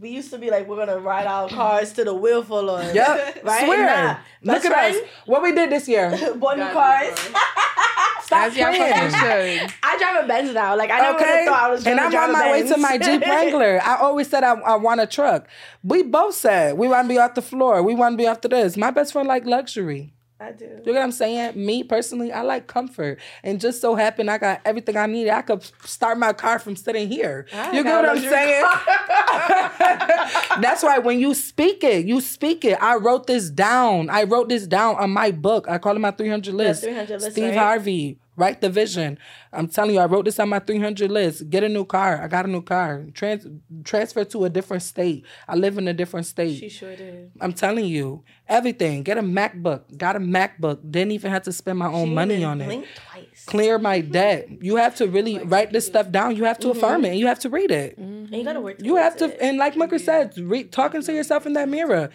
We 0.00 0.08
used 0.08 0.30
to 0.32 0.38
be 0.38 0.50
like, 0.50 0.66
we're 0.66 0.76
gonna 0.76 0.98
ride 0.98 1.26
our 1.26 1.48
cars 1.48 1.92
to 1.92 2.04
the 2.04 2.12
wheel 2.14 2.42
full 2.42 2.68
of 2.68 2.92
Yep. 2.94 3.44
right? 3.44 3.64
Swear. 3.64 3.86
Nah. 3.86 4.16
Look 4.54 4.62
Best 4.64 4.74
at 4.74 4.94
us. 4.96 5.02
What 5.26 5.40
we 5.42 5.52
did 5.52 5.70
this 5.70 5.86
year. 5.88 6.10
Bought 6.36 6.58
new 6.58 6.68
cars. 6.72 7.16
Stop 8.22 8.46
As 8.46 8.54
playing. 8.54 9.70
I 9.82 9.98
drive 9.98 10.24
a 10.24 10.28
Benz 10.28 10.52
now. 10.54 10.76
Like 10.76 10.90
I 10.90 10.98
never 11.00 11.12
would 11.14 11.22
Okay. 11.22 11.36
have 11.38 11.46
thought 11.46 11.62
I 11.62 11.68
was 11.70 11.86
And 11.86 11.98
gonna 11.98 12.16
I'm 12.16 12.24
on 12.24 12.30
a 12.30 12.32
my 12.32 12.50
way 12.52 12.68
to 12.68 12.76
my 12.76 12.98
Jeep 12.98 13.22
Wrangler. 13.22 13.80
I 13.82 13.96
always 13.98 14.28
said 14.28 14.44
I, 14.44 14.52
I 14.54 14.76
want 14.76 15.00
a 15.00 15.06
truck. 15.06 15.48
We 15.84 16.02
both 16.02 16.34
said 16.34 16.76
we 16.76 16.88
want 16.88 17.06
to 17.06 17.14
be 17.14 17.18
off 17.18 17.34
the 17.34 17.42
floor. 17.42 17.82
We 17.82 17.94
want 17.94 18.14
to 18.14 18.16
be 18.16 18.26
off 18.26 18.40
the 18.40 18.48
this. 18.48 18.76
My 18.76 18.90
best 18.90 19.12
friend 19.12 19.26
like 19.28 19.46
luxury. 19.46 20.12
I 20.40 20.52
do. 20.52 20.64
You 20.64 20.92
know 20.94 21.00
what 21.00 21.02
I'm 21.02 21.12
saying? 21.12 21.52
Me 21.62 21.84
personally, 21.84 22.32
I 22.32 22.40
like 22.40 22.66
comfort. 22.66 23.20
And 23.42 23.60
just 23.60 23.82
so 23.82 23.94
happened 23.94 24.30
I 24.30 24.38
got 24.38 24.62
everything 24.64 24.96
I 24.96 25.04
needed. 25.04 25.30
I 25.30 25.42
could 25.42 25.62
start 25.84 26.16
my 26.16 26.32
car 26.32 26.58
from 26.58 26.76
sitting 26.76 27.08
here. 27.08 27.46
I 27.52 27.66
you 27.72 27.82
get 27.84 27.90
got 27.90 28.04
what 28.04 28.16
I'm 28.16 28.22
saying? 28.22 28.64
That's 30.62 30.82
why 30.82 30.98
when 30.98 31.20
you 31.20 31.34
speak 31.34 31.84
it, 31.84 32.06
you 32.06 32.22
speak 32.22 32.64
it. 32.64 32.82
I 32.82 32.96
wrote 32.96 33.26
this 33.26 33.50
down. 33.50 34.08
I 34.08 34.22
wrote 34.22 34.48
this 34.48 34.66
down 34.66 34.96
on 34.96 35.10
my 35.10 35.30
book. 35.30 35.66
I 35.68 35.76
call 35.76 35.94
it 35.94 36.00
my 36.00 36.10
300 36.10 36.54
list. 36.54 36.84
300 36.84 37.20
list, 37.20 37.32
Steve 37.32 37.50
right? 37.50 37.58
Harvey 37.58 38.18
Write 38.40 38.62
the 38.62 38.70
vision. 38.70 39.18
I'm 39.52 39.68
telling 39.68 39.94
you, 39.96 40.00
I 40.00 40.06
wrote 40.06 40.24
this 40.24 40.40
on 40.40 40.48
my 40.48 40.60
300 40.60 41.10
list. 41.10 41.50
Get 41.50 41.62
a 41.62 41.68
new 41.68 41.84
car. 41.84 42.22
I 42.22 42.26
got 42.26 42.46
a 42.46 42.48
new 42.48 42.62
car. 42.62 43.04
Trans- 43.12 43.46
transfer 43.84 44.24
to 44.24 44.46
a 44.46 44.48
different 44.48 44.82
state. 44.82 45.26
I 45.46 45.56
live 45.56 45.76
in 45.76 45.86
a 45.86 45.92
different 45.92 46.24
state. 46.24 46.58
She 46.58 46.70
sure 46.70 46.96
did. 46.96 47.32
I'm 47.38 47.52
telling 47.52 47.84
you, 47.84 48.24
everything. 48.48 49.02
Get 49.02 49.18
a 49.18 49.22
MacBook. 49.22 49.94
Got 49.98 50.16
a 50.16 50.20
MacBook. 50.20 50.78
Didn't 50.90 51.12
even 51.12 51.30
have 51.30 51.42
to 51.42 51.52
spend 51.52 51.78
my 51.78 51.88
own 51.88 52.08
She 52.08 52.14
money 52.14 52.42
on 52.42 52.62
it. 52.62 52.86
twice. 52.94 53.44
Clear 53.44 53.78
my 53.78 54.00
debt. 54.18 54.48
You 54.62 54.76
have 54.76 54.96
to 54.96 55.06
really 55.06 55.38
write 55.40 55.70
this 55.70 55.84
stuff 55.84 56.10
down. 56.10 56.34
You 56.34 56.44
have 56.44 56.58
to 56.60 56.70
affirm 56.70 57.02
mm-hmm. 57.02 57.04
it 57.04 57.10
and 57.10 57.18
you 57.18 57.26
have 57.26 57.40
to 57.40 57.50
read 57.50 57.70
it. 57.70 58.00
Mm-hmm. 58.00 58.24
And 58.24 58.36
you 58.36 58.44
gotta 58.44 58.62
work. 58.62 58.76
You 58.80 58.96
have 58.96 59.18
to, 59.18 59.26
it. 59.26 59.36
and 59.42 59.58
like 59.58 59.74
Mooker 59.74 60.00
said, 60.00 60.32
re- 60.38 60.64
talking 60.64 61.02
to 61.02 61.12
yourself 61.12 61.44
in 61.44 61.52
that 61.52 61.68
mirror. 61.68 62.08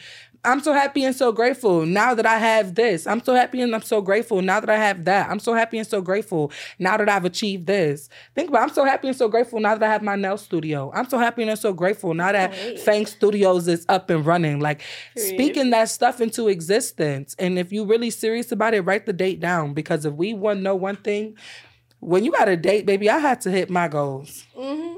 I'm 0.46 0.62
so 0.62 0.74
happy 0.74 1.04
and 1.04 1.16
so 1.16 1.32
grateful 1.32 1.86
now 1.86 2.14
that 2.14 2.26
I 2.26 2.38
have 2.38 2.76
this. 2.76 3.08
I'm 3.08 3.24
so 3.24 3.34
happy 3.34 3.62
and 3.62 3.74
I'm 3.74 3.82
so 3.82 4.02
grateful 4.02 4.42
now 4.42 4.60
that 4.60 4.70
I 4.70 4.78
have 4.78 5.04
that. 5.06 5.30
I'm 5.30 5.40
so 5.40 5.54
happy 5.54 5.78
and 5.78 5.88
so 5.88 6.02
grateful 6.02 6.52
now 6.80 6.98
that 6.98 7.10
I've 7.10 7.26
achieved 7.26 7.66
this. 7.68 8.10
Think 8.36 8.50
about. 8.50 8.62
I'm 8.64 8.74
so 8.74 8.86
happy 8.86 9.08
and 9.08 9.18
so 9.18 9.28
grateful 9.28 9.60
now 9.60 9.76
that 9.76 9.84
I 9.84 9.92
have 9.92 10.02
my 10.04 10.16
nail 10.16 10.38
studio. 10.38 10.92
I'm 10.94 11.10
so 11.10 11.18
happy 11.18 11.42
and 11.42 11.52
I'm 11.52 11.58
so 11.58 11.74
grateful 11.74 12.14
now 12.14 12.32
that 12.32 12.52
Right. 12.52 12.80
Fang 12.80 13.06
Studios 13.06 13.68
is 13.68 13.86
up 13.90 14.10
and 14.10 14.26
running. 14.26 14.60
Like 14.60 14.82
speaking 15.18 15.72
that 15.72 15.90
stuff 15.90 16.22
into 16.22 16.48
existence. 16.48 17.36
And 17.40 17.58
if 17.58 17.72
you're 17.72 17.86
really 17.88 18.10
serious 18.12 18.52
about 18.52 18.74
it, 18.74 18.82
write 18.82 19.06
the 19.06 19.14
date 19.14 19.40
down 19.40 19.74
because 19.74 20.06
if 20.06 20.14
we 20.14 20.34
want 20.34 20.60
to 20.60 20.64
know 20.64 20.76
one 20.76 20.96
thing, 20.98 21.36
when 22.00 22.24
you 22.24 22.32
got 22.32 22.48
a 22.48 22.56
date, 22.56 22.86
baby, 22.86 23.10
I 23.10 23.18
had 23.18 23.42
to 23.42 23.52
hit 23.52 23.70
my 23.70 23.88
goals. 23.88 24.46
Mhm. 24.56 24.98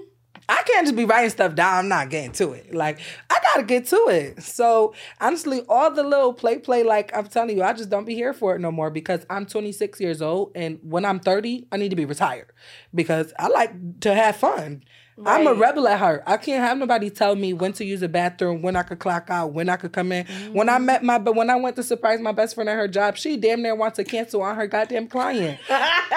I 0.49 0.63
can't 0.63 0.86
just 0.86 0.95
be 0.95 1.05
writing 1.05 1.29
stuff 1.29 1.55
down. 1.55 1.75
I'm 1.75 1.89
not 1.89 2.10
getting 2.10 2.31
to 2.33 2.53
it. 2.53 2.73
Like 2.73 2.99
I 3.29 3.38
gotta 3.43 3.63
get 3.63 3.86
to 3.88 4.07
it. 4.10 4.41
So 4.43 4.93
honestly, 5.19 5.62
all 5.67 5.91
the 5.91 6.03
little 6.03 6.33
play 6.33 6.57
play, 6.60 6.83
like 6.83 7.15
I'm 7.15 7.27
telling 7.27 7.57
you, 7.57 7.63
I 7.63 7.73
just 7.73 7.89
don't 7.89 8.05
be 8.05 8.15
here 8.15 8.33
for 8.33 8.55
it 8.55 8.60
no 8.60 8.71
more 8.71 8.89
because 8.89 9.25
I'm 9.29 9.45
26 9.45 9.99
years 9.99 10.21
old, 10.21 10.51
and 10.55 10.79
when 10.81 11.05
I'm 11.05 11.19
30, 11.19 11.67
I 11.71 11.77
need 11.77 11.89
to 11.89 11.95
be 11.95 12.05
retired 12.05 12.51
because 12.93 13.33
I 13.38 13.47
like 13.47 13.99
to 14.01 14.13
have 14.13 14.38
fun. 14.38 14.83
I'm 15.25 15.47
a 15.47 15.53
rebel 15.53 15.88
at 15.88 15.99
heart. 15.99 16.23
I 16.27 16.38
can't 16.38 16.63
have 16.63 16.77
nobody 16.77 17.10
tell 17.10 17.36
me 17.36 17.53
when 17.53 17.73
to 17.73 17.86
use 17.86 18.01
a 18.01 18.08
bathroom, 18.08 18.62
when 18.62 18.75
I 18.75 18.84
could 18.84 18.99
clock 18.99 19.30
out, 19.30 19.53
when 19.53 19.69
I 19.69 19.75
could 19.75 19.91
come 19.91 20.12
in. 20.12 20.25
When 20.53 20.69
I 20.69 20.77
mm. 20.77 20.86
met 20.86 21.03
my, 21.03 21.17
but 21.17 21.36
when 21.36 21.49
I 21.49 21.56
went 21.56 21.75
to 21.77 21.84
surprise 21.84 22.19
my 22.19 22.32
best 22.32 22.56
friend 22.56 22.69
at 22.69 22.75
her 22.75 22.88
job, 22.88 23.17
she 23.17 23.38
damn 23.38 23.62
near 23.62 23.75
wants 23.75 23.95
to 23.95 24.03
cancel 24.03 24.41
on 24.43 24.56
her 24.56 24.67
goddamn 24.67 25.08
client. 25.08 25.60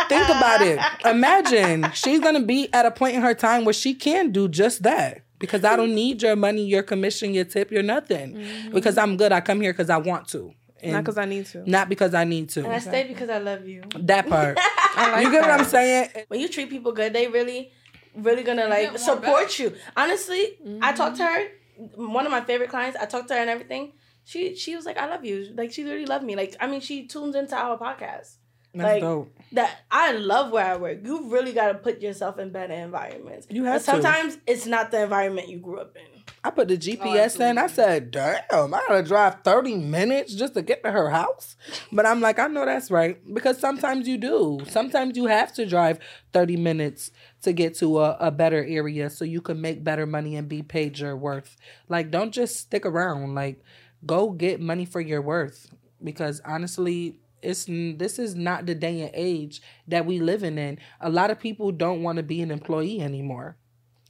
Think 0.09 0.29
about 0.29 0.61
it. 0.61 0.79
Imagine 1.05 1.91
she's 1.95 2.21
gonna 2.21 2.43
be 2.43 2.73
at 2.73 2.85
a 2.85 2.91
point 2.91 3.17
in 3.17 3.23
her 3.23 3.35
time 3.35 3.65
where 3.65 3.73
she 3.73 3.95
can 3.95 4.33
do 4.33 4.49
just 4.49 4.83
that. 4.83 5.23
Because 5.39 5.65
I 5.65 5.75
don't 5.75 5.95
need 5.95 6.21
your 6.21 6.37
money, 6.37 6.67
your 6.67 6.83
commission, 6.83 7.33
your 7.33 7.47
tip, 7.47 7.71
your 7.71 7.83
nothing. 7.83 8.35
Mm-hmm. 8.35 8.75
Because 8.75 8.99
I'm 8.99 9.17
good. 9.17 9.33
I 9.33 9.41
come 9.41 9.63
here 9.63 9.73
because 9.73 9.89
I 9.89 9.97
want 9.97 10.29
to. 10.29 10.53
And 10.83 10.93
Not 10.93 11.05
because 11.05 11.19
I 11.19 11.25
need 11.25 11.47
to. 11.47 11.71
not 11.71 11.89
because 11.89 12.15
I 12.15 12.25
need 12.25 12.49
to. 12.51 12.61
And 12.61 12.73
I 12.73 12.77
to. 12.77 12.81
stayed 12.81 13.09
because 13.09 13.29
I 13.29 13.39
love 13.39 13.67
you. 13.67 13.83
That 13.99 14.29
part. 14.29 14.59
like 14.97 15.25
you 15.25 15.31
get 15.31 15.43
what. 15.43 15.51
I'm 15.51 15.65
saying? 15.65 16.11
When 16.29 16.41
you 16.41 16.49
treat 16.49 16.71
people 16.71 16.93
good, 16.93 17.13
they 17.13 17.29
really, 17.29 17.73
really 18.15 18.43
gonna 18.43 18.69
like 18.69 18.99
support 18.99 19.49
back. 19.49 19.59
you. 19.59 19.75
Honestly, 19.97 20.41
I 20.41 20.67
mm-hmm. 20.67 20.97
talked 20.97 21.17
to 21.17 21.25
her. 21.25 21.49
One 21.95 22.27
of 22.27 22.33
my 22.33 22.43
favorite 22.43 22.71
clients. 22.71 22.99
I 23.01 23.07
talked 23.07 23.29
to 23.29 23.35
her 23.35 23.41
and 23.41 23.51
everything. 23.51 23.93
She 24.25 24.55
she 24.55 24.77
was 24.77 24.85
like, 24.85 24.99
"I 24.99 25.07
love 25.09 25.25
you." 25.25 25.53
Like 25.55 25.73
she 25.73 25.85
really 25.85 26.07
loved 26.07 26.25
me. 26.25 26.37
Like 26.37 26.57
I 26.61 26.67
mean, 26.67 26.81
she 26.81 27.07
tunes 27.07 27.35
into 27.35 27.57
our 27.57 27.79
podcast. 27.79 28.37
That's 28.73 28.85
Like, 28.95 29.01
dope. 29.01 29.35
That 29.53 29.71
I 29.91 30.13
love 30.13 30.53
where 30.53 30.65
I 30.65 30.77
work. 30.77 30.99
You 31.03 31.31
really 31.31 31.53
got 31.53 31.69
to 31.69 31.75
put 31.75 32.01
yourself 32.01 32.39
in 32.39 32.51
better 32.53 32.75
environments. 32.75 33.47
You 33.51 33.65
have 33.65 33.77
And 33.77 33.85
to. 33.85 33.91
sometimes 33.91 34.39
it's 34.47 34.67
not 34.67 34.91
the 34.91 35.03
environment 35.03 35.49
you 35.49 35.59
grew 35.59 35.81
up 35.81 35.97
in. 35.97 36.20
I 36.43 36.51
put 36.51 36.69
the 36.69 36.77
GPS 36.77 37.41
oh, 37.41 37.45
in. 37.45 37.59
I 37.59 37.67
said, 37.67 38.11
damn, 38.11 38.75
I 38.75 38.83
gotta 38.89 39.03
drive 39.03 39.43
30 39.43 39.77
minutes 39.77 40.35
just 40.35 40.55
to 40.55 40.63
get 40.63 40.83
to 40.85 40.91
her 40.91 41.11
house. 41.11 41.57
But 41.93 42.07
I'm 42.07 42.21
like, 42.21 42.39
I 42.39 42.47
know 42.47 42.65
that's 42.65 42.91
right. 42.91 43.19
Because 43.33 43.59
sometimes 43.59 44.09
you 44.09 44.19
do. 44.19 44.61
Sometimes 44.69 45.17
you 45.17 45.27
have 45.27 45.53
to 45.55 45.67
drive 45.67 45.99
30 46.33 46.57
minutes 46.57 47.11
to 47.43 47.53
get 47.53 47.75
to 47.77 48.01
a, 48.01 48.17
a 48.21 48.31
better 48.31 48.65
area 48.65 49.11
so 49.11 49.25
you 49.25 49.41
can 49.41 49.61
make 49.61 49.85
better 49.85 50.07
money 50.07 50.37
and 50.37 50.49
be 50.49 50.63
paid 50.63 50.99
your 50.99 51.17
worth. 51.17 51.57
Like, 51.89 52.11
don't 52.11 52.33
just 52.33 52.57
stick 52.57 52.87
around. 52.87 53.35
Like, 53.35 53.63
go 54.07 54.31
get 54.31 54.61
money 54.61 54.85
for 54.85 55.01
your 55.01 55.23
worth. 55.23 55.73
Because 56.03 56.41
honestly, 56.45 57.19
it's 57.43 57.67
this 57.67 58.19
is 58.19 58.35
not 58.35 58.67
the 58.67 58.75
day 58.75 59.03
and 59.03 59.11
age 59.15 59.63
that 59.89 60.07
we 60.07 60.19
living 60.19 60.59
in. 60.59 60.79
A 61.01 61.11
lot 61.11 61.31
of 61.31 61.39
people 61.39 61.73
don't 61.73 62.03
want 62.03 62.17
to 62.17 62.23
be 62.23 62.43
an 62.43 62.51
employee 62.51 63.01
anymore. 63.01 63.57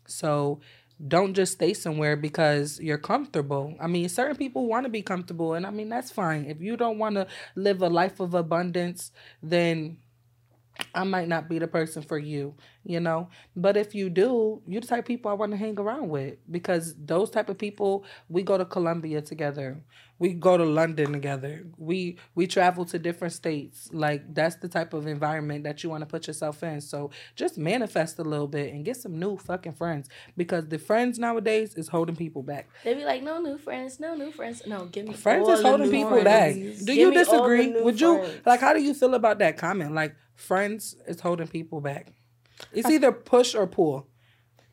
So 0.06 0.60
don't 1.08 1.34
just 1.34 1.54
stay 1.54 1.72
somewhere 1.74 2.16
because 2.16 2.78
you're 2.80 2.98
comfortable. 2.98 3.74
I 3.80 3.86
mean, 3.86 4.08
certain 4.08 4.36
people 4.36 4.66
want 4.66 4.84
to 4.84 4.90
be 4.90 5.02
comfortable, 5.02 5.54
and 5.54 5.66
I 5.66 5.70
mean, 5.70 5.88
that's 5.88 6.10
fine. 6.10 6.44
If 6.46 6.60
you 6.60 6.76
don't 6.76 6.98
want 6.98 7.14
to 7.16 7.26
live 7.56 7.82
a 7.82 7.88
life 7.88 8.20
of 8.20 8.34
abundance, 8.34 9.12
then 9.42 9.98
I 10.94 11.04
might 11.04 11.28
not 11.28 11.48
be 11.48 11.58
the 11.58 11.68
person 11.68 12.02
for 12.02 12.18
you, 12.18 12.54
you 12.84 13.00
know. 13.00 13.28
But 13.56 13.76
if 13.76 13.94
you 13.94 14.10
do, 14.10 14.62
you're 14.66 14.80
the 14.80 14.86
type 14.86 15.00
of 15.00 15.04
people 15.06 15.30
I 15.30 15.34
want 15.34 15.52
to 15.52 15.58
hang 15.58 15.78
around 15.78 16.08
with 16.08 16.36
because 16.50 16.94
those 16.98 17.30
type 17.30 17.48
of 17.48 17.58
people, 17.58 18.04
we 18.28 18.42
go 18.42 18.58
to 18.58 18.64
Colombia 18.64 19.20
together. 19.22 19.82
We 20.18 20.34
go 20.34 20.58
to 20.58 20.64
London 20.64 21.12
together. 21.12 21.64
We 21.78 22.18
we 22.34 22.46
travel 22.46 22.84
to 22.86 22.98
different 22.98 23.32
states. 23.32 23.88
Like 23.90 24.34
that's 24.34 24.56
the 24.56 24.68
type 24.68 24.92
of 24.92 25.06
environment 25.06 25.64
that 25.64 25.82
you 25.82 25.88
want 25.88 26.02
to 26.02 26.06
put 26.06 26.26
yourself 26.26 26.62
in. 26.62 26.82
So 26.82 27.10
just 27.36 27.56
manifest 27.56 28.18
a 28.18 28.22
little 28.22 28.46
bit 28.46 28.72
and 28.74 28.84
get 28.84 28.98
some 28.98 29.18
new 29.18 29.38
fucking 29.38 29.72
friends 29.72 30.10
because 30.36 30.68
the 30.68 30.78
friends 30.78 31.18
nowadays 31.18 31.74
is 31.74 31.88
holding 31.88 32.16
people 32.16 32.42
back. 32.42 32.68
They 32.84 32.92
be 32.92 33.04
like, 33.06 33.22
"No 33.22 33.40
new 33.40 33.56
friends, 33.56 33.98
no 33.98 34.14
new 34.14 34.30
friends." 34.30 34.62
No, 34.66 34.84
give 34.86 35.06
me 35.08 35.14
Friends 35.14 35.48
is 35.48 35.62
holding 35.62 35.90
people 35.90 36.20
friends. 36.20 36.24
back. 36.24 36.54
Do 36.54 36.84
Give 36.84 36.96
you 36.96 37.10
me 37.10 37.16
all 37.16 37.24
the 37.24 37.30
disagree? 37.30 37.80
Would 37.82 37.98
you 37.98 38.18
friends. 38.18 38.40
like? 38.46 38.60
How 38.60 38.74
do 38.74 38.82
you 38.82 38.92
feel 38.92 39.14
about 39.14 39.38
that 39.38 39.56
comment? 39.56 39.94
Like 39.94 40.14
friends 40.40 40.96
is 41.06 41.20
holding 41.20 41.48
people 41.48 41.80
back. 41.80 42.12
It's 42.72 42.88
either 42.88 43.12
push 43.12 43.54
or 43.54 43.66
pull. 43.66 44.06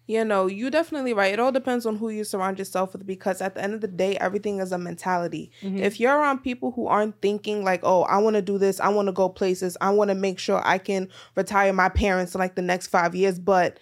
You 0.07 0.23
know, 0.23 0.47
you 0.47 0.69
definitely 0.69 1.13
right. 1.13 1.33
It 1.33 1.39
all 1.39 1.51
depends 1.51 1.85
on 1.85 1.97
who 1.97 2.07
you 2.07 2.23
surround 2.23 2.57
yourself 2.57 2.93
with 2.93 3.05
because 3.05 3.41
at 3.41 3.55
the 3.55 3.61
end 3.61 3.73
of 3.73 3.81
the 3.81 3.89
day, 3.89 4.17
everything 4.17 4.59
is 4.59 4.71
a 4.71 4.77
mentality. 4.77 5.51
Mm-hmm. 5.61 5.79
If 5.79 5.99
you're 5.99 6.15
around 6.15 6.39
people 6.39 6.71
who 6.71 6.87
aren't 6.87 7.21
thinking 7.21 7.65
like, 7.65 7.81
oh, 7.83 8.03
I 8.03 8.17
want 8.19 8.37
to 8.37 8.41
do 8.41 8.57
this, 8.57 8.79
I 8.79 8.87
want 8.87 9.09
to 9.09 9.11
go 9.11 9.27
places, 9.27 9.75
I 9.81 9.89
want 9.89 10.09
to 10.09 10.15
make 10.15 10.39
sure 10.39 10.61
I 10.65 10.77
can 10.77 11.09
retire 11.35 11.73
my 11.73 11.89
parents 11.89 12.33
in 12.33 12.39
like 12.39 12.55
the 12.55 12.61
next 12.61 12.87
five 12.87 13.15
years, 13.15 13.37
but 13.37 13.79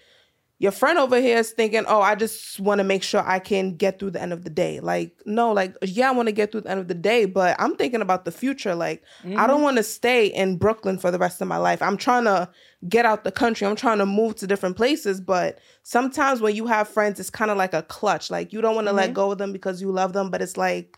your 0.58 0.72
friend 0.72 0.98
over 0.98 1.20
here 1.20 1.38
is 1.38 1.52
thinking, 1.52 1.84
oh, 1.86 2.02
I 2.02 2.16
just 2.16 2.62
want 2.62 2.80
to 2.80 2.86
make 2.86 3.04
sure 3.04 3.22
I 3.26 3.40
can 3.40 3.76
get 3.76 4.00
through 4.00 4.12
the 4.12 4.22
end 4.22 4.32
of 4.32 4.46
the 4.46 4.50
day. 4.50 4.80
Like, 4.80 5.14
no, 5.26 5.52
like, 5.52 5.76
yeah, 5.82 6.08
I 6.08 6.12
want 6.14 6.30
to 6.30 6.32
get 6.32 6.52
through 6.52 6.62
the 6.62 6.72
end 6.72 6.80
of 6.80 6.88
the 6.88 6.94
day, 6.94 7.26
but 7.26 7.58
I'm 7.60 7.76
thinking 7.76 8.02
about 8.02 8.24
the 8.24 8.32
future. 8.32 8.74
Like, 8.74 9.04
I 9.26 9.28
don't 9.28 9.36
mm-hmm. 9.38 9.64
want 9.64 9.78
to 9.78 9.84
stay 9.84 10.28
in 10.28 10.58
Brooklyn 10.58 10.98
for 10.98 11.12
the 11.12 11.20
rest 11.20 11.42
of 11.42 11.50
my 11.50 11.58
life. 11.58 11.82
I'm 11.82 11.98
trying 11.98 12.24
to 12.24 12.50
get 12.88 13.06
out 13.06 13.26
the 13.26 13.34
country. 13.34 13.68
I'm 13.68 13.76
trying 13.76 13.98
to 13.98 14.06
move 14.06 14.36
to 14.36 14.48
different 14.48 14.78
places. 14.78 15.20
But 15.20 15.60
sometimes 15.84 16.40
when 16.40 16.56
you 16.56 16.68
have 16.68 16.88
friends, 16.88 17.20
it's 17.20 17.30
kind 17.30 17.52
of 17.52 17.58
like 17.58 17.74
a 17.74 17.84
clutch. 17.84 18.32
Like, 18.32 18.54
you 18.54 18.62
don't 18.62 18.76
want 18.76 18.88
to 18.88 18.94
let 18.94 19.08
mm-hmm. 19.08 19.14
go 19.14 19.32
of 19.32 19.38
them 19.38 19.52
because 19.52 19.82
you 19.82 19.92
love 19.92 20.14
them, 20.14 20.32
but 20.32 20.42
it's 20.42 20.56
like, 20.56 20.98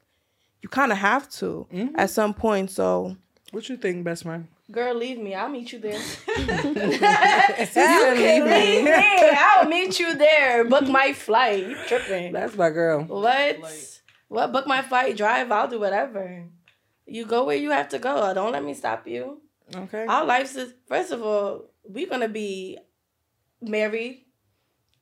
you 0.62 0.70
kind 0.70 0.92
of 0.92 1.00
have 1.00 1.30
to 1.30 1.68
mm-hmm. 1.74 1.96
at 1.96 2.12
some 2.12 2.36
point. 2.36 2.70
So, 2.70 3.18
What 3.52 3.68
you 3.70 3.78
think, 3.78 4.04
best 4.04 4.22
friend? 4.22 4.50
Girl, 4.70 4.94
leave 4.96 5.18
me. 5.18 5.34
I'll 5.34 5.48
meet 5.50 5.72
you 5.72 5.80
there. 5.80 5.94
you 6.38 6.46
leave 8.16 8.84
me. 8.84 8.92
I'll 8.92 9.68
meet 9.68 10.00
you 10.00 10.16
there. 10.16 10.66
Book 10.66 10.88
my 10.90 11.14
flight. 11.14 11.68
You 11.68 11.78
tripping? 11.88 12.34
That's 12.34 12.56
my 12.56 12.70
girl. 12.70 13.04
What? 13.04 13.60
What? 14.28 14.52
Book 14.52 14.68
my 14.68 14.82
flight. 14.82 15.16
Drive. 15.16 15.52
I'll 15.52 15.70
do 15.70 15.80
whatever. 15.80 16.46
You 17.06 17.26
go 17.26 17.46
where 17.46 17.56
you 17.56 17.72
have 17.72 17.88
to 17.90 18.00
go. 18.00 18.34
Don't 18.34 18.52
let 18.52 18.64
me 18.64 18.74
stop 18.74 19.08
you. 19.08 19.42
Okay. 19.74 20.06
Our 20.06 20.26
lives 20.26 20.56
is 20.58 20.74
first 20.88 21.12
of 21.12 21.24
all, 21.24 21.70
we're 21.86 22.08
gonna 22.10 22.28
be 22.28 22.78
married, 23.62 24.26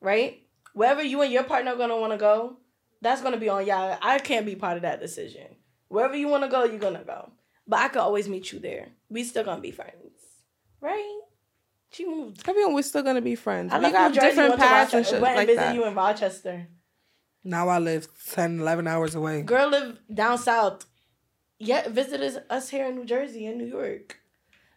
right? 0.00 0.42
Wherever 0.74 1.02
you 1.02 1.22
and 1.22 1.32
your 1.32 1.44
partner 1.44 1.72
are 1.72 1.76
gonna 1.76 1.96
want 1.96 2.12
to 2.12 2.18
go, 2.18 2.58
that's 3.00 3.22
gonna 3.22 3.36
be 3.36 3.48
on 3.48 3.66
y'all. 3.66 3.98
I 4.00 4.18
can't 4.20 4.46
be 4.46 4.54
part 4.54 4.76
of 4.76 4.82
that 4.82 5.00
decision. 5.00 5.56
Wherever 5.88 6.16
you 6.16 6.28
want 6.28 6.44
to 6.44 6.48
go, 6.48 6.64
you're 6.64 6.78
gonna 6.78 7.04
go. 7.04 7.30
But 7.66 7.80
I 7.80 7.88
could 7.88 8.02
always 8.02 8.28
meet 8.28 8.52
you 8.52 8.60
there. 8.60 8.88
We 9.08 9.24
still 9.24 9.44
gonna 9.44 9.60
be 9.60 9.70
friends, 9.70 10.12
right? 10.80 11.20
She 11.90 12.04
moved. 12.04 12.42
I 12.48 12.52
mean, 12.52 12.74
we're 12.74 12.82
still 12.82 13.02
going 13.02 13.16
to 13.16 13.22
be 13.22 13.36
friends. 13.36 13.72
I 13.72 13.78
we 13.78 13.84
left 13.84 13.94
got 13.94 14.12
Jersey, 14.14 14.26
different 14.26 14.58
paths 14.58 14.92
and 14.92 14.98
Rochester, 14.98 15.14
shit 15.16 15.22
went 15.22 15.36
like 15.36 15.48
and 15.48 15.56
visit 15.56 15.60
that. 15.60 15.74
you 15.74 15.86
in 15.86 15.94
Rochester. 15.94 16.68
Now 17.44 17.68
I 17.68 17.78
live 17.78 18.08
10, 18.34 18.60
11 18.60 18.86
hours 18.86 19.14
away. 19.14 19.42
Girl 19.42 19.68
live 19.68 19.98
down 20.12 20.36
south. 20.36 20.84
Yeah, 21.58 21.88
visited 21.88 22.42
us 22.50 22.68
here 22.68 22.86
in 22.86 22.96
New 22.96 23.04
Jersey 23.04 23.46
and 23.46 23.56
New 23.56 23.66
York. 23.66 24.18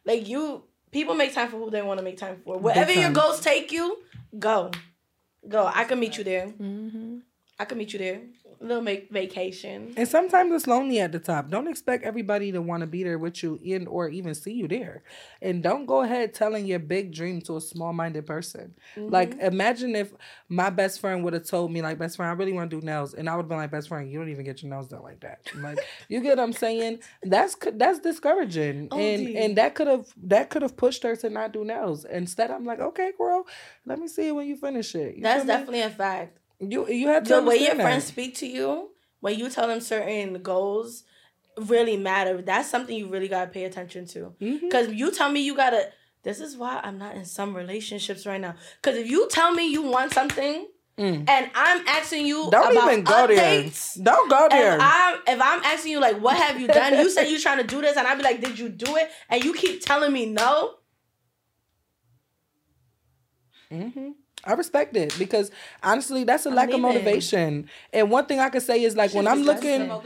Like 0.06 0.30
you, 0.30 0.64
people 0.92 1.16
make 1.16 1.34
time 1.34 1.50
for 1.50 1.58
who 1.58 1.70
they 1.70 1.82
want 1.82 1.98
to 1.98 2.04
make 2.04 2.18
time 2.18 2.42
for. 2.46 2.58
Wherever 2.58 2.94
your 2.94 3.12
goals 3.12 3.42
take 3.42 3.72
you, 3.72 3.98
go, 4.38 4.72
go. 5.48 5.70
I 5.74 5.84
can 5.84 6.00
meet 6.00 6.18
you 6.18 6.24
there. 6.24 6.48
Mm-hmm. 6.48 7.18
I 7.58 7.66
can 7.66 7.78
meet 7.78 7.92
you 7.92 8.00
there. 8.00 8.22
Little 8.62 8.84
make 8.84 9.10
vacation. 9.10 9.94
And 9.96 10.08
sometimes 10.08 10.52
it's 10.54 10.68
lonely 10.68 11.00
at 11.00 11.12
the 11.12 11.20
top. 11.20 11.50
Don't 11.50 11.68
expect 11.68 12.04
everybody 12.04 12.52
to 12.52 12.62
want 12.62 12.82
to 12.82 12.88
be 12.88 13.04
there 13.04 13.18
with 13.18 13.42
you 13.42 13.60
in 13.64 13.88
or 13.88 14.10
even 14.10 14.36
see 14.36 14.54
you 14.54 14.68
there. 14.68 15.04
And 15.42 15.64
don't 15.64 15.86
go 15.86 16.02
ahead 16.02 16.34
telling 16.34 16.66
your 16.66 16.80
big 16.80 17.14
dream 17.14 17.42
to 17.42 17.58
a 17.58 17.62
small 17.62 17.94
minded 17.94 18.26
person. 18.26 18.76
Mm-hmm. 18.96 19.14
Like 19.14 19.38
imagine 19.40 19.96
if 19.96 20.14
my 20.50 20.70
best 20.70 21.00
friend 21.00 21.24
would 21.24 21.34
have 21.34 21.46
told 21.46 21.72
me, 21.72 21.82
like, 21.82 21.98
best 21.98 22.18
friend, 22.18 22.30
I 22.30 22.34
really 22.34 22.54
want 22.54 22.70
to 22.70 22.80
do 22.80 22.86
nails. 22.86 23.14
And 23.14 23.30
I 23.30 23.36
would 23.36 23.44
have 23.44 23.50
been 23.50 23.58
like, 23.58 23.72
best 23.72 23.88
friend, 23.88 24.12
you 24.12 24.20
don't 24.20 24.30
even 24.30 24.44
get 24.44 24.62
your 24.62 24.72
nails 24.72 24.88
done 24.88 25.04
like 25.04 25.22
that. 25.22 25.40
Like 25.56 25.80
you 26.10 26.22
get 26.22 26.38
what 26.38 26.44
I'm 26.44 26.54
saying? 26.54 27.00
That's 27.24 27.56
that's 27.74 28.00
discouraging. 28.00 28.90
Oh, 28.92 29.00
and 29.00 29.28
OD. 29.28 29.36
and 29.36 29.58
that 29.58 29.76
could 29.76 29.88
have 29.88 30.08
that 30.24 30.50
could 30.50 30.62
have 30.64 30.76
pushed 30.76 31.04
her 31.04 31.16
to 31.18 31.30
not 31.30 31.54
do 31.54 31.64
nails. 31.64 32.06
Instead, 32.06 32.52
I'm 32.52 32.66
like, 32.66 32.80
okay, 32.80 33.12
girl, 33.18 33.46
let 33.86 34.00
me 34.00 34.08
see 34.08 34.28
it 34.28 34.32
when 34.36 34.48
you 34.48 34.58
finish 34.58 34.96
it. 34.96 35.16
You 35.16 35.24
That's 35.24 35.44
feel 35.44 35.46
me? 35.46 35.54
definitely 35.54 35.82
a 35.82 35.90
fact. 35.90 36.39
You 36.60 36.88
you 36.90 37.08
have 37.08 37.24
to 37.24 37.36
The 37.36 37.42
way 37.44 37.56
your 37.56 37.72
understand 37.72 37.82
friends 37.82 38.04
speak 38.06 38.36
to 38.36 38.48
you, 38.48 38.90
when 39.20 39.38
you 39.40 39.50
tell 39.50 39.68
them 39.68 39.80
certain 39.82 40.42
goals, 40.42 41.04
really 41.58 41.98
matter. 41.98 42.42
That's 42.42 42.70
something 42.70 42.96
you 42.96 43.08
really 43.08 43.28
gotta 43.28 43.50
pay 43.52 43.66
attention 43.66 44.06
to. 44.08 44.34
Mhm. 44.42 44.70
Cause 44.72 44.90
you 44.90 45.12
tell 45.12 45.32
me 45.32 45.42
you 45.42 45.56
gotta. 45.56 45.92
This 46.24 46.42
is 46.42 46.58
why 46.58 46.82
I'm 46.84 46.98
not 46.98 47.16
in 47.16 47.24
some 47.26 47.56
relationships 47.56 48.26
right 48.26 48.42
now. 48.42 48.56
Cause 48.82 48.96
if 48.98 49.10
you 49.10 49.28
tell 49.30 49.54
me 49.54 49.68
you 49.72 49.82
want 49.84 50.14
something, 50.14 50.68
Mm. 50.98 51.30
and 51.30 51.50
I'm 51.56 51.88
asking 51.88 52.26
you 52.26 52.50
Don't 52.52 52.74
about 52.74 52.92
even 52.92 53.06
go 53.06 53.26
there. 53.26 53.72
Don't 54.04 54.30
go 54.30 54.48
there. 54.50 54.76
If 54.76 54.82
I'm 54.84 55.20
if 55.28 55.42
I'm 55.42 55.64
asking 55.64 55.94
you 55.94 56.02
like 56.02 56.20
what 56.20 56.36
have 56.36 56.60
you 56.60 56.68
done, 56.68 56.94
you 57.00 57.10
said 57.10 57.30
you're 57.30 57.40
trying 57.40 57.60
to 57.60 57.64
do 57.64 57.80
this, 57.82 57.96
and 57.96 58.06
I'd 58.06 58.18
be 58.18 58.24
like, 58.24 58.42
did 58.42 58.60
you 58.60 58.68
do 58.68 58.98
it? 58.98 59.10
And 59.30 59.42
you 59.42 59.54
keep 59.54 59.82
telling 59.82 60.12
me 60.12 60.26
no. 60.26 60.76
hmm 63.72 64.10
I 64.46 64.54
respect 64.54 64.96
it 64.96 65.14
because 65.20 65.52
honestly, 65.84 66.24
that's 66.24 66.46
a 66.46 66.50
I'm 66.50 66.56
lack 66.56 66.70
of 66.70 66.76
leaving. 66.76 66.82
motivation. 66.94 67.70
And 67.92 68.10
one 68.10 68.26
thing 68.26 68.40
I 68.40 68.50
could 68.50 68.62
say 68.62 68.84
is 68.84 68.96
like 68.96 69.14
when 69.14 69.28
I'm 69.28 69.44
looking, 69.44 69.82
eh, 69.82 69.98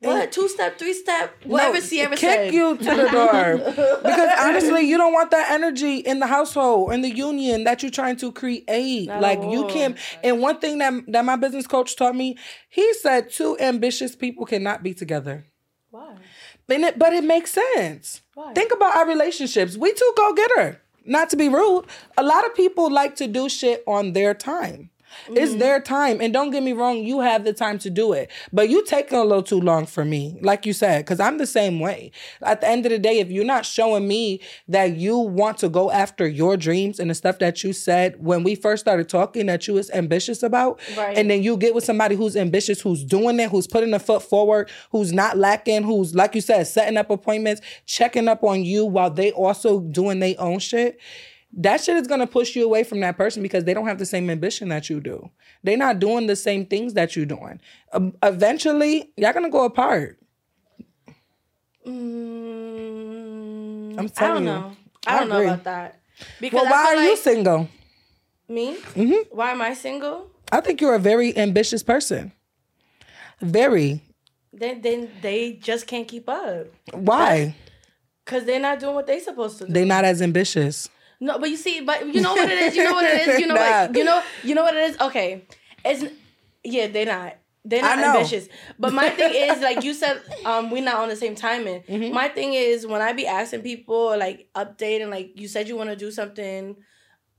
What 0.00 0.32
two 0.32 0.48
step, 0.48 0.76
three 0.78 0.92
step, 0.92 1.32
whatever 1.44 1.74
No, 1.74 1.80
Sierra 1.80 2.10
kick 2.10 2.18
said. 2.20 2.52
you 2.54 2.76
to 2.76 2.84
the 2.84 3.08
door 3.08 3.56
because 4.02 4.30
honestly, 4.40 4.82
you 4.82 4.98
don't 4.98 5.12
want 5.12 5.30
that 5.30 5.50
energy 5.52 5.98
in 5.98 6.18
the 6.18 6.26
household 6.26 6.92
in 6.92 7.02
the 7.02 7.10
union 7.14 7.64
that 7.64 7.82
you're 7.82 7.90
trying 7.92 8.16
to 8.16 8.32
create. 8.32 9.06
Not 9.06 9.22
like 9.22 9.38
you 9.40 9.62
all. 9.64 9.70
can't. 9.70 9.96
And 10.24 10.40
one 10.40 10.58
thing 10.58 10.78
that 10.78 10.92
that 11.08 11.24
my 11.24 11.36
business 11.36 11.66
coach 11.68 11.94
taught 11.96 12.16
me, 12.16 12.36
he 12.68 12.92
said 12.94 13.30
two 13.30 13.56
ambitious 13.60 14.16
people 14.16 14.46
cannot 14.46 14.82
be 14.82 14.94
together. 14.94 15.46
Why? 15.90 16.16
And 16.68 16.84
it, 16.84 16.98
but 16.98 17.12
it 17.12 17.24
makes 17.24 17.52
sense. 17.52 18.22
Why? 18.34 18.52
Think 18.52 18.72
about 18.72 18.96
our 18.96 19.06
relationships. 19.06 19.76
We 19.76 19.92
two 19.92 20.12
go 20.16 20.32
getter. 20.34 20.80
Not 21.04 21.30
to 21.30 21.36
be 21.36 21.48
rude, 21.48 21.86
a 22.16 22.22
lot 22.22 22.46
of 22.46 22.54
people 22.54 22.90
like 22.90 23.16
to 23.16 23.26
do 23.26 23.48
shit 23.48 23.82
on 23.86 24.12
their 24.12 24.34
time. 24.34 24.90
It's 25.28 25.50
mm-hmm. 25.50 25.58
their 25.60 25.80
time, 25.80 26.20
and 26.20 26.32
don't 26.32 26.50
get 26.50 26.62
me 26.62 26.72
wrong, 26.72 26.98
you 26.98 27.20
have 27.20 27.44
the 27.44 27.52
time 27.52 27.78
to 27.80 27.90
do 27.90 28.12
it, 28.12 28.30
but 28.52 28.68
you 28.68 28.84
taking 28.84 29.18
a 29.18 29.24
little 29.24 29.42
too 29.42 29.60
long 29.60 29.86
for 29.86 30.04
me, 30.04 30.38
like 30.40 30.66
you 30.66 30.72
said, 30.72 31.04
because 31.04 31.20
I'm 31.20 31.38
the 31.38 31.46
same 31.46 31.80
way. 31.80 32.12
At 32.42 32.60
the 32.60 32.68
end 32.68 32.86
of 32.86 32.90
the 32.92 32.98
day, 32.98 33.18
if 33.18 33.30
you're 33.30 33.44
not 33.44 33.66
showing 33.66 34.06
me 34.06 34.40
that 34.68 34.96
you 34.96 35.18
want 35.18 35.58
to 35.58 35.68
go 35.68 35.90
after 35.90 36.26
your 36.26 36.56
dreams 36.56 36.98
and 37.00 37.10
the 37.10 37.14
stuff 37.14 37.38
that 37.38 37.62
you 37.62 37.72
said 37.72 38.22
when 38.24 38.42
we 38.42 38.54
first 38.54 38.82
started 38.84 39.08
talking 39.08 39.46
that 39.46 39.66
you 39.66 39.74
was 39.74 39.90
ambitious 39.90 40.42
about, 40.42 40.80
Right. 40.96 41.16
and 41.16 41.30
then 41.30 41.42
you 41.42 41.56
get 41.56 41.74
with 41.74 41.84
somebody 41.84 42.14
who's 42.14 42.36
ambitious, 42.36 42.80
who's 42.80 43.04
doing 43.04 43.38
it, 43.40 43.50
who's 43.50 43.66
putting 43.66 43.92
a 43.94 43.98
foot 43.98 44.22
forward, 44.22 44.70
who's 44.90 45.12
not 45.12 45.36
lacking, 45.36 45.82
who's 45.82 46.14
like 46.14 46.34
you 46.34 46.40
said, 46.40 46.66
setting 46.66 46.96
up 46.96 47.10
appointments, 47.10 47.60
checking 47.86 48.28
up 48.28 48.42
on 48.44 48.64
you 48.64 48.84
while 48.84 49.10
they 49.10 49.32
also 49.32 49.80
doing 49.80 50.20
their 50.20 50.34
own 50.38 50.58
shit. 50.58 50.98
That 51.52 51.80
shit 51.80 51.96
is 51.96 52.06
gonna 52.06 52.28
push 52.28 52.54
you 52.54 52.64
away 52.64 52.84
from 52.84 53.00
that 53.00 53.16
person 53.16 53.42
because 53.42 53.64
they 53.64 53.74
don't 53.74 53.86
have 53.86 53.98
the 53.98 54.06
same 54.06 54.30
ambition 54.30 54.68
that 54.68 54.88
you 54.88 55.00
do. 55.00 55.30
They're 55.64 55.76
not 55.76 55.98
doing 55.98 56.26
the 56.28 56.36
same 56.36 56.64
things 56.66 56.94
that 56.94 57.16
you're 57.16 57.26
doing. 57.26 57.60
Um, 57.92 58.14
eventually, 58.22 59.12
y'all 59.16 59.32
gonna 59.32 59.50
go 59.50 59.64
apart. 59.64 60.18
Mm, 61.86 63.98
I'm 63.98 64.08
telling 64.08 64.20
I 64.20 64.34
don't 64.34 64.42
you. 64.42 64.46
know. 64.70 64.76
I 65.06 65.16
I 65.16 65.20
don't 65.20 65.28
know 65.28 65.42
about 65.42 65.64
that. 65.64 66.00
Because 66.40 66.62
Well, 66.62 66.70
why 66.70 66.94
are 66.96 67.02
you 67.02 67.16
single? 67.16 67.68
Me? 68.48 68.76
Mhm. 68.94 69.26
Why 69.30 69.52
am 69.52 69.62
I 69.62 69.74
single? 69.74 70.30
I 70.52 70.60
think 70.60 70.80
you're 70.80 70.94
a 70.94 70.98
very 70.98 71.36
ambitious 71.36 71.82
person. 71.82 72.32
Very. 73.40 74.02
Then 74.52 74.82
then 74.82 75.10
they 75.22 75.52
just 75.54 75.86
can't 75.86 76.06
keep 76.06 76.28
up. 76.28 76.66
Why? 76.92 77.54
Cause 78.26 78.44
they're 78.44 78.60
not 78.60 78.78
doing 78.78 78.94
what 78.94 79.06
they're 79.06 79.20
supposed 79.20 79.58
to 79.58 79.66
do. 79.66 79.72
They're 79.72 79.86
not 79.86 80.04
as 80.04 80.20
ambitious. 80.22 80.88
No, 81.20 81.38
but 81.38 81.50
you 81.50 81.56
see, 81.56 81.80
but 81.82 82.06
you 82.06 82.20
know 82.20 82.34
what 82.34 82.48
it 82.50 82.58
is. 82.58 82.76
You 82.76 82.84
know 82.84 82.94
what 82.94 83.04
it 83.04 83.28
is. 83.28 83.40
You 83.40 83.46
know 83.48 83.54
what 83.54 83.92
Nah. 83.92 83.98
you 83.98 84.04
know. 84.04 84.22
You 84.42 84.54
know 84.54 84.62
what 84.62 84.74
it 84.74 84.90
is. 84.90 85.00
Okay, 85.00 85.44
it's 85.84 86.04
yeah. 86.64 86.86
They're 86.86 87.06
not. 87.06 87.36
They're 87.62 87.82
not 87.82 87.98
ambitious. 87.98 88.48
But 88.78 88.94
my 88.94 89.10
thing 89.10 89.32
is, 89.34 89.60
like 89.60 89.84
you 89.84 89.92
said, 89.92 90.22
um, 90.46 90.70
we're 90.70 90.82
not 90.82 90.96
on 90.96 91.10
the 91.10 91.16
same 91.16 91.34
timing. 91.34 91.82
Mm-hmm. 91.82 92.14
My 92.14 92.28
thing 92.28 92.54
is 92.54 92.86
when 92.86 93.02
I 93.02 93.12
be 93.12 93.26
asking 93.26 93.60
people 93.60 94.16
like 94.18 94.48
update 94.54 95.02
and 95.02 95.10
like 95.10 95.38
you 95.38 95.46
said 95.46 95.68
you 95.68 95.76
want 95.76 95.90
to 95.90 95.96
do 95.96 96.10
something, 96.10 96.74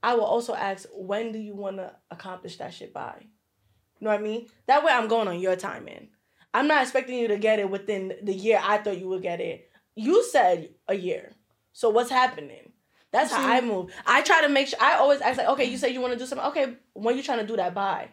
I 0.03 0.13
will 0.13 0.25
also 0.25 0.53
ask 0.53 0.87
when 0.93 1.31
do 1.31 1.39
you 1.39 1.55
want 1.55 1.77
to 1.77 1.91
accomplish 2.11 2.57
that 2.57 2.71
shit 2.71 2.93
by. 2.93 3.15
You 3.19 4.05
know 4.05 4.11
what 4.11 4.19
I 4.19 4.23
mean? 4.23 4.47
That 4.67 4.83
way 4.83 4.91
I'm 4.91 5.07
going 5.07 5.27
on 5.27 5.39
your 5.39 5.55
timing. 5.55 6.09
I'm 6.53 6.67
not 6.67 6.83
expecting 6.83 7.17
you 7.17 7.27
to 7.29 7.37
get 7.37 7.57
it 7.57 7.69
within 7.69 8.13
the 8.21 8.33
year 8.33 8.59
I 8.61 8.77
thought 8.77 8.99
you 8.99 9.07
would 9.07 9.23
get 9.23 9.41
it. 9.41 9.71
You 9.95 10.23
said 10.23 10.69
a 10.87 10.93
year. 10.93 11.31
So 11.73 11.89
what's 11.89 12.11
happening? 12.11 12.70
That's 13.11 13.31
how 13.31 13.47
I 13.47 13.59
mm-hmm. 13.59 13.67
move. 13.67 13.93
I 14.05 14.21
try 14.21 14.41
to 14.41 14.49
make 14.49 14.67
sure 14.67 14.79
I 14.81 14.95
always 14.95 15.21
ask 15.21 15.37
like, 15.37 15.49
okay, 15.49 15.65
you 15.65 15.77
said 15.77 15.93
you 15.93 16.01
want 16.01 16.13
to 16.13 16.19
do 16.19 16.25
something. 16.25 16.47
Okay, 16.47 16.75
when 16.93 17.17
you 17.17 17.23
trying 17.23 17.39
to 17.39 17.47
do 17.47 17.57
that 17.57 17.73
by? 17.73 18.09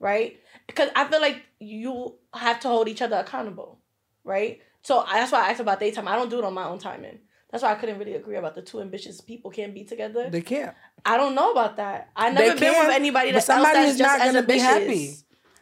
Right? 0.00 0.40
Because 0.66 0.90
I 0.96 1.04
feel 1.06 1.20
like 1.20 1.42
you 1.58 2.14
have 2.32 2.60
to 2.60 2.68
hold 2.68 2.88
each 2.88 3.02
other 3.02 3.16
accountable. 3.16 3.78
Right? 4.24 4.60
So 4.82 5.04
that's 5.10 5.32
why 5.32 5.46
I 5.46 5.50
asked 5.50 5.60
about 5.60 5.80
daytime. 5.80 6.08
I 6.08 6.16
don't 6.16 6.30
do 6.30 6.38
it 6.38 6.44
on 6.44 6.54
my 6.54 6.64
own 6.64 6.78
timing. 6.78 7.18
That's 7.50 7.62
why 7.62 7.72
I 7.72 7.76
couldn't 7.76 7.98
really 7.98 8.14
agree 8.14 8.36
about 8.36 8.54
the 8.54 8.62
two 8.62 8.80
ambitious 8.80 9.20
people 9.20 9.50
can't 9.50 9.74
be 9.74 9.84
together. 9.84 10.28
They 10.28 10.42
can't. 10.42 10.74
I 11.04 11.16
don't 11.16 11.34
know 11.34 11.52
about 11.52 11.76
that. 11.76 12.10
I 12.14 12.30
never 12.30 12.58
been 12.58 12.72
with 12.72 12.94
anybody 12.94 13.30
but 13.30 13.34
that's 13.36 13.46
somebody 13.46 13.78
else 13.78 13.86
that's 13.86 13.92
is 13.92 13.98
just 13.98 14.18
not 14.18 14.26
gonna 14.26 14.46
be 14.46 14.58
happy. 14.58 15.14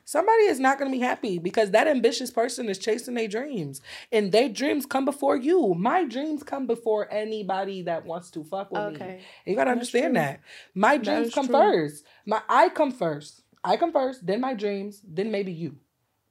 Somebody 0.09 0.45
is 0.45 0.61
not 0.61 0.79
going 0.79 0.89
to 0.89 0.97
be 0.97 1.03
happy 1.03 1.41
because 1.41 1.73
that 1.73 1.89
ambitious 1.89 2.31
person 2.31 2.69
is 2.69 2.79
chasing 2.79 3.15
their 3.15 3.27
dreams, 3.27 3.81
and 4.13 4.31
their 4.31 4.49
dreams 4.49 4.87
come 4.87 5.05
before 5.05 5.37
you. 5.37 5.75
My 5.75 6.05
dreams 6.05 6.45
come 6.45 6.69
before 6.69 7.13
anybody 7.13 7.83
that 7.83 8.07
wants 8.07 8.31
to 8.31 8.45
fuck 8.45 8.71
with 8.71 8.93
me. 8.93 8.95
Okay. 8.95 9.21
You 9.45 9.57
gotta 9.57 9.73
understand 9.73 10.15
true. 10.15 10.23
that. 10.23 10.41
My 10.77 10.97
dreams 10.97 11.29
is 11.29 11.35
come 11.35 11.49
true. 11.49 11.57
first. 11.57 12.05
My 12.25 12.41
I 12.49 12.69
come 12.69 12.93
first. 12.93 13.43
I 13.65 13.77
come 13.77 13.91
first, 13.91 14.25
then 14.25 14.41
my 14.41 14.55
dreams, 14.55 15.03
then 15.05 15.33
maybe 15.33 15.51
you. 15.51 15.75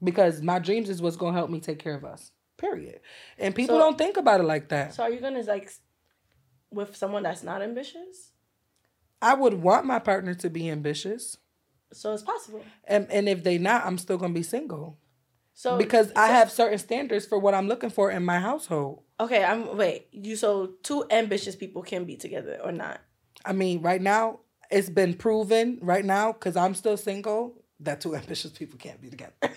Because 0.02 0.42
my 0.42 0.58
dreams 0.58 0.90
is 0.90 1.02
what's 1.02 1.18
gonna 1.18 1.36
help 1.36 1.50
me 1.50 1.60
take 1.60 1.80
care 1.80 1.96
of 1.96 2.06
us. 2.06 2.32
Period. 2.56 3.02
And 3.38 3.54
people 3.54 3.76
So- 3.76 3.80
don't 3.80 3.98
think 3.98 4.16
about 4.16 4.40
it 4.40 4.46
like 4.46 4.70
that. 4.70 4.94
So 4.94 5.04
are 5.04 5.10
you 5.10 5.20
gonna 5.20 5.42
like 5.44 5.70
with 6.72 6.96
someone 6.96 7.24
that's 7.24 7.44
not 7.44 7.62
ambitious? 7.62 8.32
I 9.22 9.34
would 9.34 9.56
want 9.56 9.86
my 9.86 10.00
partner 10.00 10.34
to 10.36 10.50
be 10.50 10.70
ambitious. 10.70 11.40
So 11.94 12.14
it's 12.14 12.24
possible. 12.24 12.64
And 12.86 13.08
and 13.12 13.30
if 13.30 13.44
they 13.44 13.58
not, 13.58 13.86
I'm 13.86 13.98
still 13.98 14.18
gonna 14.18 14.34
be 14.34 14.44
single. 14.44 14.98
So 15.54 15.78
Because 15.78 16.12
I 16.16 16.28
have 16.28 16.52
certain 16.52 16.78
standards 16.80 17.26
for 17.26 17.40
what 17.40 17.54
I'm 17.54 17.68
looking 17.70 17.90
for 17.90 18.12
in 18.12 18.26
my 18.26 18.40
household. 18.40 19.04
okay. 19.20 19.44
I'm 19.44 19.78
wait. 19.78 20.08
You 20.12 20.36
so 20.36 20.72
two 20.84 21.06
ambitious 21.10 21.56
people 21.56 21.82
can 21.82 22.04
be 22.06 22.18
together 22.18 22.60
or 22.64 22.72
not? 22.74 23.00
I 23.46 23.54
mean, 23.54 23.82
right 23.82 24.02
now, 24.02 24.40
it's 24.70 24.90
been 24.90 25.14
proven 25.14 25.78
right 25.82 26.04
now, 26.04 26.34
because 26.34 26.56
I'm 26.58 26.74
still 26.74 26.98
single, 26.98 27.62
that 27.80 28.02
two 28.02 28.16
ambitious 28.22 28.52
people 28.52 28.78
can't 28.78 29.02
be 29.02 29.10
together. 29.10 29.34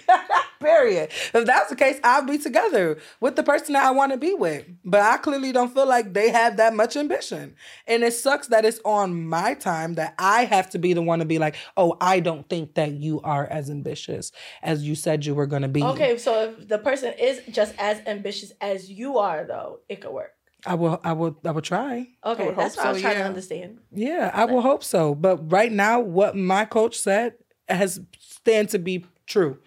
Period. 0.61 1.11
If 1.35 1.47
that's 1.47 1.71
the 1.71 1.77
case, 1.77 2.01
I'll 2.03 2.25
be 2.25 2.39
together 2.39 2.99
with 3.21 3.37
the 3.37 3.43
person 3.43 3.75
that 3.75 3.85
I 3.85 3.91
want 3.91 4.13
to 4.13 4.19
be 4.19 4.35
with. 4.35 4.65
But 4.85 5.01
I 5.01 5.17
clearly 5.19 5.53
don't 5.53 5.73
feel 5.73 5.87
like 5.87 6.15
they 6.15 6.31
have 6.31 6.57
that 6.57 6.75
much 6.75 6.97
ambition. 6.97 7.55
And 7.87 8.03
it 8.03 8.13
sucks 8.13 8.49
that 8.49 8.65
it's 8.65 8.81
on 8.85 9.27
my 9.27 9.55
time 9.55 9.95
that 9.95 10.15
I 10.19 10.45
have 10.45 10.71
to 10.71 10.79
be 10.79 10.93
the 10.93 11.03
one 11.03 11.21
to 11.21 11.25
be 11.25 11.39
like, 11.39 11.55
oh, 11.77 11.97
I 12.01 12.21
don't 12.21 12.49
think 12.49 12.75
that 12.75 12.93
you 12.93 13.21
are 13.23 13.47
as 13.47 13.71
ambitious 13.71 14.33
as 14.63 14.83
you 14.87 14.95
said 14.95 15.25
you 15.25 15.35
were 15.35 15.47
going 15.47 15.63
to 15.63 15.69
be. 15.69 15.83
Okay, 15.83 16.19
so 16.19 16.51
if 16.51 16.69
the 16.69 16.79
person 16.79 17.15
is 17.19 17.41
just 17.51 17.75
as 17.79 18.01
ambitious 18.07 18.53
as 18.61 18.91
you 18.91 19.19
are, 19.19 19.45
though, 19.45 19.81
it 19.89 20.01
could 20.01 20.13
work. 20.13 20.33
I 20.67 20.75
will, 20.75 21.01
I 21.05 21.13
will, 21.13 21.39
I 21.45 21.53
will 21.53 21.63
try. 21.63 22.09
Okay, 22.25 22.47
would 22.47 22.57
that's 22.57 22.75
hope 22.75 22.85
what 22.85 22.89
I 22.89 22.93
was 22.93 23.03
so, 23.03 23.09
trying 23.09 23.19
to 23.19 23.25
understand. 23.25 23.79
Yeah, 23.93 24.31
I 24.35 24.45
will 24.45 24.61
hope 24.61 24.83
so. 24.83 25.15
But 25.15 25.53
right 25.53 25.71
now, 25.71 26.01
what 26.01 26.37
my 26.37 26.65
coach 26.65 26.99
said 26.99 27.35
has 27.69 28.01
stand 28.19 28.71
to 28.71 28.79
be 28.79 29.07
true. 29.27 29.59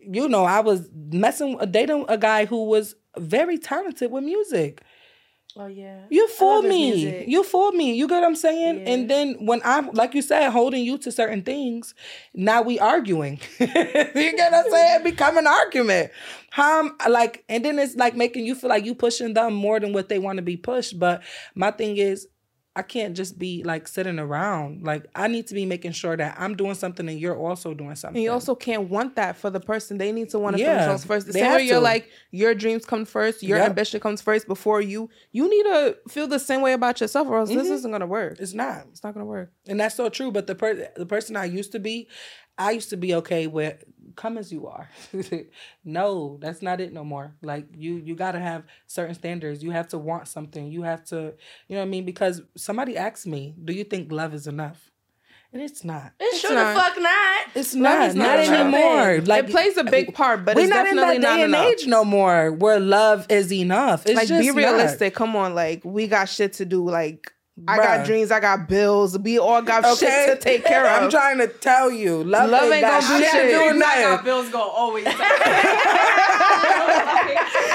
You 0.00 0.28
know, 0.28 0.44
I 0.44 0.60
was 0.60 0.88
messing 0.92 1.56
with 1.56 1.72
dating 1.72 2.06
a 2.08 2.16
guy 2.16 2.46
who 2.46 2.64
was 2.64 2.94
very 3.16 3.58
talented 3.58 4.10
with 4.10 4.24
music. 4.24 4.82
Oh 5.60 5.66
yeah, 5.66 6.02
You 6.08 6.28
fooled 6.28 6.66
me. 6.66 7.24
You 7.26 7.42
fooled 7.42 7.74
me. 7.74 7.94
You 7.94 8.06
get 8.06 8.20
what 8.20 8.26
I'm 8.28 8.36
saying? 8.36 8.80
Yeah. 8.80 8.92
And 8.92 9.10
then 9.10 9.34
when 9.44 9.60
I'm 9.64 9.90
like 9.90 10.14
you 10.14 10.22
said, 10.22 10.50
holding 10.50 10.84
you 10.84 10.98
to 10.98 11.10
certain 11.10 11.42
things, 11.42 11.94
now 12.32 12.62
we 12.62 12.78
arguing. 12.78 13.40
you 13.58 13.66
get 13.66 14.52
what 14.52 14.66
I'm 14.66 14.70
saying? 14.70 15.00
It 15.00 15.04
become 15.04 15.36
an 15.36 15.48
argument. 15.48 16.12
Um, 16.56 16.96
like, 17.08 17.44
and 17.48 17.64
then 17.64 17.78
it's 17.80 17.96
like 17.96 18.14
making 18.14 18.46
you 18.46 18.54
feel 18.54 18.70
like 18.70 18.84
you 18.84 18.94
pushing 18.94 19.34
them 19.34 19.52
more 19.52 19.80
than 19.80 19.92
what 19.92 20.08
they 20.08 20.20
want 20.20 20.36
to 20.36 20.42
be 20.42 20.56
pushed. 20.56 20.96
But 20.96 21.22
my 21.56 21.72
thing 21.72 21.96
is, 21.96 22.28
I 22.78 22.82
can't 22.82 23.16
just 23.16 23.40
be 23.40 23.64
like 23.64 23.88
sitting 23.88 24.20
around. 24.20 24.84
Like 24.84 25.06
I 25.12 25.26
need 25.26 25.48
to 25.48 25.54
be 25.54 25.66
making 25.66 25.90
sure 25.92 26.16
that 26.16 26.36
I'm 26.38 26.54
doing 26.54 26.74
something 26.74 27.08
and 27.08 27.18
you're 27.18 27.36
also 27.36 27.74
doing 27.74 27.96
something. 27.96 28.16
And 28.18 28.22
you 28.22 28.30
also 28.30 28.54
can't 28.54 28.88
want 28.88 29.16
that 29.16 29.36
for 29.36 29.50
the 29.50 29.58
person. 29.58 29.98
They 29.98 30.12
need 30.12 30.28
to 30.30 30.38
want 30.38 30.54
it 30.54 30.60
Yeah, 30.60 30.76
themselves 30.76 31.04
first. 31.04 31.26
The 31.26 31.32
same 31.32 31.52
way 31.54 31.64
you're 31.66 31.76
to. 31.78 31.80
like 31.80 32.08
your 32.30 32.54
dreams 32.54 32.84
come 32.84 33.04
first, 33.04 33.42
your 33.42 33.58
Yep. 33.58 33.70
ambition 33.70 33.98
comes 33.98 34.22
first 34.22 34.46
before 34.46 34.80
you. 34.80 35.10
You 35.32 35.50
need 35.50 35.64
to 35.64 35.96
feel 36.08 36.28
the 36.28 36.38
same 36.38 36.60
way 36.60 36.72
about 36.72 37.00
yourself, 37.00 37.26
or 37.26 37.38
else 37.40 37.48
this 37.48 37.66
Mhm. 37.66 37.72
isn't 37.72 37.90
gonna 37.90 38.06
work. 38.06 38.38
it's 38.38 38.54
not. 38.54 38.86
It's 38.92 39.02
not 39.02 39.12
gonna 39.12 39.26
work. 39.26 39.50
And 39.66 39.80
that's 39.80 39.96
so 39.96 40.08
true. 40.08 40.30
But 40.30 40.46
the 40.46 40.54
per- 40.54 40.88
the 40.96 41.06
person 41.06 41.34
I 41.34 41.46
used 41.46 41.72
to 41.72 41.80
be, 41.80 42.06
I 42.56 42.70
used 42.70 42.90
to 42.90 42.96
be 42.96 43.12
okay 43.16 43.48
with 43.48 43.82
come 44.16 44.38
as 44.38 44.52
you 44.52 44.66
are. 44.66 44.88
no, 45.84 46.38
that's 46.40 46.62
not 46.62 46.80
it 46.80 46.92
no 46.92 47.04
more. 47.04 47.34
Like 47.42 47.66
you 47.74 47.96
you 47.96 48.14
gotta 48.14 48.38
have 48.40 48.64
certain 48.86 49.14
standards. 49.14 49.62
You 49.62 49.70
have 49.70 49.88
to 49.88 49.98
want 49.98 50.28
something. 50.28 50.70
You 50.70 50.82
have 50.82 51.04
to, 51.06 51.34
you 51.68 51.74
know 51.76 51.80
what 51.80 51.86
I 51.86 51.88
mean? 51.88 52.04
Because 52.04 52.42
somebody 52.56 52.96
asked 52.96 53.26
me, 53.26 53.54
Do 53.64 53.72
you 53.72 53.84
think 53.84 54.10
love 54.12 54.34
is 54.34 54.46
enough? 54.46 54.90
And 55.50 55.62
it's 55.62 55.82
not. 55.82 56.12
It's, 56.20 56.34
It's 56.34 56.40
sure 56.42 56.54
not. 56.54 56.74
the 56.74 56.80
fuck 56.80 57.00
not. 57.00 57.40
It's 57.54 57.74
Love 57.74 57.82
not. 57.82 58.08
is 58.10 58.14
Not, 58.14 58.24
not 58.24 58.38
enough. 58.44 58.60
anymore. 58.74 59.20
Like 59.24 59.44
it 59.46 59.50
plays 59.50 59.78
a 59.78 59.84
big 59.84 60.12
part, 60.12 60.44
but 60.44 60.56
we're 60.56 60.64
it's 60.64 60.70
not 60.70 60.86
in 60.86 60.96
definitely 60.96 61.18
that 61.20 61.28
not 61.28 61.36
day 61.36 61.42
and 61.44 61.54
enough. 61.54 61.66
age 61.68 61.86
no 61.86 62.04
more 62.04 62.52
where 62.52 62.78
love 62.78 63.24
is 63.30 63.50
enough. 63.50 64.04
It's 64.04 64.14
like 64.14 64.28
just 64.28 64.42
be 64.42 64.48
not. 64.48 64.56
realistic. 64.56 65.14
Come 65.14 65.34
on, 65.36 65.54
like 65.54 65.82
we 65.86 66.06
got 66.06 66.28
shit 66.28 66.52
to 66.54 66.66
do. 66.66 66.86
Like 66.86 67.32
I 67.66 67.76
got 67.78 68.06
dreams, 68.06 68.30
I 68.30 68.40
got 68.40 68.68
bills. 68.68 69.18
We 69.18 69.38
all 69.38 69.60
got 69.62 69.84
Okay, 69.84 70.26
shit 70.26 70.40
to 70.40 70.44
take 70.44 70.64
care 70.64 70.86
of. 70.96 71.02
I'm 71.02 71.10
trying 71.10 71.38
to 71.38 71.48
tell 71.48 71.90
you, 71.90 72.22
love, 72.24 72.50
Love 72.50 72.64
ain't, 72.64 72.74
ain't 72.74 72.82
gonna 72.86 73.00
do 73.18 73.24
shit 73.24 73.32
shit. 73.32 73.50
do 73.50 73.56
I 73.60 73.68
got 73.78 73.78
nothing. 74.10 74.24
bills 74.24 74.48
go 74.50 74.60
always. 74.60 75.06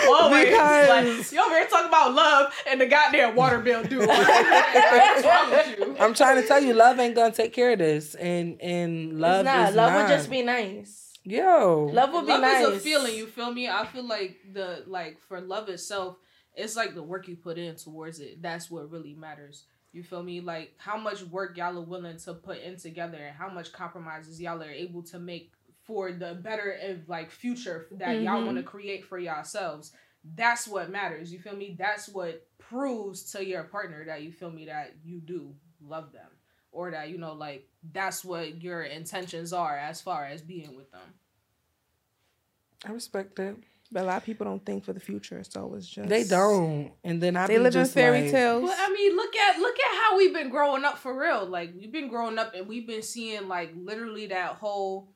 always. 0.08 0.46
Because- 0.46 0.90
like, 0.90 1.32
you 1.32 1.42
over 1.46 1.56
here 1.56 1.68
talking 1.68 1.88
about 1.88 2.14
love 2.14 2.54
and 2.70 2.80
the 2.82 2.86
goddamn 2.86 3.36
water 3.36 3.60
bill 3.60 3.84
due. 3.84 4.00
What's 4.08 5.26
wrong 5.26 5.50
with 5.52 5.80
you? 5.80 5.96
I'm 6.00 6.14
trying 6.14 6.42
to 6.42 6.48
tell 6.48 6.62
you, 6.62 6.74
love 6.74 7.00
ain't 7.00 7.16
gonna 7.16 7.34
take 7.34 7.54
care 7.54 7.72
of 7.72 7.80
this, 7.80 8.16
and 8.16 8.60
and 8.62 9.20
love 9.20 9.46
it's 9.46 9.54
not. 9.54 9.70
is 9.70 9.76
Love 9.76 9.92
not. 9.94 9.98
would 10.02 10.08
just 10.16 10.30
be 10.30 10.42
nice. 10.42 11.14
yo. 11.24 11.90
Love 11.94 12.14
would 12.14 12.26
be 12.26 12.32
love 12.32 12.42
nice. 12.42 12.68
is 12.68 12.78
a 12.78 12.80
feeling. 12.80 13.16
You 13.16 13.28
feel 13.28 13.52
me? 13.52 13.70
I 13.70 13.86
feel 13.86 14.06
like 14.08 14.38
the 14.54 14.84
like 14.88 15.20
for 15.28 15.40
love 15.42 15.70
itself, 15.70 16.18
it's 16.56 16.76
like 16.76 16.96
the 16.96 17.04
work 17.04 17.28
you 17.28 17.36
put 17.36 17.58
in 17.58 17.76
towards 17.76 18.20
it. 18.20 18.42
That's 18.42 18.70
what 18.70 18.92
really 18.92 19.14
matters. 19.16 19.66
You 19.94 20.04
feel 20.04 20.24
me? 20.24 20.42
Like 20.42 20.74
how 20.78 20.98
much 20.98 21.22
work 21.24 21.56
y'all 21.56 21.78
are 21.78 21.82
willing 21.82 22.18
to 22.18 22.34
put 22.34 22.60
in 22.62 22.78
together, 22.78 23.18
and 23.18 23.36
how 23.36 23.48
much 23.50 23.72
compromises 23.72 24.42
y'all 24.42 24.62
are 24.62 24.70
able 24.70 25.04
to 25.04 25.20
make 25.20 25.54
for 25.84 26.12
the 26.12 26.34
better 26.36 26.72
of 26.84 27.08
like 27.08 27.30
future 27.32 27.88
that 27.92 28.22
y'all 28.22 28.42
Mhm. 28.42 28.46
want 28.46 28.58
to 28.58 28.64
create 28.64 29.06
for 29.06 29.20
yourselves. 29.20 29.92
That's 30.24 30.68
what 30.68 30.90
matters. 30.90 31.32
You 31.32 31.40
feel 31.40 31.56
me? 31.56 31.76
That's 31.78 32.08
what 32.10 32.48
proves 32.58 33.32
to 33.34 33.46
your 33.46 33.64
partner 33.66 34.06
that 34.06 34.24
you 34.24 34.32
feel 34.32 34.50
me 34.52 34.66
that 34.66 34.96
you 35.04 35.20
do 35.20 35.56
love 35.82 36.12
them, 36.14 36.30
or 36.72 36.90
that 36.92 37.10
you 37.10 37.18
know 37.18 37.34
like 37.34 37.70
that's 37.92 38.24
what 38.26 38.62
your 38.64 38.84
intentions 38.84 39.52
are 39.54 39.78
as 39.78 40.02
far 40.02 40.26
as 40.26 40.42
being 40.42 40.76
with 40.76 40.90
them. 40.92 41.14
I 42.86 42.92
respect 42.92 43.36
that. 43.36 43.58
But 43.94 44.04
a 44.04 44.06
lot 44.06 44.18
of 44.18 44.24
people 44.26 44.46
don't 44.46 44.66
think 44.66 44.84
for 44.84 44.92
the 44.94 45.00
future, 45.00 45.44
so 45.44 45.74
it's 45.76 45.88
just 45.88 46.10
They 46.10 46.24
don't, 46.24 46.92
and 47.04 47.22
then 47.22 47.36
I 47.38 47.48
They 47.48 47.56
be 47.58 47.60
live 47.64 47.76
in 47.76 47.86
fairy 47.86 48.24
like, 48.24 48.32
tales. 48.32 48.64
Well, 48.64 48.76
I 48.78 48.92
mean, 48.92 49.16
look 49.16 49.36
at 49.36 49.60
look 49.60 49.76
at 49.80 49.96
how 50.02 50.18
we've 50.18 50.34
been 50.34 50.50
growing 50.50 50.84
up 50.84 50.98
for 50.98 51.18
real. 51.18 51.46
Like 51.46 51.74
we've 51.78 51.92
been 51.92 52.10
growing 52.10 52.38
up 52.38 52.54
and 52.56 52.68
we've 52.68 52.88
been 52.88 53.04
seeing 53.04 53.48
like 53.48 53.72
literally 53.76 54.28
that 54.28 54.56
whole 54.56 55.14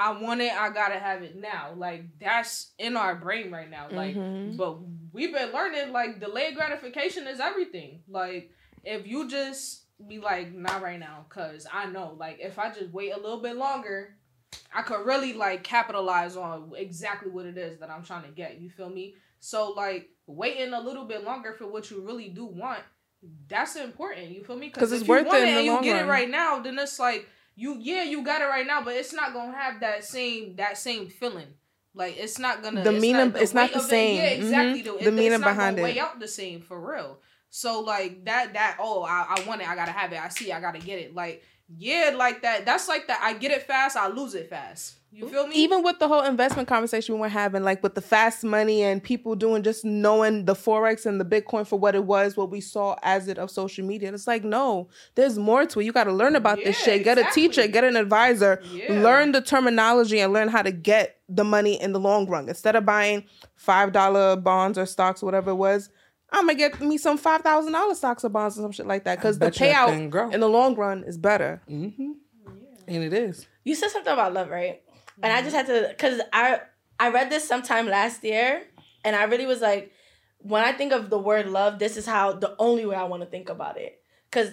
I 0.00 0.12
want 0.12 0.40
it, 0.40 0.52
I 0.52 0.70
gotta 0.70 0.98
have 0.98 1.22
it 1.22 1.34
now. 1.36 1.72
Like 1.76 2.04
that's 2.20 2.72
in 2.78 2.96
our 2.96 3.14
brain 3.16 3.50
right 3.50 3.68
now. 3.70 3.88
Like 3.90 4.14
Mhm. 4.14 4.56
but 4.56 4.78
we've 5.12 5.32
been 5.32 5.52
learning 5.52 5.92
like 5.92 6.20
delayed 6.20 6.54
gratification 6.54 7.26
is 7.26 7.40
everything. 7.40 8.02
Like 8.08 8.50
if 8.84 9.06
you 9.06 9.28
just 9.28 9.84
be 10.06 10.18
like, 10.20 10.52
not 10.54 10.82
right 10.82 11.00
now, 11.00 11.26
cause 11.28 11.66
I 11.72 11.86
know 11.86 12.14
like 12.16 12.38
if 12.40 12.58
I 12.60 12.70
just 12.70 12.90
wait 12.92 13.10
a 13.12 13.16
little 13.20 13.40
bit 13.40 13.56
longer, 13.56 14.14
I 14.74 14.82
could 14.82 15.04
really 15.06 15.32
like 15.32 15.62
capitalize 15.64 16.36
on 16.36 16.72
exactly 16.76 17.30
what 17.30 17.46
it 17.46 17.56
is 17.58 17.78
that 17.80 17.90
I'm 17.90 18.02
trying 18.04 18.24
to 18.24 18.30
get. 18.30 18.60
You 18.60 18.70
feel 18.70 18.88
me? 18.90 19.14
So 19.40 19.70
like 19.72 20.08
waiting 20.26 20.72
a 20.72 20.80
little 20.80 21.04
bit 21.04 21.24
longer 21.24 21.52
for 21.52 21.66
what 21.66 21.90
you 21.90 22.00
really 22.00 22.28
do 22.28 22.44
want, 22.44 22.80
that's 23.48 23.76
important. 23.76 24.30
You 24.30 24.44
feel 24.44 24.56
me? 24.56 24.68
Because 24.68 24.92
it's 24.92 25.06
worth 25.06 25.26
want 25.26 25.38
it 25.38 25.48
and 25.48 25.66
you 25.66 25.80
get 25.82 25.94
run. 25.94 26.04
it 26.04 26.08
right 26.08 26.30
now, 26.30 26.60
then 26.60 26.78
it's 26.78 26.98
like 26.98 27.26
you 27.56 27.76
yeah 27.80 28.04
you 28.04 28.22
got 28.22 28.40
it 28.42 28.46
right 28.46 28.66
now, 28.66 28.82
but 28.82 28.94
it's 28.94 29.12
not 29.12 29.32
gonna 29.32 29.56
have 29.56 29.80
that 29.80 30.04
same 30.04 30.56
that 30.56 30.78
same 30.78 31.08
feeling. 31.08 31.48
Like 31.94 32.16
it's 32.18 32.38
not 32.38 32.62
gonna 32.62 32.84
The 32.84 32.92
it's 32.94 33.02
meaning- 33.02 33.32
it's 33.36 33.54
not 33.54 33.72
the 33.72 33.78
it- 33.78 33.82
same. 33.82 34.16
Yeah, 34.16 34.28
exactly. 34.28 34.82
The, 34.82 35.08
it- 35.08 35.14
meaning 35.14 35.40
behind 35.40 35.78
it. 35.78 35.82
Weigh 35.82 35.98
out 35.98 36.20
the 36.20 36.28
same 36.28 36.60
for 36.60 36.78
real. 36.80 37.18
So 37.50 37.80
like 37.80 38.24
that 38.26 38.52
that 38.52 38.76
oh 38.78 39.02
I, 39.02 39.36
I 39.36 39.44
want 39.48 39.62
it 39.62 39.68
I 39.68 39.74
gotta 39.74 39.90
have 39.92 40.12
it 40.12 40.20
I 40.22 40.28
see 40.28 40.52
I 40.52 40.60
gotta 40.60 40.78
get 40.78 40.98
it 40.98 41.14
like 41.14 41.42
yeah 41.76 42.12
like 42.16 42.42
that 42.42 42.64
that's 42.64 42.88
like 42.88 43.06
that 43.08 43.20
I 43.22 43.34
get 43.34 43.50
it 43.50 43.62
fast 43.62 43.96
I 43.96 44.08
lose 44.08 44.34
it 44.34 44.48
fast 44.48 44.98
you 45.10 45.26
feel 45.26 45.46
me 45.46 45.56
even 45.56 45.82
with 45.82 45.98
the 45.98 46.06
whole 46.06 46.22
investment 46.22 46.68
conversation 46.68 47.14
we 47.14 47.20
were 47.22 47.28
having, 47.30 47.62
like 47.62 47.82
with 47.82 47.94
the 47.94 48.02
fast 48.02 48.44
money 48.44 48.82
and 48.82 49.02
people 49.02 49.34
doing 49.34 49.62
just 49.62 49.82
knowing 49.82 50.44
the 50.44 50.54
forex 50.54 51.06
and 51.06 51.18
the 51.18 51.24
Bitcoin 51.24 51.66
for 51.66 51.78
what 51.78 51.94
it 51.94 52.04
was, 52.04 52.36
what 52.36 52.50
we 52.50 52.60
saw 52.60 52.94
as 53.02 53.26
it 53.26 53.38
of 53.38 53.50
social 53.50 53.86
media. 53.86 54.08
And 54.08 54.14
it's 54.14 54.26
like, 54.26 54.44
no, 54.44 54.88
there's 55.14 55.38
more 55.38 55.64
to 55.64 55.80
it. 55.80 55.84
You 55.84 55.92
got 55.92 56.04
to 56.04 56.12
learn 56.12 56.36
about 56.36 56.58
this 56.62 56.76
shit. 56.78 57.04
Get 57.04 57.16
a 57.16 57.24
teacher, 57.32 57.62
exactly. 57.62 57.72
get 57.72 57.84
an 57.84 57.96
advisor, 57.96 58.60
Yeah. 58.70 59.00
learn 59.00 59.32
the 59.32 59.40
terminology, 59.40 60.20
and 60.20 60.34
learn 60.34 60.48
how 60.48 60.60
to 60.60 60.70
get 60.70 61.16
the 61.26 61.44
money 61.44 61.80
in 61.80 61.92
the 61.92 62.00
long 62.00 62.26
run. 62.26 62.46
Instead 62.46 62.76
of 62.76 62.84
buying 62.84 63.24
five 63.56 63.92
dollar 63.92 64.36
bonds 64.36 64.76
or 64.76 64.84
stocks, 64.84 65.22
whatever 65.22 65.52
it 65.52 65.56
was. 65.56 65.88
I'm 66.30 66.46
gonna 66.46 66.54
get 66.58 66.80
me 66.80 66.98
some 66.98 67.16
five 67.18 67.40
thousand 67.42 67.72
dollar 67.72 67.94
stocks 67.94 68.24
or 68.24 68.28
bonds 68.28 68.58
or 68.58 68.62
some 68.62 68.72
shit 68.72 68.86
like 68.86 69.04
that 69.04 69.18
because 69.18 69.38
the 69.38 69.46
bet 69.46 69.60
you 69.60 69.66
that 69.66 69.88
thing 69.88 70.10
payout 70.10 70.32
in 70.34 70.40
the 70.40 70.48
long 70.48 70.74
run 70.74 71.04
is 71.04 71.16
better. 71.18 71.62
hmm 71.68 72.12
and 72.86 73.04
it 73.04 73.12
is. 73.12 73.46
You 73.64 73.74
said 73.74 73.90
something 73.90 74.12
about 74.12 74.32
love, 74.32 74.48
right? 74.48 74.82
And 75.22 75.30
I 75.32 75.42
just 75.42 75.54
had 75.54 75.66
to, 75.66 75.94
cause 75.98 76.20
I 76.32 76.60
I 76.98 77.10
read 77.10 77.28
this 77.30 77.46
sometime 77.46 77.86
last 77.86 78.24
year, 78.24 78.62
and 79.04 79.14
I 79.14 79.24
really 79.24 79.46
was 79.46 79.60
like, 79.60 79.92
when 80.38 80.62
I 80.64 80.72
think 80.72 80.92
of 80.92 81.10
the 81.10 81.18
word 81.18 81.48
love, 81.48 81.78
this 81.78 81.96
is 81.96 82.06
how 82.06 82.32
the 82.32 82.54
only 82.58 82.86
way 82.86 82.96
I 82.96 83.04
want 83.04 83.22
to 83.22 83.28
think 83.28 83.48
about 83.50 83.76
it, 83.78 84.00
cause 84.30 84.52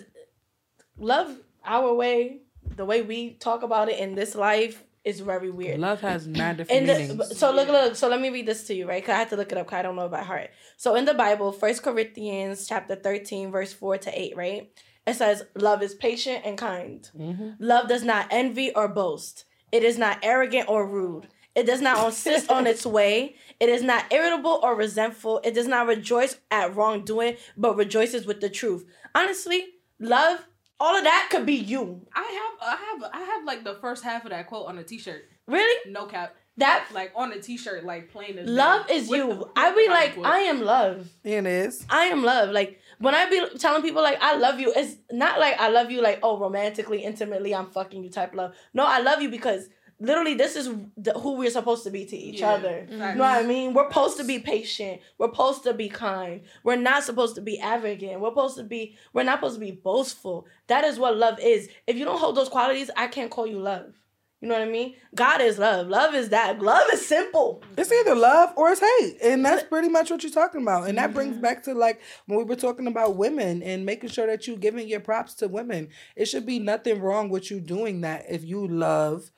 love 0.97 1.37
our 1.63 1.93
way, 1.93 2.39
the 2.75 2.85
way 2.85 3.01
we 3.01 3.33
talk 3.35 3.63
about 3.63 3.89
it 3.89 3.99
in 3.99 4.15
this 4.15 4.35
life 4.35 4.83
is 5.05 5.19
very 5.21 5.49
weird. 5.51 5.79
Love 5.79 6.01
has 6.01 6.27
mad 6.39 6.57
different 6.57 6.89
In 6.89 6.97
meanings. 6.97 7.37
so 7.37 7.51
look, 7.51 7.67
look. 7.69 7.95
So 7.95 8.09
let 8.09 8.19
me 8.19 8.29
read 8.29 8.45
this 8.47 8.65
to 8.67 8.73
you, 8.73 8.87
right? 8.87 9.03
Cause 9.05 9.13
I 9.13 9.17
had 9.19 9.29
to 9.29 9.37
look 9.37 9.51
it 9.51 9.57
up. 9.57 9.67
Cause 9.67 9.77
I 9.77 9.81
don't 9.83 9.95
know 9.95 10.09
by 10.09 10.23
heart. 10.23 10.49
So 10.77 10.95
in 10.95 11.05
the 11.05 11.13
Bible, 11.13 11.51
First 11.51 11.83
Corinthians 11.83 12.67
chapter 12.67 12.95
thirteen, 12.95 13.51
verse 13.51 13.71
four 13.71 13.97
to 13.97 14.19
eight, 14.19 14.35
right? 14.35 14.71
It 15.07 15.13
says, 15.15 15.43
"Love 15.55 15.83
is 15.83 15.93
patient 15.93 16.41
and 16.45 16.57
kind. 16.57 17.07
Mhm. 17.17 17.55
Love 17.59 17.87
does 17.87 18.03
not 18.03 18.27
envy 18.31 18.73
or 18.73 18.87
boast. 18.87 19.45
It 19.71 19.83
is 19.83 19.97
not 19.97 20.19
arrogant 20.23 20.67
or 20.67 20.85
rude. 20.87 21.27
It 21.53 21.65
does 21.65 21.79
not 21.81 22.03
insist 22.05 22.49
on 22.51 22.65
its 22.67 22.85
way. 22.85 23.35
It 23.59 23.69
is 23.69 23.81
not 23.83 24.11
irritable 24.11 24.59
or 24.63 24.75
resentful. 24.75 25.39
It 25.43 25.53
does 25.53 25.67
not 25.67 25.87
rejoice 25.87 26.37
at 26.51 26.75
wrongdoing, 26.75 27.37
but 27.55 27.75
rejoices 27.77 28.25
with 28.25 28.41
the 28.41 28.49
truth." 28.49 28.83
Honestly, 29.13 29.65
love, 29.99 30.45
all 30.79 30.97
of 30.97 31.03
that 31.03 31.29
could 31.31 31.45
be 31.45 31.53
you. 31.55 32.01
I 32.13 32.21
have 32.21 32.69
I 32.69 32.75
have 33.01 33.11
I 33.13 33.19
have 33.21 33.43
like 33.45 33.63
the 33.63 33.75
first 33.75 34.03
half 34.03 34.23
of 34.25 34.31
that 34.31 34.47
quote 34.47 34.67
on 34.67 34.77
a 34.77 34.83
t-shirt 34.83 35.23
Really, 35.47 35.91
no 35.91 36.05
cap 36.07 36.35
that 36.57 36.87
like 36.93 37.11
on 37.15 37.31
a 37.33 37.39
t-shirt 37.39 37.83
like 37.85 38.09
plain 38.11 38.37
as 38.39 38.47
love 38.49 38.87
day. 38.87 38.95
is 38.95 39.09
With 39.09 39.17
you. 39.19 39.27
the- 39.35 39.49
I 39.55 39.75
be 39.75 39.87
like, 39.89 40.13
quote. 40.15 40.25
I 40.25 40.39
am 40.39 40.61
love. 40.61 41.09
It 41.23 41.45
is. 41.45 41.85
I 41.89 42.05
am 42.05 42.23
love. 42.23 42.49
Like 42.49 42.79
when 42.99 43.13
I 43.13 43.29
be 43.29 43.45
telling 43.59 43.81
people 43.81 44.01
like 44.01 44.17
I 44.21 44.37
love 44.37 44.59
you, 44.59 44.71
it's 44.75 44.95
not 45.11 45.39
like 45.39 45.59
I 45.59 45.69
love 45.69 45.91
you 45.91 46.01
like 46.01 46.19
oh 46.23 46.39
romantically, 46.39 47.03
intimately, 47.03 47.53
I'm 47.53 47.67
fucking 47.67 48.03
you 48.03 48.09
type 48.09 48.33
love. 48.33 48.53
No, 48.73 48.85
I 48.85 48.99
love 48.99 49.21
you 49.21 49.29
because 49.29 49.67
literally 49.99 50.33
this 50.33 50.55
is 50.55 50.69
the, 50.97 51.13
who 51.13 51.33
we're 51.37 51.49
supposed 51.49 51.83
to 51.83 51.89
be 51.89 52.05
to 52.05 52.17
each 52.17 52.41
Yeah. 52.41 52.51
other. 52.51 52.87
You 52.89 52.97
know 52.97 53.15
what 53.15 53.21
I 53.21 53.43
mean? 53.43 53.73
We're 53.73 53.87
supposed 53.89 54.17
to 54.17 54.23
be 54.23 54.39
patient. 54.39 55.01
We're 55.17 55.29
supposed 55.29 55.63
to 55.63 55.73
be 55.73 55.89
kind. 55.89 56.41
We're 56.63 56.75
not 56.75 57.03
supposed 57.03 57.35
to 57.35 57.41
be 57.41 57.59
arrogant. 57.61 58.19
We're 58.19 58.31
supposed 58.31 58.57
to 58.57 58.63
be. 58.63 58.97
We're 59.13 59.23
not 59.23 59.39
supposed 59.39 59.55
to 59.55 59.61
be 59.61 59.71
boastful. 59.71 60.47
That 60.67 60.83
is 60.83 60.99
what 60.99 61.17
love 61.17 61.39
is. 61.39 61.69
If 61.87 61.97
you 61.97 62.05
don't 62.05 62.19
hold 62.19 62.35
those 62.35 62.49
qualities, 62.49 62.91
I 62.97 63.07
can't 63.07 63.31
call 63.31 63.47
you 63.47 63.59
love. 63.59 63.93
You 64.41 64.49
know 64.49 64.59
what 64.59 64.67
I 64.67 64.71
mean? 64.71 64.95
God 65.15 65.41
is 65.41 65.57
love. 65.57 65.87
Love 65.87 66.13
is 66.13 66.29
that. 66.29 66.61
Love 66.61 66.87
is 66.93 67.03
simple. 67.03 67.63
It's 67.77 67.91
either 67.91 68.13
love 68.13 68.53
or 68.57 68.69
it's 68.69 68.81
hate. 68.81 69.17
And 69.23 69.43
that's 69.43 69.63
pretty 69.63 69.89
much 69.89 70.11
what 70.11 70.21
you're 70.21 70.31
talking 70.31 70.61
about. 70.61 70.87
And 70.87 70.97
that 70.97 71.13
brings 71.13 71.33
mm-hmm. 71.33 71.41
back 71.41 71.63
to 71.63 71.73
like 71.73 72.01
when 72.27 72.37
we 72.37 72.43
were 72.43 72.55
talking 72.55 72.85
about 72.85 73.15
women 73.15 73.63
and 73.63 73.85
making 73.85 74.09
sure 74.09 74.27
that 74.27 74.45
you're 74.45 74.57
giving 74.57 74.87
your 74.87 74.99
props 74.99 75.33
to 75.35 75.47
women. 75.47 75.87
It 76.15 76.25
should 76.25 76.45
be 76.45 76.59
nothing 76.59 77.01
wrong 77.01 77.29
with 77.29 77.49
you 77.49 77.59
doing 77.59 78.01
that 78.01 78.25
if 78.29 78.43
you 78.43 78.67
love 78.67 79.31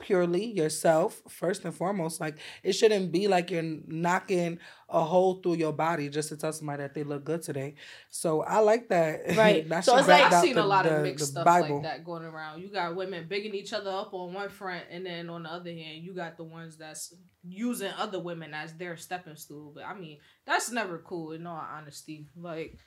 purely 0.00 0.44
yourself 0.44 1.22
first 1.28 1.64
and 1.64 1.74
foremost 1.74 2.20
like 2.20 2.38
it 2.62 2.72
shouldn't 2.72 3.12
be 3.12 3.28
like 3.28 3.50
you're 3.50 3.62
knocking 3.86 4.58
a 4.88 5.04
hole 5.04 5.34
through 5.42 5.54
your 5.54 5.72
body 5.72 6.08
just 6.08 6.30
to 6.30 6.36
tell 6.36 6.52
somebody 6.52 6.82
that 6.82 6.94
they 6.94 7.02
look 7.04 7.22
good 7.22 7.42
today 7.42 7.74
so 8.08 8.42
i 8.42 8.58
like 8.58 8.88
that 8.88 9.36
Right. 9.36 9.68
that 9.68 9.84
So 9.84 9.92
should 9.92 9.98
it's 10.00 10.08
like- 10.08 10.32
I've 10.32 10.42
seen 10.42 10.54
the- 10.54 10.62
a 10.62 10.64
lot 10.64 10.84
the- 10.84 10.96
of 10.96 11.02
mixed 11.02 11.26
stuff 11.28 11.44
Bible. 11.44 11.76
like 11.76 11.82
that 11.84 12.04
going 12.04 12.24
around. 12.24 12.60
You 12.62 12.68
got 12.68 12.96
women 12.96 13.26
bigging 13.28 13.54
each 13.54 13.72
other 13.72 13.90
up 13.90 14.12
on 14.14 14.32
one 14.32 14.48
front, 14.48 14.84
and 14.90 15.04
then 15.06 15.28
on 15.30 15.42
the 15.44 15.50
other 15.52 15.70
hand, 15.70 16.02
you 16.02 16.14
got 16.14 16.36
the 16.36 16.44
ones 16.44 16.76
that's 16.76 17.14
using 17.46 17.92
other 17.98 18.18
women 18.20 18.52
as 18.54 18.72
their 18.74 18.96
stepping 18.96 19.36
stool. 19.36 19.72
But 19.74 19.84
I 19.84 19.94
mean, 19.94 20.18
that's 20.46 20.70
never 20.70 20.98
cool. 20.98 21.32
In 21.32 21.46
all 21.46 21.56
honesty, 21.76 22.26
like 22.36 22.78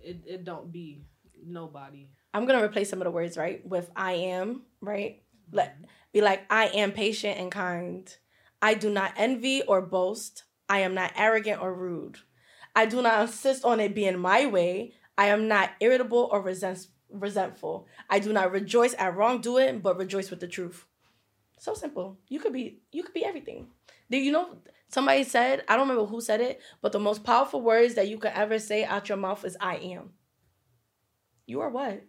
it, 0.00 0.22
it 0.26 0.44
don't 0.44 0.70
be. 0.70 1.02
Nobody. 1.44 2.08
I'm 2.32 2.46
gonna 2.46 2.62
replace 2.62 2.88
some 2.88 3.00
of 3.00 3.04
the 3.04 3.10
words 3.10 3.36
right 3.36 3.66
with 3.66 3.90
I 3.96 4.12
am 4.12 4.62
right. 4.80 5.22
Let 5.52 5.76
be 6.12 6.20
like 6.20 6.44
I 6.50 6.66
am 6.68 6.92
patient 6.92 7.38
and 7.38 7.52
kind. 7.52 8.14
I 8.60 8.74
do 8.74 8.90
not 8.90 9.12
envy 9.16 9.62
or 9.62 9.82
boast. 9.82 10.44
I 10.68 10.80
am 10.80 10.94
not 10.94 11.12
arrogant 11.16 11.60
or 11.60 11.74
rude. 11.74 12.18
I 12.74 12.86
do 12.86 13.02
not 13.02 13.20
insist 13.22 13.64
on 13.64 13.80
it 13.80 13.94
being 13.94 14.18
my 14.18 14.46
way. 14.46 14.94
I 15.18 15.26
am 15.26 15.46
not 15.46 15.70
irritable 15.80 16.28
or 16.32 16.40
resent- 16.40 16.86
resentful. 17.10 17.86
I 18.08 18.18
do 18.18 18.32
not 18.32 18.50
rejoice 18.50 18.94
at 18.98 19.14
wrongdoing, 19.14 19.80
but 19.80 19.98
rejoice 19.98 20.30
with 20.30 20.40
the 20.40 20.48
truth. 20.48 20.86
So 21.58 21.74
simple. 21.74 22.18
You 22.28 22.40
could 22.40 22.52
be 22.52 22.80
you 22.90 23.02
could 23.02 23.14
be 23.14 23.24
everything. 23.24 23.68
Do 24.10 24.16
you 24.16 24.32
know 24.32 24.56
somebody 24.88 25.24
said, 25.24 25.64
I 25.68 25.76
don't 25.76 25.88
remember 25.88 26.08
who 26.08 26.20
said 26.20 26.40
it, 26.40 26.60
but 26.80 26.92
the 26.92 26.98
most 26.98 27.24
powerful 27.24 27.60
words 27.60 27.94
that 27.94 28.08
you 28.08 28.18
could 28.18 28.32
ever 28.34 28.58
say 28.58 28.84
out 28.84 29.08
your 29.08 29.18
mouth 29.18 29.44
is 29.44 29.56
I 29.60 29.76
am. 29.76 30.10
You 31.46 31.60
are 31.60 31.70
what? 31.70 32.02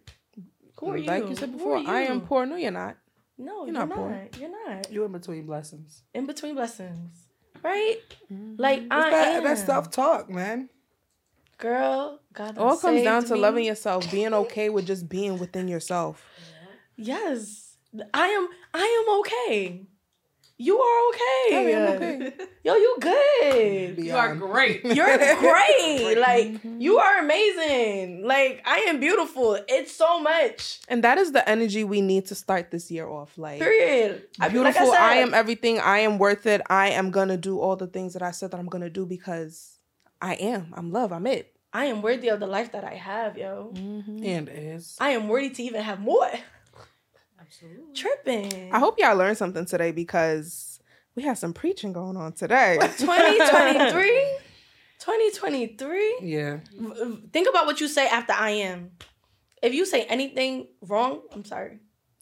Who 0.78 0.90
are 0.90 0.96
you? 0.96 1.06
Like 1.06 1.28
you 1.28 1.36
said 1.36 1.52
before, 1.52 1.76
I 1.76 2.02
am 2.02 2.22
poor. 2.22 2.46
No, 2.46 2.56
you're 2.56 2.70
not. 2.70 2.96
No, 3.36 3.64
You're 3.64 3.72
not. 3.72 3.88
you're, 3.88 3.88
not 3.88 3.88
not. 3.88 3.96
poor. 3.96 4.28
You're 4.40 4.68
not. 4.74 4.92
You 4.92 5.04
in 5.04 5.12
between 5.12 5.46
blessings. 5.46 6.02
In 6.14 6.26
between 6.26 6.54
blessings. 6.54 7.26
Right? 7.62 7.96
Mm-hmm. 8.32 8.54
Like 8.58 8.80
It's 8.80 8.88
I 8.90 9.10
that, 9.10 9.28
am. 9.36 9.44
that 9.44 9.58
self 9.58 9.90
talk, 9.90 10.30
man. 10.30 10.68
Girl, 11.58 12.20
God 12.32 12.58
All 12.58 12.76
comes 12.76 13.02
down 13.02 13.24
to 13.26 13.34
me. 13.34 13.40
loving 13.40 13.64
yourself, 13.64 14.10
being 14.10 14.34
okay 14.34 14.68
with 14.70 14.86
just 14.86 15.08
being 15.08 15.38
within 15.38 15.68
yourself. 15.68 16.24
Yes. 16.96 17.76
I 18.12 18.26
am 18.28 18.48
I 18.74 19.04
am 19.06 19.18
okay. 19.20 19.86
You 20.56 20.78
are 20.78 21.08
okay. 21.08 21.56
I 21.56 21.70
am 21.70 21.96
okay. 21.96 22.32
Yo, 22.62 22.74
you 22.74 22.96
good. 23.00 23.98
You 23.98 24.14
are 24.14 24.36
great. 24.36 24.84
You're 24.84 25.18
great. 25.18 26.16
Like 26.16 26.46
mm-hmm. 26.46 26.80
you 26.80 26.98
are 26.98 27.18
amazing. 27.18 28.24
Like 28.24 28.62
I 28.64 28.78
am 28.88 29.00
beautiful. 29.00 29.58
It's 29.68 29.92
so 29.92 30.20
much. 30.20 30.80
And 30.88 31.02
that 31.02 31.18
is 31.18 31.32
the 31.32 31.46
energy 31.48 31.82
we 31.82 32.00
need 32.00 32.26
to 32.26 32.36
start 32.36 32.70
this 32.70 32.88
year 32.88 33.08
off. 33.08 33.36
Like 33.36 33.58
Period. 33.58 34.22
I- 34.38 34.44
like 34.44 34.52
beautiful. 34.52 34.92
said, 34.92 35.00
I, 35.00 35.16
am 35.16 35.34
everything. 35.34 35.80
I 35.80 35.98
am 35.98 36.18
worth 36.18 36.46
it. 36.46 36.60
I 36.70 36.90
am 36.90 37.10
gonna 37.10 37.36
do 37.36 37.58
all 37.58 37.74
the 37.74 37.88
things 37.88 38.12
that 38.12 38.22
I 38.22 38.30
said 38.30 38.52
that 38.52 38.60
I'm 38.60 38.66
gonna 38.66 38.90
do 38.90 39.06
because 39.06 39.78
I 40.22 40.34
am. 40.34 40.72
I'm 40.76 40.92
love. 40.92 41.12
I'm 41.12 41.26
it. 41.26 41.50
I 41.72 41.86
am 41.86 42.00
worthy 42.02 42.28
of 42.28 42.38
the 42.38 42.46
life 42.46 42.70
that 42.70 42.84
I 42.84 42.94
have, 42.94 43.36
yo. 43.36 43.72
Mm-hmm. 43.74 44.24
And 44.24 44.48
is. 44.48 44.96
I 45.00 45.10
am 45.10 45.26
worthy 45.26 45.50
to 45.50 45.62
even 45.64 45.82
have 45.82 45.98
more. 45.98 46.30
Absolutely. 47.46 47.94
Tripping. 47.94 48.72
I 48.72 48.78
hope 48.78 48.98
y'all 48.98 49.16
learned 49.16 49.36
something 49.36 49.66
today 49.66 49.92
because 49.92 50.80
we 51.14 51.22
had 51.22 51.38
some 51.38 51.52
preaching 51.52 51.92
going 51.92 52.16
on 52.16 52.32
today. 52.32 52.78
2023? 52.80 54.38
2023? 54.98 56.18
Yeah. 56.22 56.58
Think 57.32 57.48
about 57.48 57.66
what 57.66 57.80
you 57.80 57.88
say 57.88 58.06
after 58.06 58.32
I 58.32 58.50
am. 58.50 58.92
If 59.62 59.74
you 59.74 59.86
say 59.86 60.04
anything 60.04 60.68
wrong, 60.82 61.22
I'm 61.32 61.44
sorry. 61.44 61.78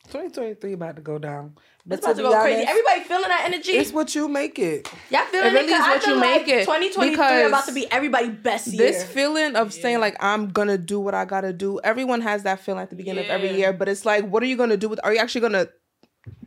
2023 0.08 0.72
about 0.74 0.96
to 0.96 1.02
go 1.02 1.18
down. 1.18 1.54
But 1.86 1.98
It's 1.98 2.06
about 2.06 2.16
to 2.16 2.22
be 2.22 2.28
go 2.28 2.40
crazy. 2.40 2.64
Everybody 2.68 3.00
feeling 3.00 3.28
that 3.28 3.42
energy? 3.46 3.72
It's 3.72 3.92
what 3.92 4.14
you 4.14 4.28
make 4.28 4.58
it. 4.58 4.88
Y'all 5.10 5.24
feeling 5.26 5.46
It 5.46 5.52
really 5.54 5.66
it? 5.66 5.70
'Cause 5.70 5.80
is 5.80 5.86
I 5.86 5.90
what 5.94 6.02
feel 6.02 6.14
you 6.14 6.20
like 6.20 6.46
make 6.46 6.48
it, 6.48 6.64
2023 6.64 7.42
about 7.44 7.66
to 7.66 7.72
be 7.72 7.90
everybody's 7.90 8.30
best 8.30 8.66
year. 8.68 8.86
this 8.92 9.04
feeling 9.04 9.56
of 9.56 9.72
saying 9.72 10.00
like 10.00 10.16
I'm 10.22 10.50
gonna 10.50 10.78
do 10.78 11.00
what 11.00 11.14
I 11.14 11.24
gotta 11.24 11.52
do. 11.52 11.80
Everyone 11.82 12.20
has 12.20 12.42
that 12.42 12.60
feeling 12.60 12.82
at 12.82 12.90
the 12.90 12.96
beginning 12.96 13.24
of 13.24 13.30
every 13.30 13.50
year, 13.54 13.72
but 13.72 13.88
it's 13.88 14.04
like, 14.04 14.24
what 14.26 14.42
are 14.42 14.46
you 14.46 14.56
gonna 14.56 14.76
do 14.76 14.88
with? 14.88 15.00
Are 15.02 15.12
you 15.12 15.18
actually 15.18 15.40
gonna 15.40 15.68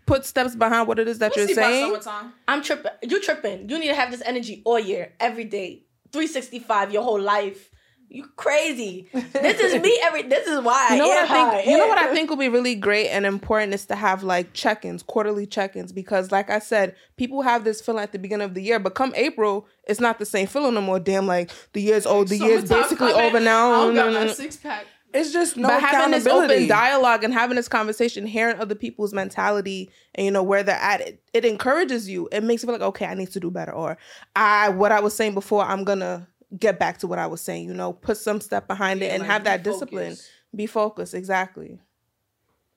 put 0.05 0.25
steps 0.25 0.55
behind 0.55 0.87
what 0.87 0.99
it 0.99 1.07
is 1.07 1.17
that 1.19 1.31
We'll 1.35 1.39
you're 1.45 1.47
see 1.47 1.55
saying? 1.55 1.85
summertime. 1.85 2.33
I'm 2.47 2.61
tripping. 2.61 2.91
You 3.03 3.21
tripping. 3.21 3.67
You 3.69 3.79
need 3.79 3.87
to 3.87 3.95
have 3.95 4.11
this 4.11 4.21
energy 4.25 4.61
all 4.63 4.79
year, 4.79 5.13
every 5.19 5.43
day, 5.45 5.83
365, 6.11 6.91
your 6.93 7.03
whole 7.03 7.19
life. 7.19 7.71
You 8.09 8.27
crazy. 8.35 9.09
This 9.11 9.59
is 9.59 9.81
me 9.81 9.99
every. 10.03 10.23
This 10.23 10.47
is 10.47 10.61
why. 10.61 10.89
You 10.91 10.97
know 10.99 11.07
what 11.07 11.17
I 11.17 11.21
am 11.21 11.27
think? 11.27 11.65
high. 11.65 11.71
You 11.71 11.77
know 11.77 11.87
what 11.87 11.97
I 11.97 12.07
think 12.13 12.29
will 12.29 12.37
be 12.37 12.49
really 12.49 12.75
great 12.75 13.09
and 13.09 13.25
important 13.25 13.73
is 13.73 13.85
to 13.87 13.95
have 13.95 14.23
like 14.23 14.53
check-ins, 14.53 15.03
quarterly 15.03 15.45
check-ins, 15.45 15.91
because 15.91 16.31
like 16.31 16.49
I 16.49 16.59
said, 16.59 16.95
people 17.17 17.41
have 17.41 17.63
this 17.63 17.81
feeling 17.81 18.03
at 18.03 18.11
the 18.11 18.19
beginning 18.19 18.45
of 18.45 18.53
the 18.53 18.61
year, 18.61 18.79
but 18.79 18.95
come 18.95 19.13
April, 19.15 19.67
it's 19.85 19.99
not 19.99 20.19
the 20.19 20.25
same 20.25 20.47
feeling 20.47 20.75
no 20.75 20.81
more. 20.81 20.99
Damn, 20.99 21.27
like 21.27 21.51
the 21.73 21.81
year's 21.81 22.05
old, 22.05 22.29
the 22.29 22.37
year's 22.37 22.69
basically 22.69 23.11
coming, 23.11 23.27
over 23.27 23.39
now. 23.39 23.71
don't 23.71 23.95
got 23.95 24.05
No, 24.07 24.19
no, 24.19 24.25
my 24.27 24.33
six 24.33 24.55
pack. 24.57 24.85
It's 25.15 25.31
just 25.31 25.55
no 25.55 25.69
but 25.69 25.79
having 25.79 26.11
this 26.11 26.27
open 26.27 26.67
dialogue 26.67 27.23
and 27.23 27.33
having 27.33 27.55
this 27.55 27.69
conversation, 27.69 28.25
hearing 28.27 28.59
other 28.59 28.75
people's 28.75 29.13
mentality 29.13 29.89
and 30.13 30.25
you 30.25 30.31
know 30.31 30.43
where 30.43 30.61
they're 30.61 30.75
at, 30.75 30.99
it, 30.99 31.23
it 31.33 31.45
encourages 31.45 32.09
you. 32.09 32.27
It 32.33 32.43
makes 32.43 32.63
you 32.63 32.67
feel 32.67 32.73
like, 32.73 32.81
okay, 32.81 33.05
I 33.05 33.13
need 33.13 33.31
to 33.31 33.39
do 33.39 33.49
better, 33.49 33.71
or 33.71 33.97
I 34.35 34.69
what 34.69 34.91
I 34.91 34.99
was 34.99 35.15
saying 35.15 35.33
before, 35.33 35.63
I'm 35.63 35.85
gonna 35.85 36.27
get 36.57 36.79
back 36.79 36.99
to 36.99 37.07
what 37.07 37.19
I 37.19 37.27
was 37.27 37.41
saying. 37.41 37.67
You 37.67 37.73
know, 37.73 37.93
put 37.93 38.17
some 38.17 38.41
step 38.41 38.67
behind 38.67 39.01
it 39.01 39.11
and 39.11 39.21
like, 39.21 39.29
have 39.29 39.43
be 39.43 39.45
that 39.45 39.63
discipline. 39.63 40.11
focused. 40.11 40.29
Be 40.55 40.65
focused. 40.65 41.13
Exactly. 41.13 41.79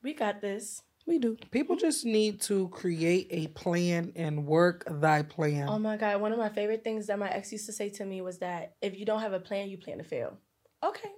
We 0.02 0.14
got 0.14 0.40
this. 0.40 0.82
We 1.06 1.18
do. 1.18 1.36
People 1.50 1.76
mm-hmm. 1.76 1.86
just 1.86 2.04
need 2.04 2.40
to 2.42 2.68
create 2.68 3.28
a 3.30 3.46
plan 3.48 4.12
and 4.14 4.46
work 4.46 4.84
thy 4.86 5.22
plan. 5.22 5.68
Oh 5.68 5.78
my 5.78 5.96
god! 5.96 6.20
One 6.20 6.32
of 6.32 6.38
my 6.38 6.50
favorite 6.50 6.84
things 6.84 7.06
that 7.06 7.18
my 7.18 7.30
ex 7.30 7.50
used 7.50 7.66
to 7.66 7.72
say 7.72 7.88
to 7.90 8.04
me 8.04 8.20
was 8.20 8.38
that 8.38 8.74
if 8.82 8.98
you 8.98 9.06
don't 9.06 9.20
have 9.20 9.32
a 9.32 9.40
plan, 9.40 9.70
you 9.70 9.78
plan 9.78 9.98
to 9.98 10.04
fail. 10.04 10.36
Okay. 10.84 11.08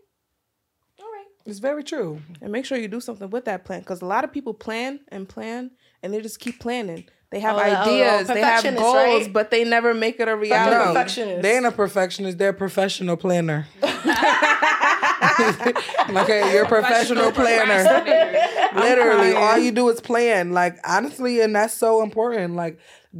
All 1.00 1.06
right. 1.06 1.26
it's 1.46 1.58
very 1.58 1.82
true. 1.82 2.20
And 2.40 2.52
make 2.52 2.66
sure 2.66 2.78
you 2.78 2.86
do 2.86 3.00
something 3.00 3.30
with 3.30 3.46
that 3.46 3.64
plan 3.64 3.80
because 3.80 4.02
a 4.02 4.06
lot 4.06 4.22
of 4.22 4.32
people 4.32 4.54
plan 4.54 5.00
and 5.08 5.28
plan 5.28 5.70
and 6.02 6.12
they 6.12 6.20
just 6.20 6.38
keep 6.38 6.60
planning. 6.60 7.08
They 7.30 7.38
have 7.40 7.56
Oh, 7.56 7.60
oh, 7.60 7.62
oh, 7.62 7.82
ideas, 7.88 8.26
they 8.28 8.40
have 8.40 8.64
goals, 8.76 8.94
right? 9.24 9.32
but 9.32 9.50
they 9.52 9.62
never 9.64 9.94
make 9.94 10.18
it 10.18 10.26
a 10.26 10.32
No, 10.32 10.36
reality. 10.36 10.84
perfectionist. 10.94 11.42
They 11.42 11.56
ain't 11.56 11.66
a 11.66 11.70
perfectionist. 11.70 12.38
They're 12.38 12.48
a 12.48 12.54
professional 12.54 13.16
planner. 13.16 13.68
okay, 16.10 16.52
you're 16.52 16.64
a 16.64 16.68
professional 16.68 17.30
planner. 17.32 17.84
Literally, 18.74 19.32
all 19.32 19.58
you 19.58 19.70
do 19.70 19.88
is 19.90 20.00
plan. 20.00 20.52
Like 20.52 20.78
honestly, 20.84 21.40
and 21.40 21.54
that's 21.54 21.74
so 21.74 22.02
important. 22.02 22.56
Like 22.56 22.78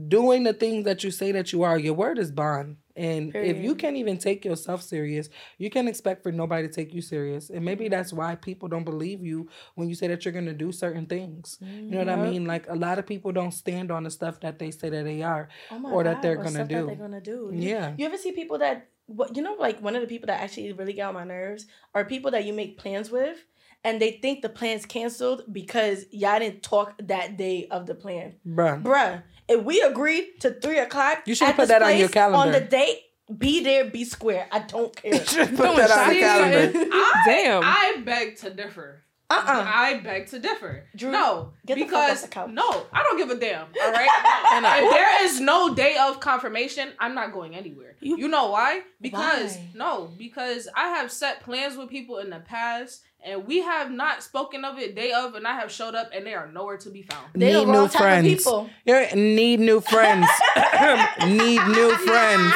doing 0.08 0.42
the 0.42 0.52
things 0.54 0.84
that 0.86 1.04
you 1.04 1.10
say 1.10 1.30
that 1.32 1.52
you 1.52 1.62
are. 1.62 1.78
Your 1.78 1.94
word 1.94 2.18
is 2.18 2.30
bond. 2.32 2.76
And 3.00 3.34
if 3.34 3.56
you 3.56 3.74
can't 3.74 3.96
even 3.96 4.18
take 4.18 4.44
yourself 4.44 4.82
serious, 4.82 5.30
you 5.56 5.70
can't 5.70 5.88
expect 5.88 6.22
for 6.22 6.30
nobody 6.30 6.68
to 6.68 6.72
take 6.72 6.92
you 6.92 7.00
serious. 7.00 7.48
And 7.48 7.64
maybe 7.64 7.84
mm-hmm. 7.84 7.92
that's 7.92 8.12
why 8.12 8.34
people 8.34 8.68
don't 8.68 8.84
believe 8.84 9.24
you 9.24 9.48
when 9.74 9.88
you 9.88 9.94
say 9.94 10.06
that 10.08 10.22
you're 10.24 10.34
gonna 10.34 10.52
do 10.52 10.70
certain 10.70 11.06
things. 11.06 11.56
You 11.62 11.82
know 11.92 11.98
what 11.98 12.10
I 12.10 12.16
mm-hmm. 12.16 12.30
mean? 12.30 12.44
Like 12.44 12.68
a 12.68 12.74
lot 12.74 12.98
of 12.98 13.06
people 13.06 13.32
don't 13.32 13.52
stand 13.52 13.90
on 13.90 14.04
the 14.04 14.10
stuff 14.10 14.40
that 14.40 14.58
they 14.58 14.70
say 14.70 14.90
that 14.90 15.04
they 15.04 15.22
are 15.22 15.48
Oh 15.70 15.90
or 15.90 16.04
that 16.04 16.16
God, 16.16 16.22
they're 16.22 16.36
gonna 16.36 16.66
do. 16.66 16.74
That 16.74 16.86
they're 16.86 16.96
gonna 16.96 17.20
do. 17.22 17.50
Yeah. 17.54 17.94
You 17.96 18.04
ever 18.04 18.18
see 18.18 18.32
people 18.32 18.58
that 18.58 18.88
what 19.06 19.34
you 19.34 19.42
know, 19.42 19.56
like 19.58 19.80
one 19.80 19.96
of 19.96 20.02
the 20.02 20.06
people 20.06 20.26
that 20.26 20.42
actually 20.42 20.70
really 20.72 20.92
get 20.92 21.08
on 21.08 21.14
my 21.14 21.24
nerves 21.24 21.66
are 21.94 22.04
people 22.04 22.30
that 22.32 22.44
you 22.44 22.52
make 22.52 22.76
plans 22.76 23.10
with, 23.10 23.44
and 23.82 24.00
they 24.00 24.12
think 24.12 24.42
the 24.42 24.48
plan's 24.48 24.84
canceled 24.84 25.44
because 25.50 26.04
y'all 26.10 26.38
didn't 26.38 26.62
talk 26.62 26.94
that 26.98 27.38
day 27.38 27.66
of 27.70 27.86
the 27.86 27.94
plan. 27.94 28.34
Bruh. 28.46 28.82
Bruh, 28.82 29.22
if 29.50 29.62
we 29.64 29.80
agreed 29.82 30.40
to 30.40 30.50
three 30.52 30.78
o'clock, 30.78 31.22
You 31.26 31.34
should 31.34 31.48
put 31.48 31.56
this 31.58 31.68
that 31.68 31.82
on 31.82 31.96
your 31.98 32.08
calendar 32.08 32.38
On 32.46 32.52
the 32.52 32.60
date, 32.60 32.98
be 33.36 33.62
there, 33.62 33.84
be 33.84 34.04
square. 34.04 34.48
I 34.50 34.60
don't 34.60 34.94
care. 34.96 35.12
Put 35.20 35.56
Don't 35.56 35.76
that 35.76 35.90
on 35.90 36.08
say 36.08 36.14
the 36.14 36.20
calendar. 36.20 36.78
I, 36.92 37.22
Damn. 37.26 37.62
I 37.64 38.02
beg 38.04 38.36
to 38.38 38.50
differ. 38.50 39.02
Uh-uh. 39.32 39.64
I 39.64 40.00
beg 40.00 40.26
to 40.30 40.40
differ. 40.40 40.86
Drew, 40.96 41.12
no, 41.12 41.52
get 41.64 41.76
the 41.78 41.84
fuck 41.84 41.92
off 41.94 42.06
because 42.08 42.22
the 42.22 42.28
couch. 42.28 42.50
no, 42.50 42.68
I 42.92 43.04
don't 43.04 43.16
give 43.16 43.30
a 43.30 43.36
damn. 43.38 43.66
All 43.80 43.92
right, 43.92 44.08
And 44.54 44.64
no. 44.64 44.68
I- 44.68 44.80
if 44.82 44.90
there 44.90 45.24
is 45.26 45.40
no 45.40 45.72
day 45.72 45.96
of 46.00 46.18
confirmation, 46.18 46.88
I'm 46.98 47.14
not 47.14 47.32
going 47.32 47.54
anywhere. 47.54 47.94
You- 48.00 48.18
You, 48.18 48.26
know 48.26 48.50
why? 48.50 48.80
Because 49.00 49.54
Why? 49.56 49.68
no, 49.74 50.10
because 50.18 50.68
I 50.74 50.88
have 50.96 51.12
set 51.12 51.42
plans 51.44 51.76
with 51.76 51.88
people 51.90 52.18
in 52.18 52.30
the 52.30 52.40
past, 52.40 53.02
and 53.24 53.46
we 53.46 53.60
have 53.60 53.90
not 53.90 54.22
spoken 54.22 54.64
of 54.64 54.78
it 54.78 54.94
day 54.94 55.12
of, 55.12 55.34
and 55.34 55.46
I 55.46 55.54
have 55.54 55.70
showed 55.70 55.94
up, 55.94 56.10
and 56.14 56.26
they 56.26 56.34
are 56.34 56.50
nowhere 56.50 56.76
to 56.78 56.90
be 56.90 57.02
found. 57.02 57.26
They 57.34 57.52
need 57.52 57.66
wrong 57.66 57.82
new 57.84 57.88
friends. 57.88 58.26
people. 58.26 58.70
Need 59.14 59.60
new 59.60 59.80
friends. 59.80 60.26
need 61.26 61.66
new 61.66 61.96
friends. 62.06 62.54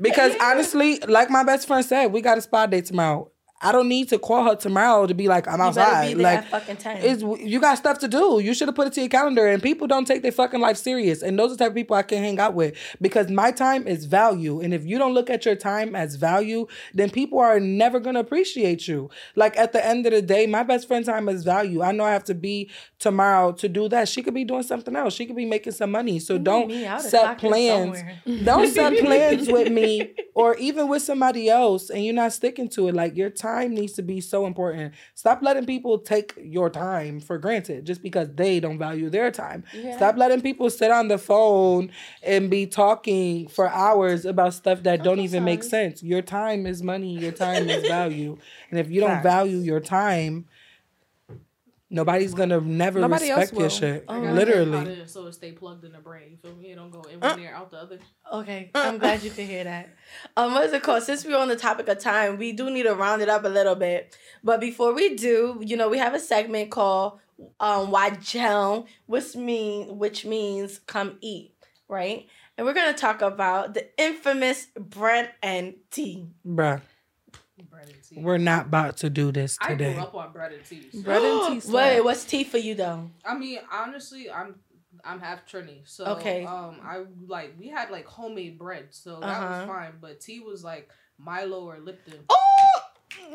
Because 0.00 0.34
honestly, 0.40 1.00
like 1.00 1.30
my 1.30 1.42
best 1.44 1.66
friend 1.66 1.84
said, 1.84 2.06
we 2.12 2.20
got 2.20 2.38
a 2.38 2.42
spa 2.42 2.66
date 2.66 2.86
tomorrow. 2.86 3.30
I 3.62 3.72
don't 3.72 3.88
need 3.88 4.10
to 4.10 4.18
call 4.18 4.44
her 4.44 4.54
tomorrow 4.54 5.06
to 5.06 5.14
be 5.14 5.28
like, 5.28 5.48
I'm 5.48 5.62
outside. 5.62 6.18
Like 6.18 6.46
fucking 6.48 6.76
ten. 6.76 6.98
it's 6.98 7.22
you 7.22 7.58
got 7.58 7.78
stuff 7.78 7.98
to 8.00 8.08
do. 8.08 8.38
You 8.38 8.52
should 8.52 8.68
have 8.68 8.74
put 8.74 8.86
it 8.86 8.92
to 8.94 9.00
your 9.00 9.08
calendar. 9.08 9.46
And 9.46 9.62
people 9.62 9.86
don't 9.86 10.04
take 10.06 10.22
their 10.22 10.32
fucking 10.32 10.60
life 10.60 10.76
serious. 10.76 11.22
And 11.22 11.38
those 11.38 11.52
are 11.52 11.56
the 11.56 11.64
type 11.64 11.70
of 11.70 11.74
people 11.74 11.96
I 11.96 12.02
can 12.02 12.18
hang 12.18 12.38
out 12.38 12.52
with 12.52 12.76
because 13.00 13.30
my 13.30 13.50
time 13.52 13.86
is 13.86 14.04
value. 14.04 14.60
And 14.60 14.74
if 14.74 14.84
you 14.84 14.98
don't 14.98 15.14
look 15.14 15.30
at 15.30 15.46
your 15.46 15.56
time 15.56 15.96
as 15.96 16.16
value, 16.16 16.66
then 16.92 17.08
people 17.08 17.38
are 17.38 17.58
never 17.58 17.98
gonna 17.98 18.20
appreciate 18.20 18.86
you. 18.86 19.08
Like 19.36 19.56
at 19.56 19.72
the 19.72 19.84
end 19.84 20.04
of 20.04 20.12
the 20.12 20.20
day, 20.20 20.46
my 20.46 20.62
best 20.62 20.86
friend 20.86 21.04
time 21.04 21.26
is 21.30 21.42
value. 21.42 21.80
I 21.80 21.92
know 21.92 22.04
I 22.04 22.12
have 22.12 22.24
to 22.24 22.34
be 22.34 22.70
tomorrow 22.98 23.52
to 23.52 23.68
do 23.70 23.88
that. 23.88 24.06
She 24.08 24.22
could 24.22 24.34
be 24.34 24.44
doing 24.44 24.64
something 24.64 24.94
else. 24.94 25.14
She 25.14 25.24
could 25.24 25.36
be 25.36 25.46
making 25.46 25.72
some 25.72 25.92
money. 25.92 26.18
So 26.18 26.36
don't 26.36 26.68
me, 26.68 26.86
I 26.86 26.96
would've 26.96 27.10
set 27.10 27.38
plans. 27.38 28.02
Don't 28.44 28.68
set 28.68 28.98
plans 29.00 29.48
with 29.48 29.72
me 29.72 30.14
or 30.34 30.56
even 30.56 30.88
with 30.88 31.00
somebody 31.00 31.48
else 31.48 31.88
and 31.88 32.04
you're 32.04 32.14
not 32.14 32.34
sticking 32.34 32.68
to 32.68 32.88
it, 32.88 32.94
like 32.94 33.16
your 33.16 33.30
time 33.30 33.45
needs 33.70 33.92
to 33.94 34.02
be 34.02 34.20
so 34.20 34.46
important. 34.46 34.94
Stop 35.14 35.42
letting 35.42 35.66
people 35.66 35.98
take 35.98 36.34
your 36.36 36.70
time 36.70 37.20
for 37.20 37.38
granted 37.38 37.84
just 37.84 38.02
because 38.02 38.28
they 38.34 38.60
don't 38.60 38.78
value 38.78 39.10
their 39.10 39.30
time. 39.30 39.64
Stop 39.96 40.16
letting 40.16 40.40
people 40.40 40.70
sit 40.70 40.90
on 40.90 41.08
the 41.08 41.18
phone 41.18 41.90
and 42.22 42.50
be 42.50 42.66
talking 42.66 43.48
for 43.48 43.68
hours 43.68 44.24
about 44.24 44.54
stuff 44.54 44.82
that 44.82 45.02
don't 45.02 45.20
even 45.20 45.44
make 45.44 45.62
sense. 45.62 46.02
Your 46.02 46.22
time 46.22 46.66
is 46.66 46.82
money, 46.82 47.18
your 47.18 47.32
time 47.32 47.68
is 47.68 47.86
value. 47.88 48.36
And 48.70 48.78
if 48.78 48.90
you 48.90 49.00
don't 49.00 49.10
Facts. 49.10 49.22
value 49.22 49.58
your 49.58 49.80
time, 49.80 50.46
nobody's 51.90 52.34
gonna 52.34 52.60
never 52.60 53.00
Nobody 53.00 53.30
respect 53.32 53.58
your 53.58 53.70
shit. 53.70 54.04
Oh, 54.08 54.18
Literally. 54.18 55.06
so 55.06 55.26
it 55.26 55.32
stay 55.34 55.52
plugged 55.52 55.84
in 55.84 55.92
the 55.92 55.98
brain. 55.98 56.30
You 56.32 56.36
feel 56.36 56.54
me? 56.56 56.72
It 56.72 56.76
don't 56.76 56.90
go 56.90 57.02
in 57.02 57.22
Uh. 57.22 57.30
one 57.30 57.40
ear 57.40 57.52
out 57.54 57.70
the 57.70 57.78
other. 57.78 57.98
Okay, 58.32 58.70
I'm 58.74 58.98
glad 58.98 59.22
you 59.22 59.30
could 59.30 59.46
hear 59.46 59.64
that. 59.64 59.90
Um, 60.36 60.54
what 60.54 60.64
is 60.64 60.72
it 60.72 60.82
called? 60.82 61.02
Since 61.02 61.24
we're 61.24 61.36
on 61.38 61.48
the 61.48 61.56
topic 61.56 61.88
of 61.88 61.98
time, 61.98 62.38
we 62.38 62.52
do 62.52 62.70
need 62.70 62.84
to 62.84 62.94
round 62.94 63.22
it 63.22 63.28
up 63.28 63.44
a 63.44 63.48
little 63.48 63.74
bit. 63.76 64.16
But 64.42 64.60
before 64.60 64.92
we 64.94 65.14
do, 65.14 65.60
you 65.64 65.76
know, 65.76 65.88
we 65.88 65.98
have 65.98 66.14
a 66.14 66.20
segment 66.20 66.70
called 66.70 67.18
um 67.60 67.92
Wajel, 67.92 68.86
which 69.06 69.36
mean 69.36 69.98
which 69.98 70.24
means 70.24 70.78
come 70.86 71.18
eat, 71.20 71.52
right? 71.88 72.26
And 72.58 72.66
we're 72.66 72.72
gonna 72.74 72.94
talk 72.94 73.20
about 73.22 73.74
the 73.74 73.86
infamous 74.00 74.66
bread 74.78 75.30
and 75.42 75.74
tea. 75.90 76.26
Bruh, 76.46 76.80
Bread 77.64 77.88
and 77.88 77.96
tea. 78.02 78.20
we're 78.20 78.36
not 78.38 78.66
about 78.66 78.98
to 78.98 79.08
do 79.10 79.32
this 79.32 79.56
today. 79.56 79.72
I 79.72 79.76
grew 79.76 79.86
today. 79.86 79.98
up 79.98 80.14
on 80.14 80.32
bread 80.32 80.52
and 80.52 80.64
tea. 80.64 80.88
so- 80.92 81.02
Bread 81.02 81.22
and 81.22 81.62
tea. 81.62 81.72
Wait, 81.72 82.00
what's 82.02 82.24
tea 82.24 82.44
for 82.44 82.58
you 82.58 82.74
though? 82.74 83.10
I 83.24 83.34
mean, 83.34 83.60
honestly, 83.72 84.30
I'm 84.30 84.56
I'm 85.04 85.20
half 85.20 85.46
Trini, 85.46 85.80
so 85.84 86.04
Okay. 86.18 86.44
Um, 86.44 86.80
I 86.82 87.04
like 87.26 87.54
we 87.58 87.68
had 87.68 87.90
like 87.90 88.04
homemade 88.06 88.58
bread, 88.58 88.88
so 88.90 89.20
that 89.20 89.26
Uh-huh. 89.28 89.58
was 89.60 89.68
fine. 89.68 89.92
But 90.00 90.20
tea 90.20 90.40
was 90.40 90.62
like 90.64 90.90
Milo 91.18 91.64
or 91.64 91.78
Lipton. 91.80 92.18
Oh, 92.28 92.65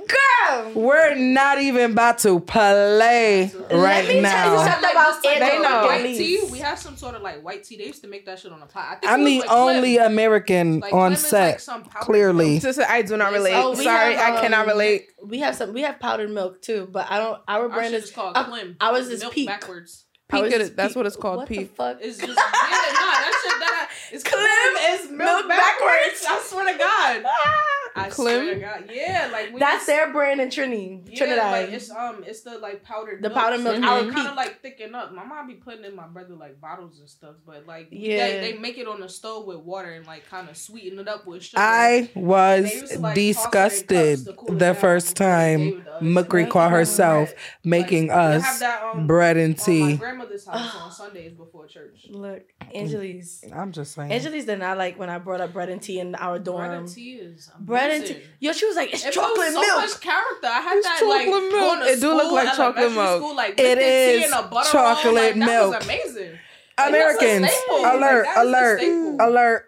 girl. 0.08 0.72
We're 0.74 1.16
not 1.16 1.60
even 1.62 1.92
about 1.92 2.20
to 2.20 2.40
play 2.40 3.52
Let 3.54 3.72
right 3.72 4.08
me 4.08 4.14
tell 4.14 4.16
you 4.16 4.22
now. 4.22 4.68
something 4.68 4.92
about 4.92 5.24
They 5.24 5.60
know. 5.60 5.86
white 5.86 6.02
Please. 6.02 6.18
tea. 6.18 6.52
We 6.52 6.60
have 6.60 6.78
some 6.80 6.98
sort 6.98 7.16
of 7.16 7.22
like 7.22 7.42
white 7.44 7.64
tea. 7.64 7.78
They 7.78 7.86
used 7.86 8.02
to 8.02 8.08
make 8.08 8.26
that 8.26 8.40
shit 8.40 8.52
on 8.52 8.62
a 8.62 8.66
pot. 8.66 8.88
I 8.90 8.96
think 8.96 9.12
I'm 9.12 9.24
the 9.24 9.40
like, 9.40 9.52
only 9.52 9.96
Klim. 9.96 10.12
American 10.12 10.80
Like, 10.80 10.94
on 10.94 11.12
Klim 11.12 11.16
set. 11.18 11.48
like, 11.52 11.60
some 11.60 11.84
clearly. 11.84 12.60
Sister, 12.60 12.86
I 12.88 13.02
do 13.02 13.18
not 13.18 13.32
relate. 13.34 13.54
Oh, 13.56 13.74
Sorry, 13.76 14.16
have, 14.16 14.36
I 14.36 14.42
cannot 14.42 14.62
um, 14.64 14.68
relate. 14.70 15.08
We 15.24 15.40
have 15.40 15.56
some. 15.56 15.74
We 15.74 15.82
have 15.82 16.00
powdered 16.00 16.30
milk 16.32 16.62
too, 16.62 16.88
but 16.92 17.10
I 17.10 17.18
don't. 17.20 17.40
Our 17.48 17.64
Our 17.64 17.70
brand 17.70 17.92
shit 17.94 18.04
is 18.04 18.10
is 18.10 18.16
called 18.16 18.36
uh, 18.38 18.44
Klim. 18.46 18.78
ours 18.82 19.06
It's 19.08 19.16
is 19.16 19.22
milk 19.22 19.34
peak. 19.34 19.48
backwards. 19.48 20.06
Peak 20.30 20.42
ours 20.44 20.54
it 20.54 20.62
is 20.62 20.70
is- 20.70 20.76
that's 20.76 20.90
peak. 20.90 20.98
what 20.98 21.06
it's 21.06 21.16
called, 21.16 21.38
What 21.38 21.48
the 21.50 21.66
fuck? 21.66 21.98
It's 22.02 22.18
just 22.18 22.30
yeah, 22.30 22.36
nah, 22.36 22.42
that 22.42 23.42
shit 23.44 23.60
that 23.60 23.90
it's 24.12 24.24
Klim 24.24 24.40
Klim 24.42 24.94
is 24.96 25.02
is 25.06 25.12
milk 25.12 25.20
milk 25.20 25.48
backwards. 25.50 26.22
backwards. 26.22 26.26
I 26.28 26.48
swear 26.48 26.72
to 26.74 26.78
God. 26.80 27.26
I 27.96 28.10
Klim? 28.10 28.44
swear 28.46 28.54
to 28.56 28.60
God. 28.60 28.90
Yeah, 28.94 29.30
like 29.32 29.50
when 29.52 29.60
That's 29.60 29.88
you- 29.88 29.94
their 29.94 30.12
brand 30.12 30.40
in 30.42 30.50
Trini, 30.50 31.02
Yeah, 31.10 31.18
Trinidad. 31.18 31.52
like 31.52 31.70
it's 31.76 31.90
um, 31.92 32.24
it's 32.26 32.42
the 32.42 32.58
like 32.58 32.84
powdered 32.84 33.22
The 33.22 33.30
milk. 33.30 33.34
powdered 33.40 33.62
milk, 33.62 33.76
So 33.78 33.84
our 33.90 34.12
kind 34.12 34.28
of 34.28 34.36
like 34.36 34.62
thicken 34.62 34.96
up. 34.96 35.14
My 35.14 35.24
mom 35.24 35.48
be 35.48 35.56
putting 35.56 35.84
in 35.86 35.96
my 35.96 36.08
brother 36.08 36.36
like 36.36 36.60
bottles 36.62 37.00
and 37.00 37.10
stuff, 37.10 37.36
but 37.46 37.66
like 37.68 37.88
Yeah. 37.92 38.28
they, 38.40 38.52
they 38.54 38.58
make 38.58 38.78
it 38.78 38.88
on 38.88 39.00
the 39.02 39.10
stove 39.10 39.46
with 39.46 39.60
water 39.60 39.92
and 39.92 40.06
like 40.08 40.28
kind 40.30 40.50
of 40.50 40.58
sweeten 40.58 41.00
it 41.00 41.08
up 41.08 41.26
with 41.28 41.44
sugar. 41.44 41.62
I 41.62 42.10
was 42.16 42.72
to, 42.92 43.00
like, 43.00 43.16
disgusted 43.16 43.88
toss 43.90 44.28
it 44.28 44.30
in 44.30 44.36
cups 44.36 44.48
to 44.48 44.56
the 44.56 44.74
first 44.74 45.16
time 45.18 45.60
gave 45.60 45.78
it 45.80 45.84
to 45.86 45.92
us. 45.96 46.04
Mukri 46.04 46.44
And 46.44 46.52
caught 46.52 46.72
herself 46.72 47.30
Like, 47.30 47.38
making 47.66 48.08
they 48.08 48.14
have 48.14 48.42
us 48.44 48.60
that, 48.60 48.84
um, 48.84 49.08
bread 49.08 49.38
and 49.38 49.56
on 49.56 49.60
my 49.60 49.64
tea. 49.92 49.98
grandmother's 49.98 50.46
house 50.46 50.76
on 50.82 50.92
Sundays 50.92 51.34
before 51.34 51.68
church. 51.68 52.08
Look, 52.10 52.44
Angeleaze. 52.74 53.52
I'm 53.56 53.72
just 53.72 53.94
saying. 53.96 54.10
Angeleaze 54.12 54.46
did 54.46 54.60
not 54.60 54.78
like 54.78 54.98
when 54.98 55.10
I 55.10 55.18
brought 55.18 55.42
up 55.42 55.54
bread 55.54 55.70
and 55.70 55.82
tea 55.82 56.00
in 56.00 56.16
our 56.16 56.40
dorm. 56.40 56.68
Bread 56.68 56.78
and 56.80 56.88
tea 56.88 57.14
is 57.14 57.50
Bread 57.60 57.81
and 57.90 58.06
tea. 58.06 58.22
Yo, 58.40 58.52
she 58.54 58.66
was 58.66 58.76
like, 58.76 58.94
it's 58.94 59.06
It 59.06 59.14
chocolate 59.14 59.54
so 59.54 59.62
milk. 59.62 59.78
much 59.82 60.00
character. 60.02 60.48
I 60.48 60.62
had 60.62 60.78
It's 60.78 60.88
that 60.88 61.06
like 61.08 61.26
chocolate 61.26 61.44
milk. 61.52 61.52
going 61.52 61.80
to 61.80 61.86
It 61.94 62.00
do 62.02 62.14
look 62.16 62.32
like 62.32 62.56
chocolate 62.56 62.92
milk. 62.92 63.18
School, 63.22 63.36
like, 63.36 63.60
It 63.60 63.64
with 63.64 63.78
the 63.78 63.84
tea 63.84 64.24
is 64.64 64.72
chocolate 64.72 65.14
like, 65.16 65.36
milk. 65.38 65.72
That 65.72 65.80
was 65.80 65.86
amazing. 65.86 66.40
Americans, 66.78 67.42
Like. 67.42 67.82
Like, 67.84 67.94
alert, 67.94 68.26
a 68.36 68.42
alert, 68.44 68.82
alert. 69.20 69.66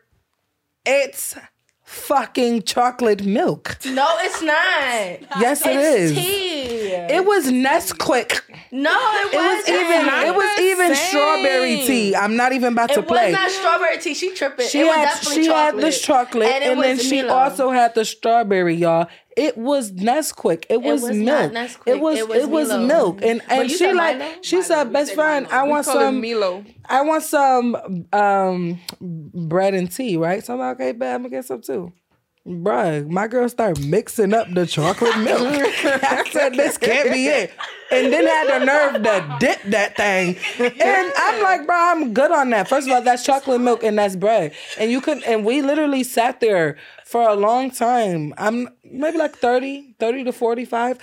It's 0.86 1.36
fucking 1.84 2.64
chocolate 2.64 3.24
milk. 3.24 3.78
No, 3.86 4.08
it's 4.20 4.42
not. 4.42 5.40
Yes, 5.40 5.66
it 5.66 5.76
it's 5.76 6.12
is. 6.12 6.14
tea. 6.14 6.53
It 7.10 7.26
was 7.26 7.48
Nesquik. 7.48 8.42
no, 8.72 8.92
it, 8.92 9.34
It 9.34 9.38
was 9.38 9.70
even 9.70 10.06
not 10.06 10.26
it 10.28 10.36
was 10.36 10.60
even 10.60 10.96
same. 10.96 11.08
strawberry 11.10 11.76
tea. 11.86 12.16
I'm 12.16 12.36
not 12.36 12.52
even 12.54 12.74
about 12.74 12.90
to 12.94 13.00
It 13.00 13.08
play. 13.08 13.26
was 13.32 13.34
not 13.34 13.52
strawberry 13.52 13.98
tea. 13.98 14.14
She 14.14 14.34
tripping. 14.34 14.68
she 14.68 14.82
it 14.82 14.86
was 14.86 14.96
had 14.96 15.06
definitely 15.06 15.44
she 15.44 15.48
chocolate. 15.50 15.74
had 15.76 15.84
this 15.84 16.02
chocolate 16.02 16.48
And 16.50 16.64
and, 16.64 16.80
it 16.80 16.84
then 16.84 16.98
was 16.98 17.06
she 17.08 17.22
Milo. 17.22 17.34
also 17.34 17.70
had 17.72 17.96
the 17.96 18.06
strawberry, 18.06 18.76
y'all. 18.76 19.08
It 19.36 19.58
was 19.58 19.92
Nesquik. 19.92 20.66
It 20.70 20.82
was, 20.84 21.02
was 21.02 21.18
not 21.18 21.52
milk. 21.52 21.54
Nesquik. 21.54 21.88
It 21.88 22.00
was 22.00 22.18
It 22.20 22.30
it 22.30 22.50
was 22.50 22.70
was, 22.70 22.88
milk. 22.88 23.22
And 23.24 23.42
and 23.50 23.70
she 23.70 23.78
said 23.78 23.96
like 23.96 24.20
Milo? 24.20 24.32
she 24.42 24.56
Milo. 24.58 24.68
said, 24.68 24.94
best 24.94 25.10
say 25.10 25.16
friend, 25.16 25.48
Milo. 25.48 25.56
I 25.58 25.64
We 25.64 25.70
want 25.72 25.86
Call 25.86 25.94
some 25.96 26.22
Milo. 26.22 26.66
I 26.86 27.02
want 27.02 27.24
some 27.24 28.06
um 28.14 28.80
bread 29.02 29.74
and 29.74 29.92
tea, 29.92 30.18
right? 30.18 30.44
So 30.46 30.54
I'm 30.54 30.60
like, 30.60 30.76
okay, 30.80 30.92
bet 30.92 31.16
I'm 31.16 31.22
gonna 31.24 31.30
get 31.30 31.46
some 31.46 31.62
too. 31.62 31.92
Bruh, 32.46 33.08
my 33.08 33.28
girl 33.28 33.48
started 33.48 33.86
mixing 33.86 34.34
up 34.34 34.54
the 34.54 34.66
chocolate 34.66 35.18
milk. 35.20 35.40
I 35.86 36.30
said, 36.30 36.56
this 36.56 36.78
can't 36.78 37.10
be 37.14 37.28
it. 37.28 37.54
And 37.90 38.12
then 38.12 38.26
had 38.28 38.62
the 38.62 38.66
nerve 38.66 38.94
to 39.04 39.38
dip 39.40 39.62
that 39.72 39.96
thing. 39.96 40.36
And 40.60 41.14
I'm 41.16 41.42
like, 41.42 41.66
bro, 41.66 41.76
I'm 41.78 42.14
good 42.14 42.32
on 42.32 42.50
that. 42.50 42.68
First 42.68 42.88
of 42.88 42.94
all, 42.94 43.02
that's 43.02 43.24
chocolate 43.24 43.62
milk 43.62 43.82
and 43.82 43.98
that's 43.98 44.18
bread. 44.18 44.52
And 44.78 44.92
you 44.92 45.00
could, 45.00 45.24
and 45.24 45.46
we 45.46 45.62
literally 45.62 46.04
sat 46.04 46.42
there 46.42 46.78
for 47.06 47.30
a 47.30 47.36
long 47.36 47.72
time. 47.72 48.34
I'm 48.38 48.68
maybe 48.84 49.18
like 49.18 49.38
30, 49.38 49.96
30 50.00 50.26
to 50.26 50.34
45. 50.34 50.98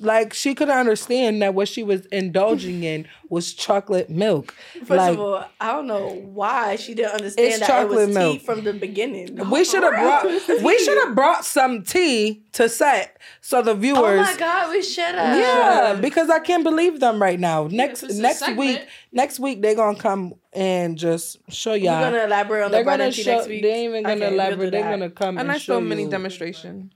Like 0.00 0.32
she 0.32 0.54
couldn't 0.54 0.76
understand 0.76 1.42
that 1.42 1.54
what 1.54 1.66
she 1.68 1.82
was 1.82 2.06
indulging 2.06 2.84
in 2.84 3.08
was 3.28 3.52
chocolate 3.52 4.08
milk. 4.08 4.54
First 4.78 4.90
like, 4.90 5.12
of 5.14 5.20
all, 5.20 5.44
I 5.60 5.72
don't 5.72 5.86
know 5.88 6.08
why 6.32 6.76
she 6.76 6.94
didn't 6.94 7.12
understand 7.14 7.48
It's 7.48 7.58
that 7.66 7.82
it 7.82 7.88
was 7.88 8.06
chocolate 8.14 8.32
tea 8.32 8.38
from 8.44 8.62
the 8.64 8.72
beginning. 8.72 9.36
We 9.50 9.64
should 9.64 9.82
have 9.82 9.92
brought 9.94 10.24
we 10.62 10.78
should 10.78 10.98
have 11.06 11.14
brought 11.16 11.44
some 11.44 11.82
tea 11.82 12.42
to 12.52 12.68
set 12.68 13.18
so 13.40 13.60
the 13.60 13.74
viewers 13.74 14.20
Oh 14.20 14.32
my 14.32 14.36
god, 14.38 14.70
we 14.70 14.82
should 14.82 15.14
have. 15.16 15.36
Yeah, 15.36 16.00
because 16.00 16.30
I 16.30 16.38
can't 16.38 16.62
believe 16.64 17.00
them 17.00 17.20
right 17.20 17.38
now. 17.40 17.66
Next 17.70 18.04
if 18.04 18.10
it's 18.10 18.18
a 18.18 18.22
next 18.22 18.56
week, 18.56 18.86
next 19.12 19.40
week 19.40 19.62
they're 19.62 19.74
gonna 19.74 19.98
come 19.98 20.34
and 20.52 20.96
just 20.96 21.38
show 21.50 21.72
We're 21.72 21.76
y'all. 21.78 22.00
gonna 22.00 22.24
elaborate 22.24 22.62
on 22.64 22.70
they're 22.70 22.80
the 22.80 22.84
bread 22.84 22.98
gonna 22.98 23.04
and 23.08 23.14
tea 23.14 23.22
show. 23.24 23.36
next 23.36 23.48
week. 23.48 23.62
They 23.62 23.70
ain't 23.72 23.90
even 23.90 24.02
gonna 24.04 24.14
Okay, 24.14 24.24
we'll 24.26 24.34
elaborate. 24.34 24.64
do 24.66 24.70
they're 24.70 24.90
gonna 24.90 25.10
come 25.10 25.36
A 25.36 25.40
and 25.40 25.48
nice 25.48 25.62
show 25.62 25.74
little 25.74 25.88
mini 25.88 26.04
you. 26.04 26.10
demonstration. 26.10 26.92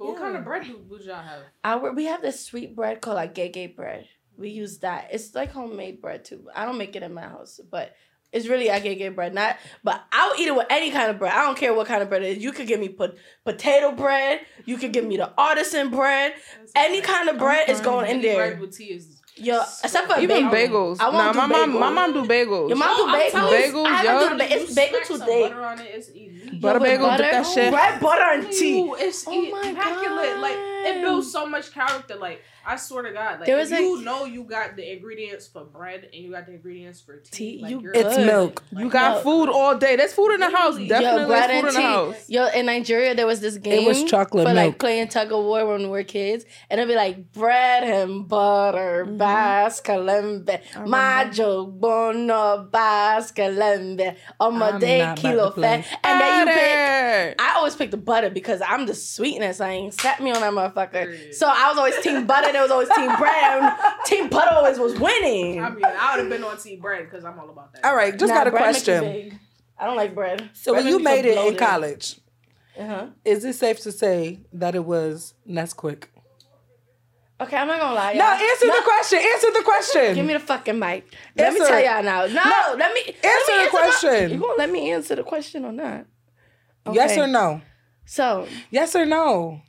But 0.00 0.08
what 0.08 0.16
kind 0.18 0.34
of 0.34 0.44
bread 0.44 0.64
do, 0.64 0.80
would 0.88 1.02
y'all 1.04 1.16
have? 1.22 1.42
Our 1.62 1.92
we 1.92 2.06
have 2.06 2.22
this 2.22 2.42
sweet 2.42 2.74
bread 2.74 3.02
called 3.02 3.16
like 3.16 3.34
gay 3.34 3.50
gay 3.50 3.66
bread. 3.66 4.08
We 4.38 4.48
use 4.48 4.78
that. 4.78 5.08
It's 5.12 5.34
like 5.34 5.52
homemade 5.52 6.00
bread 6.00 6.24
too. 6.24 6.48
I 6.56 6.64
don't 6.64 6.78
make 6.78 6.96
it 6.96 7.02
in 7.02 7.12
my 7.12 7.20
house, 7.20 7.60
but 7.70 7.94
it's 8.32 8.46
really 8.46 8.68
agege 8.68 9.14
bread. 9.14 9.34
Not, 9.34 9.58
but 9.84 10.02
I'll 10.10 10.40
eat 10.40 10.48
it 10.48 10.56
with 10.56 10.68
any 10.70 10.90
kind 10.90 11.10
of 11.10 11.18
bread. 11.18 11.34
I 11.34 11.44
don't 11.44 11.58
care 11.58 11.74
what 11.74 11.86
kind 11.86 12.02
of 12.02 12.08
bread 12.08 12.22
it 12.22 12.38
is. 12.38 12.42
You 12.42 12.52
could 12.52 12.66
give 12.66 12.80
me 12.80 12.88
put 12.88 13.18
potato 13.44 13.92
bread. 13.92 14.40
You 14.64 14.78
could 14.78 14.94
give 14.94 15.04
me 15.04 15.18
the 15.18 15.30
artisan 15.36 15.90
bread. 15.90 16.32
Any 16.74 17.02
kind 17.02 17.28
of 17.28 17.36
bread 17.36 17.68
is 17.68 17.80
going 17.82 18.10
in 18.10 18.22
there. 18.22 18.36
bread 18.52 18.60
with 18.60 18.74
tea 18.74 18.92
is 18.92 19.20
Yo, 19.36 19.58
except 19.82 20.10
for 20.10 20.20
Even 20.20 20.50
bagel. 20.50 20.94
bagels. 20.94 21.00
I 21.00 21.08
won't 21.08 21.14
Nah, 21.14 21.32
do 21.32 21.38
my 21.38 21.66
mom, 21.66 21.80
my 21.80 21.90
mom 21.90 22.12
do 22.12 22.24
bagels. 22.24 22.68
Your 22.68 22.76
mom 22.76 22.96
do 22.96 23.02
oh, 23.04 23.30
bagels. 23.32 23.50
Bagels, 23.50 23.86
I 23.86 24.02
yo. 24.02 24.20
don't 24.20 24.32
do 24.32 24.38
ba- 24.38 24.54
It's 24.54 24.74
bagel 24.74 25.00
today. 25.06 25.42
butter 25.48 25.64
on 25.64 25.78
it, 25.80 25.90
it's 25.94 26.10
easy. 26.10 26.29
Butter 26.60 26.78
with 26.78 26.90
bagel, 26.90 27.10
dip 27.16 27.30
that 27.30 27.46
shit. 27.46 27.72
Bread, 27.72 28.00
butter, 28.00 28.22
and 28.34 28.52
tea. 28.52 28.80
Ooh, 28.80 28.94
it's 28.94 29.24
Oh 29.26 29.50
my 29.50 29.68
immaculate. 29.70 30.38
Like 30.38 30.58
it 30.86 31.00
builds 31.02 31.30
so 31.32 31.46
much 31.46 31.72
character. 31.72 32.16
Like 32.16 32.42
I 32.66 32.76
swear 32.76 33.02
to 33.04 33.12
God, 33.12 33.38
like 33.40 33.46
There 33.46 33.58
if 33.58 33.70
was 33.70 33.78
you 33.80 34.00
a- 34.00 34.02
know 34.02 34.24
you 34.26 34.44
got 34.44 34.76
the 34.76 34.92
ingredients 34.92 35.46
for 35.46 35.64
bread 35.64 36.08
and 36.12 36.22
you 36.22 36.30
got 36.30 36.46
the 36.46 36.52
ingredients 36.52 37.00
for 37.00 37.16
tea, 37.16 37.56
Tea, 37.56 37.62
like 37.62 37.70
you 37.70 37.90
It's 37.94 38.16
good. 38.16 38.26
milk. 38.26 38.62
Like, 38.70 38.84
You 38.84 38.90
got 38.90 39.16
Yo. 39.16 39.22
food 39.22 39.48
all 39.48 39.76
day. 39.78 39.96
There's 39.96 40.12
food 40.12 40.32
in 40.34 40.40
the 40.40 40.50
house. 40.50 40.76
Definitely 40.76 41.22
Yo, 41.22 41.26
bread 41.28 41.50
food 41.50 41.56
and 41.58 41.68
in 41.68 41.74
the 41.74 41.80
house. 41.82 42.28
Yo, 42.28 42.46
in 42.48 42.66
Nigeria, 42.66 43.14
there 43.14 43.26
was 43.26 43.40
this 43.40 43.56
game. 43.56 43.82
It 43.84 43.86
was 43.86 44.04
chocolate 44.04 44.46
for 44.46 44.52
milk. 44.54 44.66
like 44.66 44.78
playing 44.78 45.08
tug 45.08 45.32
of 45.32 45.42
war 45.44 45.66
when 45.66 45.82
we 45.82 45.88
were 45.88 46.04
kids, 46.04 46.44
and 46.68 46.78
it'd 46.80 46.90
be 46.92 46.96
like 46.96 47.32
bread 47.32 47.84
and 47.84 48.28
butter, 48.28 49.06
Mm-hmm. 49.06 49.16
bascalembe, 49.20 50.60
majo 50.86 51.66
bono 51.66 52.68
bascalembe, 52.70 54.16
I'm 54.38 54.60
omade 54.62 55.16
kilo 55.16 55.50
fat, 55.50 55.84
and 56.04 56.20
then 56.20 56.46
you 56.48 56.52
pick. 56.54 57.40
I 57.40 57.54
always 57.56 57.74
pick 57.76 57.90
the 57.90 57.96
butter 57.96 58.30
because 58.30 58.60
I'm 58.66 58.86
the 58.86 58.94
sweetness. 58.94 59.60
I 59.60 59.70
ain't 59.70 59.94
set 59.94 60.20
me 60.22 60.30
on 60.30 60.40
that 60.40 60.52
motherfucker. 60.74 60.90
Period. 60.92 61.34
So 61.34 61.46
I 61.48 61.68
was 61.68 61.78
always 61.78 61.98
team 62.00 62.26
butter. 62.26 62.48
it 62.48 62.60
was 62.60 62.70
always 62.70 62.88
team 62.90 63.14
bread. 63.16 63.62
and 63.62 63.72
Team 64.06 64.28
butter 64.28 64.54
always 64.54 64.78
was 64.78 64.98
winning. 64.98 65.62
I 65.62 65.70
mean, 65.70 65.84
I 65.84 66.16
would 66.16 66.20
have 66.22 66.28
been 66.30 66.44
on 66.44 66.56
team 66.58 66.80
bread 66.80 67.04
because 67.04 67.24
I'm 67.24 67.38
all 67.38 67.50
about 67.50 67.72
that. 67.74 67.84
All 67.84 67.94
right, 67.94 68.18
just 68.18 68.32
got 68.32 68.46
a 68.46 68.50
bread 68.50 68.74
make 68.74 68.86
you 68.86 68.92
question. 68.94 69.40
I 69.78 69.86
don't 69.86 69.96
like 69.96 70.14
bread. 70.14 70.50
So 70.52 70.72
when 70.74 70.86
you 70.86 70.98
made 70.98 71.24
it 71.24 71.34
feel 71.34 71.48
in 71.48 71.56
college, 71.56 72.20
Uh-huh. 72.78 73.06
is 73.24 73.44
it 73.44 73.54
safe 73.54 73.80
to 73.80 73.92
say 73.92 74.40
that 74.52 74.74
it 74.74 74.84
was 74.84 75.34
Nesquik? 75.48 76.04
Okay, 77.40 77.56
I'm 77.56 77.66
not 77.68 77.80
gonna 77.80 77.94
lie. 77.94 78.12
No, 78.12 78.18
y'all. 78.18 78.32
answer 78.34 78.66
No, 78.66 78.76
the 78.76 78.82
question. 78.82 79.18
Answer 79.18 79.50
the 79.52 79.62
question. 79.64 80.14
Give 80.14 80.26
me 80.26 80.34
the 80.34 80.40
fucking 80.40 80.78
mic. 80.78 81.10
Let 81.36 81.54
me 81.54 81.60
tell 81.60 81.80
y'all 81.82 82.02
now. 82.02 82.26
No, 82.26 82.34
No, 82.44 82.74
let 82.76 82.92
me 82.92 83.00
answer 83.06 83.22
let 83.24 83.48
me 83.48 83.56
the 83.56 83.62
my- 83.64 83.68
question. 83.70 84.30
you 84.32 84.38
gonna 84.38 84.54
let 84.58 84.70
me 84.70 84.90
answer 84.92 85.14
the 85.16 85.22
question 85.22 85.64
or 85.64 85.72
not? 85.72 86.04
Yes 86.92 87.16
or 87.16 87.26
no? 87.26 87.62
So 88.04 88.46
Yes 88.70 88.94
or 88.94 89.06
no? 89.06 89.62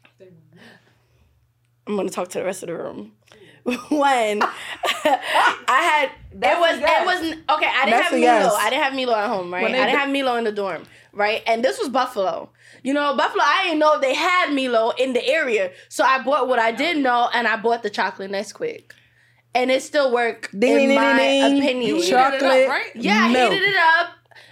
I'm 1.88 1.95
gonna 1.95 2.09
talk 2.09 2.29
to 2.29 2.39
the 2.39 2.45
rest 2.45 2.63
of 2.63 2.67
the 2.67 2.75
room. 2.75 3.13
when 3.63 4.41
I 4.43 4.49
had 5.67 6.11
it 6.34 6.59
was 6.59 6.79
it 6.79 7.05
wasn't 7.05 7.49
okay. 7.49 7.67
I 7.67 7.86
didn't 7.86 7.89
That's 7.91 8.03
have 8.09 8.11
Milo. 8.13 8.21
yes. 8.23 8.53
I 8.57 8.69
didn't 8.69 8.84
have 8.84 8.93
Milo 8.95 9.13
at 9.15 9.27
home, 9.27 9.53
right? 9.53 9.65
I 9.65 9.71
didn't 9.71 9.97
have 9.99 10.09
Milo 10.09 10.36
in 10.38 10.43
the 10.45 10.51
dorm, 10.51 10.84
right? 11.13 11.43
And 11.45 11.63
this 11.63 11.77
was 11.79 11.89
Buffalo. 11.89 12.49
You 12.84 12.93
know, 12.93 13.15
Buffalo. 13.15 13.43
I 13.45 13.63
didn't 13.65 13.79
know 13.79 13.93
if 13.95 14.01
they 14.01 14.15
had 14.15 14.51
Milo 14.53 14.91
in 14.91 15.13
the 15.13 15.23
area, 15.27 15.71
so 15.89 16.03
I 16.03 16.23
bought 16.23 16.47
what 16.47 16.57
I 16.57 16.71
did 16.71 16.97
know, 16.97 17.29
and 17.34 17.47
I 17.47 17.55
bought 17.57 17.84
the 17.84 17.91
chocolate 17.91 18.32
Nesquik, 18.32 18.91
and 19.53 19.69
it 19.69 19.84
still 19.84 20.11
worked 20.11 20.57
Ding, 20.59 20.79
in 20.82 20.88
ding, 20.89 20.95
my 20.95 21.17
ding, 21.17 21.41
ding. 21.53 21.57
opinion. 21.63 21.95
heated 21.97 22.07
it 22.07 22.09
Chocolate. 22.09 22.43
up, 22.43 22.69
right? 22.69 22.91
yeah, 22.95 23.27
milk. 23.27 23.53
heated 23.53 23.67
it 23.69 23.75
up, 23.99 24.09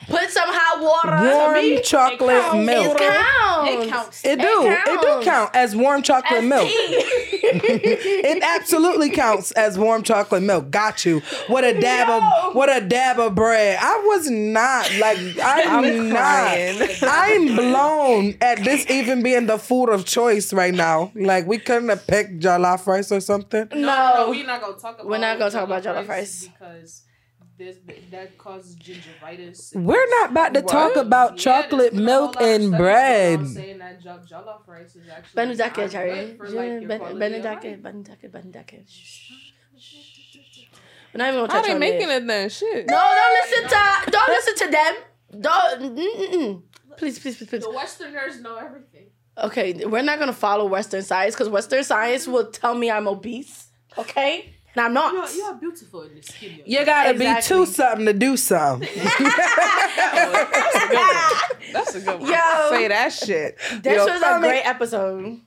put 0.10 0.30
some 0.30 0.50
hot 0.50 0.82
water. 0.82 1.30
Warm 1.30 1.54
to 1.56 1.62
me, 1.62 1.82
chocolate 1.82 2.42
counts. 2.42 2.66
milk. 2.66 2.98
It 3.00 3.08
counts. 3.14 3.70
It 3.70 3.90
counts. 3.90 4.26
It 4.26 4.40
do. 4.40 4.68
It, 4.68 5.02
do 5.02 5.22
count 5.24 5.52
as 5.56 5.76
warm 5.76 6.02
chocolate 6.02 6.44
As 6.44 6.50
milk. 6.50 6.68
it 6.72 8.44
absolutely 8.44 9.10
counts 9.10 9.52
as 9.52 9.78
warm 9.78 10.04
chocolate 10.04 10.44
milk. 10.44 10.72
Got 10.72 11.06
you. 11.06 11.22
What 11.48 11.64
a 11.64 11.80
dab 11.80 12.08
Yo. 12.08 12.18
of 12.50 12.56
what 12.56 12.76
a 12.76 12.82
dab 12.86 13.20
of 13.20 13.36
bread. 13.36 13.78
I 13.82 14.04
was 14.08 14.30
not 14.30 14.92
like 15.00 15.18
I'm, 15.44 15.86
I'm 15.86 16.10
not. 16.10 16.16
crying. 16.18 16.90
I'm 17.02 17.56
blown 17.56 18.36
at 18.42 18.64
this 18.64 18.90
even 18.90 19.24
being 19.24 19.46
the 19.46 19.58
food 19.58 19.90
of 19.90 20.06
choice 20.06 20.54
right 20.54 20.74
now. 20.74 21.12
Like 21.16 21.48
we 21.48 21.58
couldn't 21.58 21.90
have 21.90 22.06
picked 22.08 22.40
jollof 22.40 22.86
rice 22.88 23.12
or 23.12 23.20
something. 23.20 23.68
No, 23.74 23.80
No. 23.80 24.14
no, 24.16 24.30
we're 24.30 24.46
not 24.46 24.62
gonna 24.62 24.78
talk 24.78 24.96
about. 24.96 25.08
We're 25.08 25.18
not 25.18 25.38
gonna 25.40 25.52
talk 25.52 25.64
about 25.66 25.84
jollof 25.84 26.08
rice. 26.08 26.48
because 26.48 27.04
this 27.60 27.78
that 28.12 28.38
causes 28.40 28.76
gingivitis. 28.78 29.76
We're 29.76 30.10
not 30.22 30.32
about 30.32 30.54
to 30.56 30.62
talk 30.64 30.96
What? 30.96 31.06
about 31.06 31.32
Yeah, 31.34 31.44
chocolate 31.44 31.80
there's 31.80 31.92
been 31.92 32.00
a 32.02 32.06
milk 32.06 32.36
whole 32.38 32.48
lot 32.48 32.56
of 32.56 32.56
and 32.56 32.64
studies 32.64 32.78
bread. 32.78 33.40
around 33.40 33.48
Saying 33.50 33.78
that 33.80 34.02
jo- 34.02 34.20
jollof 34.32 34.68
rice 34.68 34.96
is 34.96 35.10
actually 35.10 35.36
Benedicte, 35.36 35.92
Jerry. 35.92 36.38
for, 36.38 36.50
like, 36.50 36.56
your 36.56 36.88
Ben- 36.88 36.98
quality 37.00 37.14
of 37.14 37.20
Benedicte, 37.20 37.64
life. 37.72 37.82
Benedicte, 37.84 38.32
Benedicte. 38.32 38.90
Shh. 38.90 39.32
We're 41.14 41.18
not 41.20 41.28
even 41.30 41.40
gonna 41.42 41.52
How 41.54 41.60
touch 41.60 41.68
they 41.68 41.74
on 41.74 41.80
making 41.80 42.08
this. 42.08 42.18
it 42.18 42.28
then? 42.28 42.50
Shit. 42.50 42.88
No, 42.88 42.96
don't 43.00 43.34
listen 43.42 43.64
to 43.70 44.12
don't 44.12 44.30
listen 44.30 44.56
to 44.56 44.72
them. 44.72 44.96
Don't. 45.42 45.96
Mm-mm. 45.98 46.62
Please, 46.98 47.20
please, 47.20 47.38
please, 47.38 47.48
please. 47.50 47.64
The 47.64 47.70
Westerners 47.72 48.42
know 48.42 48.56
everything. 48.58 49.08
Okay, 49.38 49.86
we're 49.86 50.02
not 50.02 50.20
gonna 50.20 50.34
follow 50.34 50.66
Western 50.66 51.02
science 51.02 51.34
because 51.36 51.50
Western 51.50 51.84
science 51.84 52.28
will 52.28 52.52
tell 52.52 52.76
me 52.76 52.92
I'm 52.92 53.08
obese. 53.08 53.68
Okay, 53.98 54.54
and 54.76 54.86
I'm 54.86 54.94
not. 54.94 55.14
You're, 55.34 55.46
you're 55.46 55.56
beautiful 55.56 56.02
in 56.04 56.16
the 56.16 56.22
skin. 56.22 56.62
You 56.66 56.86
gotta 56.86 57.12
Exactly. 57.12 57.36
be 57.36 57.42
two 57.66 57.66
something 57.72 58.06
to 58.06 58.14
do 58.14 58.38
something. 58.38 58.88
That's 58.96 60.76
a 60.76 60.88
good 60.88 60.96
one. 60.98 61.74
That's 61.74 61.96
a 61.96 62.00
good 62.02 62.20
one. 62.20 62.30
Yo. 62.30 62.70
Say 62.70 62.88
that 62.88 63.14
shit. 63.14 63.58
This 63.84 63.98
Yo, 63.98 64.06
was 64.06 64.22
a 64.22 64.26
Tommy, 64.26 64.48
great 64.48 64.66
episode. 64.66 65.42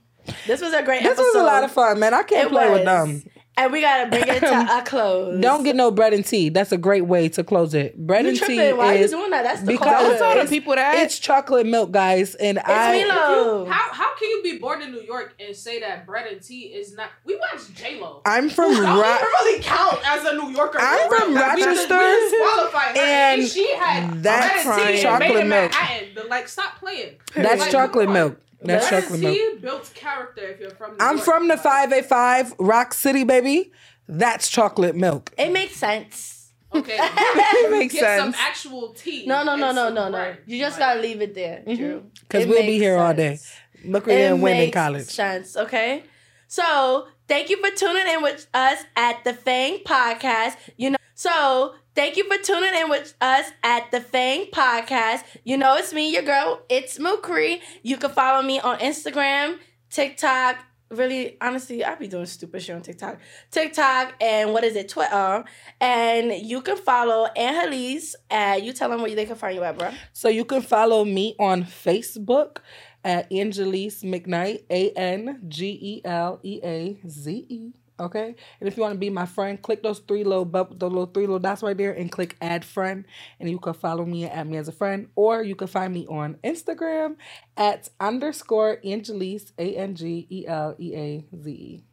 This 0.46 0.60
was 0.60 0.72
a 0.72 0.82
great 0.82 1.02
episode. 1.02 1.10
This 1.10 1.18
episode. 1.18 1.22
was 1.24 1.34
a 1.34 1.42
lot 1.44 1.64
of 1.64 1.72
fun, 1.72 1.98
man. 1.98 2.14
I 2.14 2.22
can't 2.22 2.46
It 2.48 2.50
play 2.52 2.70
with 2.70 2.84
them. 2.84 3.22
And 3.54 3.70
we 3.70 3.82
gotta 3.82 4.08
bring 4.08 4.24
it 4.26 4.40
to 4.40 4.54
um, 4.54 4.66
a 4.68 4.82
close. 4.82 5.38
Don't 5.40 5.62
get 5.62 5.76
no 5.76 5.90
bread 5.90 6.14
and 6.14 6.24
tea. 6.24 6.48
That's 6.48 6.72
a 6.72 6.78
great 6.78 7.02
way 7.04 7.28
to 7.28 7.44
close 7.44 7.74
it. 7.74 7.98
Bread 7.98 8.24
you 8.24 8.30
and 8.30 8.38
tea 8.38 8.44
tripping. 8.56 8.76
Why 8.78 8.94
are 8.94 8.98
you 8.98 9.04
is 9.04 9.10
doing 9.10 9.30
that? 9.30 9.42
That's 9.44 9.60
the 9.60 9.66
because 9.66 9.86
Don't 9.86 9.94
culture. 10.04 10.18
tell 10.18 10.28
the 10.30 10.36
it's- 10.36 10.48
people 10.50 10.74
that. 10.74 10.94
it's 11.04 11.18
chocolate 11.18 11.66
milk, 11.66 11.90
guys, 11.92 12.34
and 12.36 12.58
I. 12.60 13.04
Milo. 13.04 13.66
How 13.66 13.92
how 13.92 14.16
can 14.16 14.30
you 14.30 14.40
be 14.42 14.58
born 14.58 14.80
in 14.80 14.90
New 14.90 15.02
York 15.02 15.34
and 15.38 15.54
say 15.54 15.80
that 15.80 16.06
bread 16.06 16.26
and 16.32 16.40
tea 16.42 16.62
is 16.74 16.96
not? 16.96 17.10
We 17.26 17.36
watched 17.36 17.74
J 17.74 18.00
Lo. 18.00 18.22
I'm 18.24 18.48
from 18.48 18.72
Don't 18.72 18.84
Ro- 18.84 19.02
really 19.02 19.62
count 19.62 19.98
as 20.06 20.24
a 20.24 20.32
New 20.34 20.48
Yorker. 20.50 20.78
I'm 20.80 21.10
for 21.10 21.16
from 21.18 21.28
real. 21.34 21.42
Like, 21.42 21.56
we 21.56 21.62
just- 21.64 21.90
Rochester, 21.90 21.98
we 21.98 22.30
disqualified 22.30 22.96
her, 22.96 23.02
and 23.02 23.40
and 23.42 23.50
she 23.50 23.74
had 23.76 24.22
that's 24.22 24.64
bread 24.64 24.80
and 24.80 24.96
tea 24.96 25.02
chocolate 25.02 25.28
made 25.28 25.36
it 25.36 25.46
milk. 25.46 25.70
Manhattan. 25.72 26.08
But, 26.14 26.28
Like, 26.30 26.48
stop 26.48 26.78
playing. 26.78 27.16
That's 27.34 27.60
Like, 27.60 27.70
chocolate 27.70 28.06
come 28.06 28.16
on. 28.16 28.22
milk. 28.28 28.38
That's 28.64 28.88
bread 28.88 29.02
chocolate 29.02 29.20
and 29.20 29.22
milk. 29.22 29.34
tea 29.36 29.58
builds 29.60 29.88
character 29.90 30.42
if 30.48 30.60
you're 30.60 30.70
from. 30.70 30.92
New 30.92 30.96
I'm 31.00 31.16
York. 31.16 31.24
from 31.24 31.48
the 31.48 31.54
Like, 31.54 31.62
585 31.62 32.54
Rock 32.58 32.94
City, 32.94 33.24
baby. 33.24 33.72
That's 34.08 34.48
chocolate 34.48 34.96
milk. 34.96 35.32
It 35.38 35.52
makes 35.52 35.76
sense. 35.76 36.50
Okay, 36.74 36.96
makes 37.70 37.92
get 37.94 38.18
some 38.18 38.34
actual 38.38 38.94
tea. 38.94 39.26
No, 39.26 39.44
no, 39.44 39.56
no, 39.56 39.72
no, 39.72 39.90
no, 39.90 40.08
no. 40.08 40.34
You 40.46 40.58
just 40.58 40.78
gotta 40.78 41.00
leave 41.00 41.20
it 41.20 41.34
there, 41.34 41.58
mm-hmm. 41.66 41.74
Drew. 41.76 42.10
Because 42.20 42.46
we'll 42.46 42.62
be 42.62 42.68
makes 42.68 42.82
here 42.82 42.96
all 42.98 43.12
day. 43.12 43.38
Look 43.84 44.08
It 44.08 44.12
at 44.12 44.32
women 44.34 44.52
in 44.52 44.58
makes 44.58 44.74
college. 44.74 45.04
sense, 45.04 45.56
okay? 45.56 46.04
So 46.48 47.08
thank 47.32 47.48
you 47.48 47.56
for 47.66 47.74
tuning 47.74 48.06
in 48.06 48.22
with 48.22 48.46
us 48.52 48.84
at 48.94 49.24
the 49.24 49.32
Fang 49.32 49.78
Podcast. 49.86 50.54
You 50.76 50.90
know, 50.90 50.98
so 51.14 51.74
thank 51.94 52.18
you 52.18 52.30
for 52.30 52.36
tuning 52.42 52.74
in 52.74 52.90
with 52.90 53.14
us 53.22 53.50
at 53.62 53.90
the 53.90 54.02
Fang 54.02 54.48
Podcast. 54.52 55.22
You 55.42 55.56
know, 55.56 55.76
it's 55.76 55.94
me, 55.94 56.12
your 56.12 56.24
girl. 56.24 56.60
It's 56.68 56.98
Mukri. 56.98 57.60
You 57.82 57.96
can 57.96 58.10
follow 58.10 58.42
me 58.42 58.60
on 58.60 58.80
Instagram, 58.80 59.56
TikTok. 59.88 60.58
Really, 60.90 61.38
honestly, 61.40 61.82
I 61.82 61.94
be 61.94 62.06
doing 62.06 62.26
stupid 62.26 62.60
shit 62.60 62.76
on 62.76 62.82
TikTok. 62.82 63.18
TikTok 63.50 64.12
and 64.20 64.52
what 64.52 64.62
is 64.62 64.76
it, 64.76 64.90
Twitter. 64.90 65.42
And 65.80 66.34
you 66.34 66.60
can 66.60 66.76
follow 66.76 67.28
Angeleaze. 67.34 68.14
Uh, 68.30 68.60
you 68.62 68.74
tell 68.74 68.90
them 68.90 69.00
where 69.00 69.14
they 69.14 69.24
can 69.24 69.36
find 69.36 69.56
you 69.56 69.62
at, 69.62 69.78
bro. 69.78 69.88
So 70.12 70.28
you 70.28 70.44
can 70.44 70.60
follow 70.60 71.02
me 71.06 71.34
on 71.38 71.64
Facebook 71.64 72.58
at 73.04 73.30
Angeleaze 73.30 74.02
McKnight, 74.02 74.64
A 74.70 74.90
N 74.92 75.42
G 75.48 75.78
E 75.80 76.00
L 76.04 76.40
E 76.42 76.60
A 76.62 77.00
Z 77.08 77.46
E. 77.48 77.72
Okay, 78.00 78.34
and 78.58 78.68
if 78.68 78.76
you 78.76 78.82
want 78.82 78.94
to 78.94 78.98
be 78.98 79.10
my 79.10 79.26
friend, 79.26 79.60
click 79.60 79.82
those 79.82 80.00
three 80.00 80.24
little 80.24 80.44
bub- 80.44 80.78
the 80.78 80.88
little 80.88 81.06
three 81.06 81.22
little 81.22 81.38
dots 81.38 81.62
right 81.62 81.76
there, 81.76 81.92
and 81.92 82.10
click 82.10 82.36
add 82.40 82.64
friend, 82.64 83.04
and 83.38 83.50
you 83.50 83.58
can 83.58 83.74
follow 83.74 84.04
me 84.04 84.24
and 84.24 84.32
add 84.32 84.48
me 84.48 84.56
as 84.56 84.66
a 84.66 84.72
friend, 84.72 85.08
or 85.14 85.42
you 85.42 85.54
can 85.54 85.68
find 85.68 85.92
me 85.94 86.06
on 86.08 86.36
Instagram 86.42 87.16
at 87.56 87.90
underscore 88.00 88.78
Angeleaze 88.84 89.52
A 89.58 89.76
N 89.76 89.94
G 89.94 90.26
E 90.30 90.46
L 90.46 90.74
E 90.78 90.94
A 90.96 91.26
Z 91.40 91.50
E. 91.50 91.84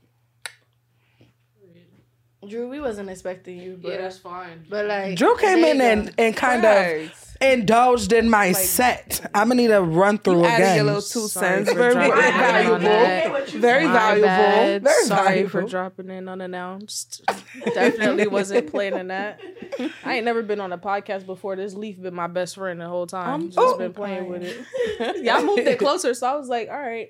Drew, 2.47 2.69
we 2.69 2.79
wasn't 2.79 3.09
expecting 3.09 3.57
you, 3.59 3.75
bro. 3.75 3.91
Yeah, 3.91 3.97
that's 4.01 4.17
fine. 4.17 4.65
but 4.69 4.85
like, 4.85 5.17
Drew 5.17 5.35
came 5.37 5.59
in 5.65 5.81
and, 5.81 6.13
and 6.17 6.35
kind 6.35 6.63
of 6.65 7.35
indulged 7.41 8.13
in 8.13 8.29
my 8.29 8.51
set. 8.53 9.29
I'm 9.33 9.49
gonna 9.49 9.55
need 9.55 9.71
a 9.71 9.81
run 9.81 10.17
through 10.17 10.45
Added 10.45 10.55
again. 10.63 10.75
your 10.77 10.85
little 10.85 11.01
two 11.01 11.27
cents. 11.27 11.71
Very 11.71 11.93
dropping 11.93 12.11
in 12.17 12.71
on 12.71 12.81
valuable. 12.81 13.59
Very 13.59 13.85
My 13.85 13.93
valuable. 13.93 14.27
bad. 14.27 14.83
Very 14.83 15.03
Sorry 15.05 15.23
valuable. 15.25 15.49
for 15.49 15.61
dropping 15.63 16.09
in 16.09 16.29
unannounced. 16.29 17.21
Definitely 17.73 18.27
wasn't 18.27 18.71
planning 18.71 19.07
that. 19.07 19.39
I 20.05 20.15
ain't 20.15 20.25
never 20.25 20.41
been 20.41 20.61
on 20.61 20.71
a 20.71 20.77
podcast 20.77 21.25
before. 21.25 21.55
This 21.57 21.73
leaf 21.73 22.01
been 22.01 22.13
my 22.15 22.27
best 22.27 22.55
friend 22.55 22.79
the 22.79 22.87
whole 22.87 23.07
time. 23.07 23.29
I'm 23.29 23.51
Just 23.51 23.55
so 23.55 23.77
been 23.77 23.93
playing 23.93 24.29
with 24.29 24.43
it. 24.43 25.23
Y'all 25.23 25.43
moved 25.43 25.59
it 25.67 25.79
closer, 25.79 26.13
so 26.13 26.27
I 26.27 26.35
was 26.35 26.47
like, 26.47 26.69
all 26.69 26.79
right. 26.79 27.09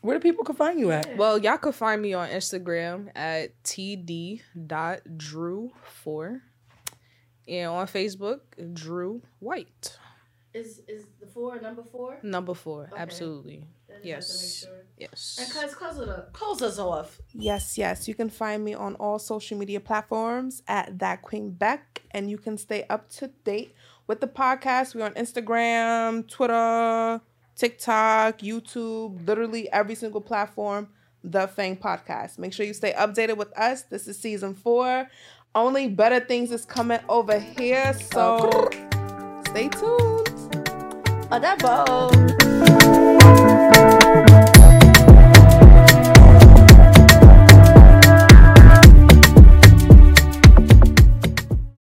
Where 0.00 0.18
do 0.18 0.22
people 0.22 0.44
can 0.44 0.56
find 0.56 0.80
you 0.80 0.90
at? 0.92 1.16
Well, 1.16 1.36
y'all 1.38 1.58
could 1.58 1.74
find 1.74 2.00
me 2.00 2.14
on 2.14 2.28
Instagram 2.30 3.10
at 3.14 3.50
td.drew4 3.64 6.40
and 7.48 7.70
on 7.70 7.86
Facebook, 7.86 8.40
Drew 8.74 9.22
White. 9.40 9.96
Is 10.52 10.80
is 10.88 11.04
the 11.20 11.26
four 11.26 11.60
number 11.60 11.84
four? 11.84 12.18
Number 12.24 12.54
four, 12.54 12.88
Okay. 12.92 13.00
absolutely. 13.00 13.68
Then 13.88 14.00
Yes. 14.02 14.04
you 14.04 14.08
have 14.14 14.26
to 14.26 14.32
make 14.42 14.52
sure. 14.52 14.84
Yes. 14.98 15.38
And 15.40 15.48
close, 15.52 15.74
close 15.74 15.98
it 15.98 16.08
up. 16.08 16.32
Close 16.32 16.60
us 16.62 16.78
off. 16.78 17.20
Yes, 17.32 17.78
yes. 17.78 18.08
You 18.08 18.14
can 18.16 18.30
find 18.30 18.64
me 18.64 18.74
on 18.74 18.96
all 18.96 19.20
social 19.20 19.56
media 19.56 19.78
platforms 19.80 20.62
at 20.66 20.98
that 20.98 21.22
Queen 21.22 21.50
Beck, 21.52 22.02
and 22.10 22.28
you 22.28 22.36
can 22.38 22.58
stay 22.58 22.84
up 22.90 23.08
to 23.10 23.28
date 23.44 23.74
with 24.08 24.20
the 24.20 24.26
podcast. 24.26 24.96
We're 24.96 25.04
on 25.04 25.14
Instagram, 25.14 26.26
Twitter, 26.28 27.20
TikTok, 27.60 28.38
YouTube, 28.38 29.26
literally 29.26 29.70
every 29.70 29.94
single 29.94 30.22
platform. 30.22 30.88
The 31.22 31.46
Fang 31.48 31.76
Podcast. 31.76 32.38
Make 32.38 32.54
sure 32.54 32.64
you 32.64 32.72
stay 32.72 32.94
updated 32.94 33.36
with 33.36 33.52
us. 33.58 33.82
This 33.82 34.08
is 34.08 34.18
season 34.18 34.54
four. 34.54 35.06
Only 35.54 35.86
better 35.86 36.20
things 36.20 36.52
is 36.52 36.64
coming 36.64 37.00
over 37.10 37.38
here, 37.38 37.92
so 37.92 38.70
stay 39.48 39.68
tuned. 39.68 40.66
A 41.30 41.38
double. 41.38 43.39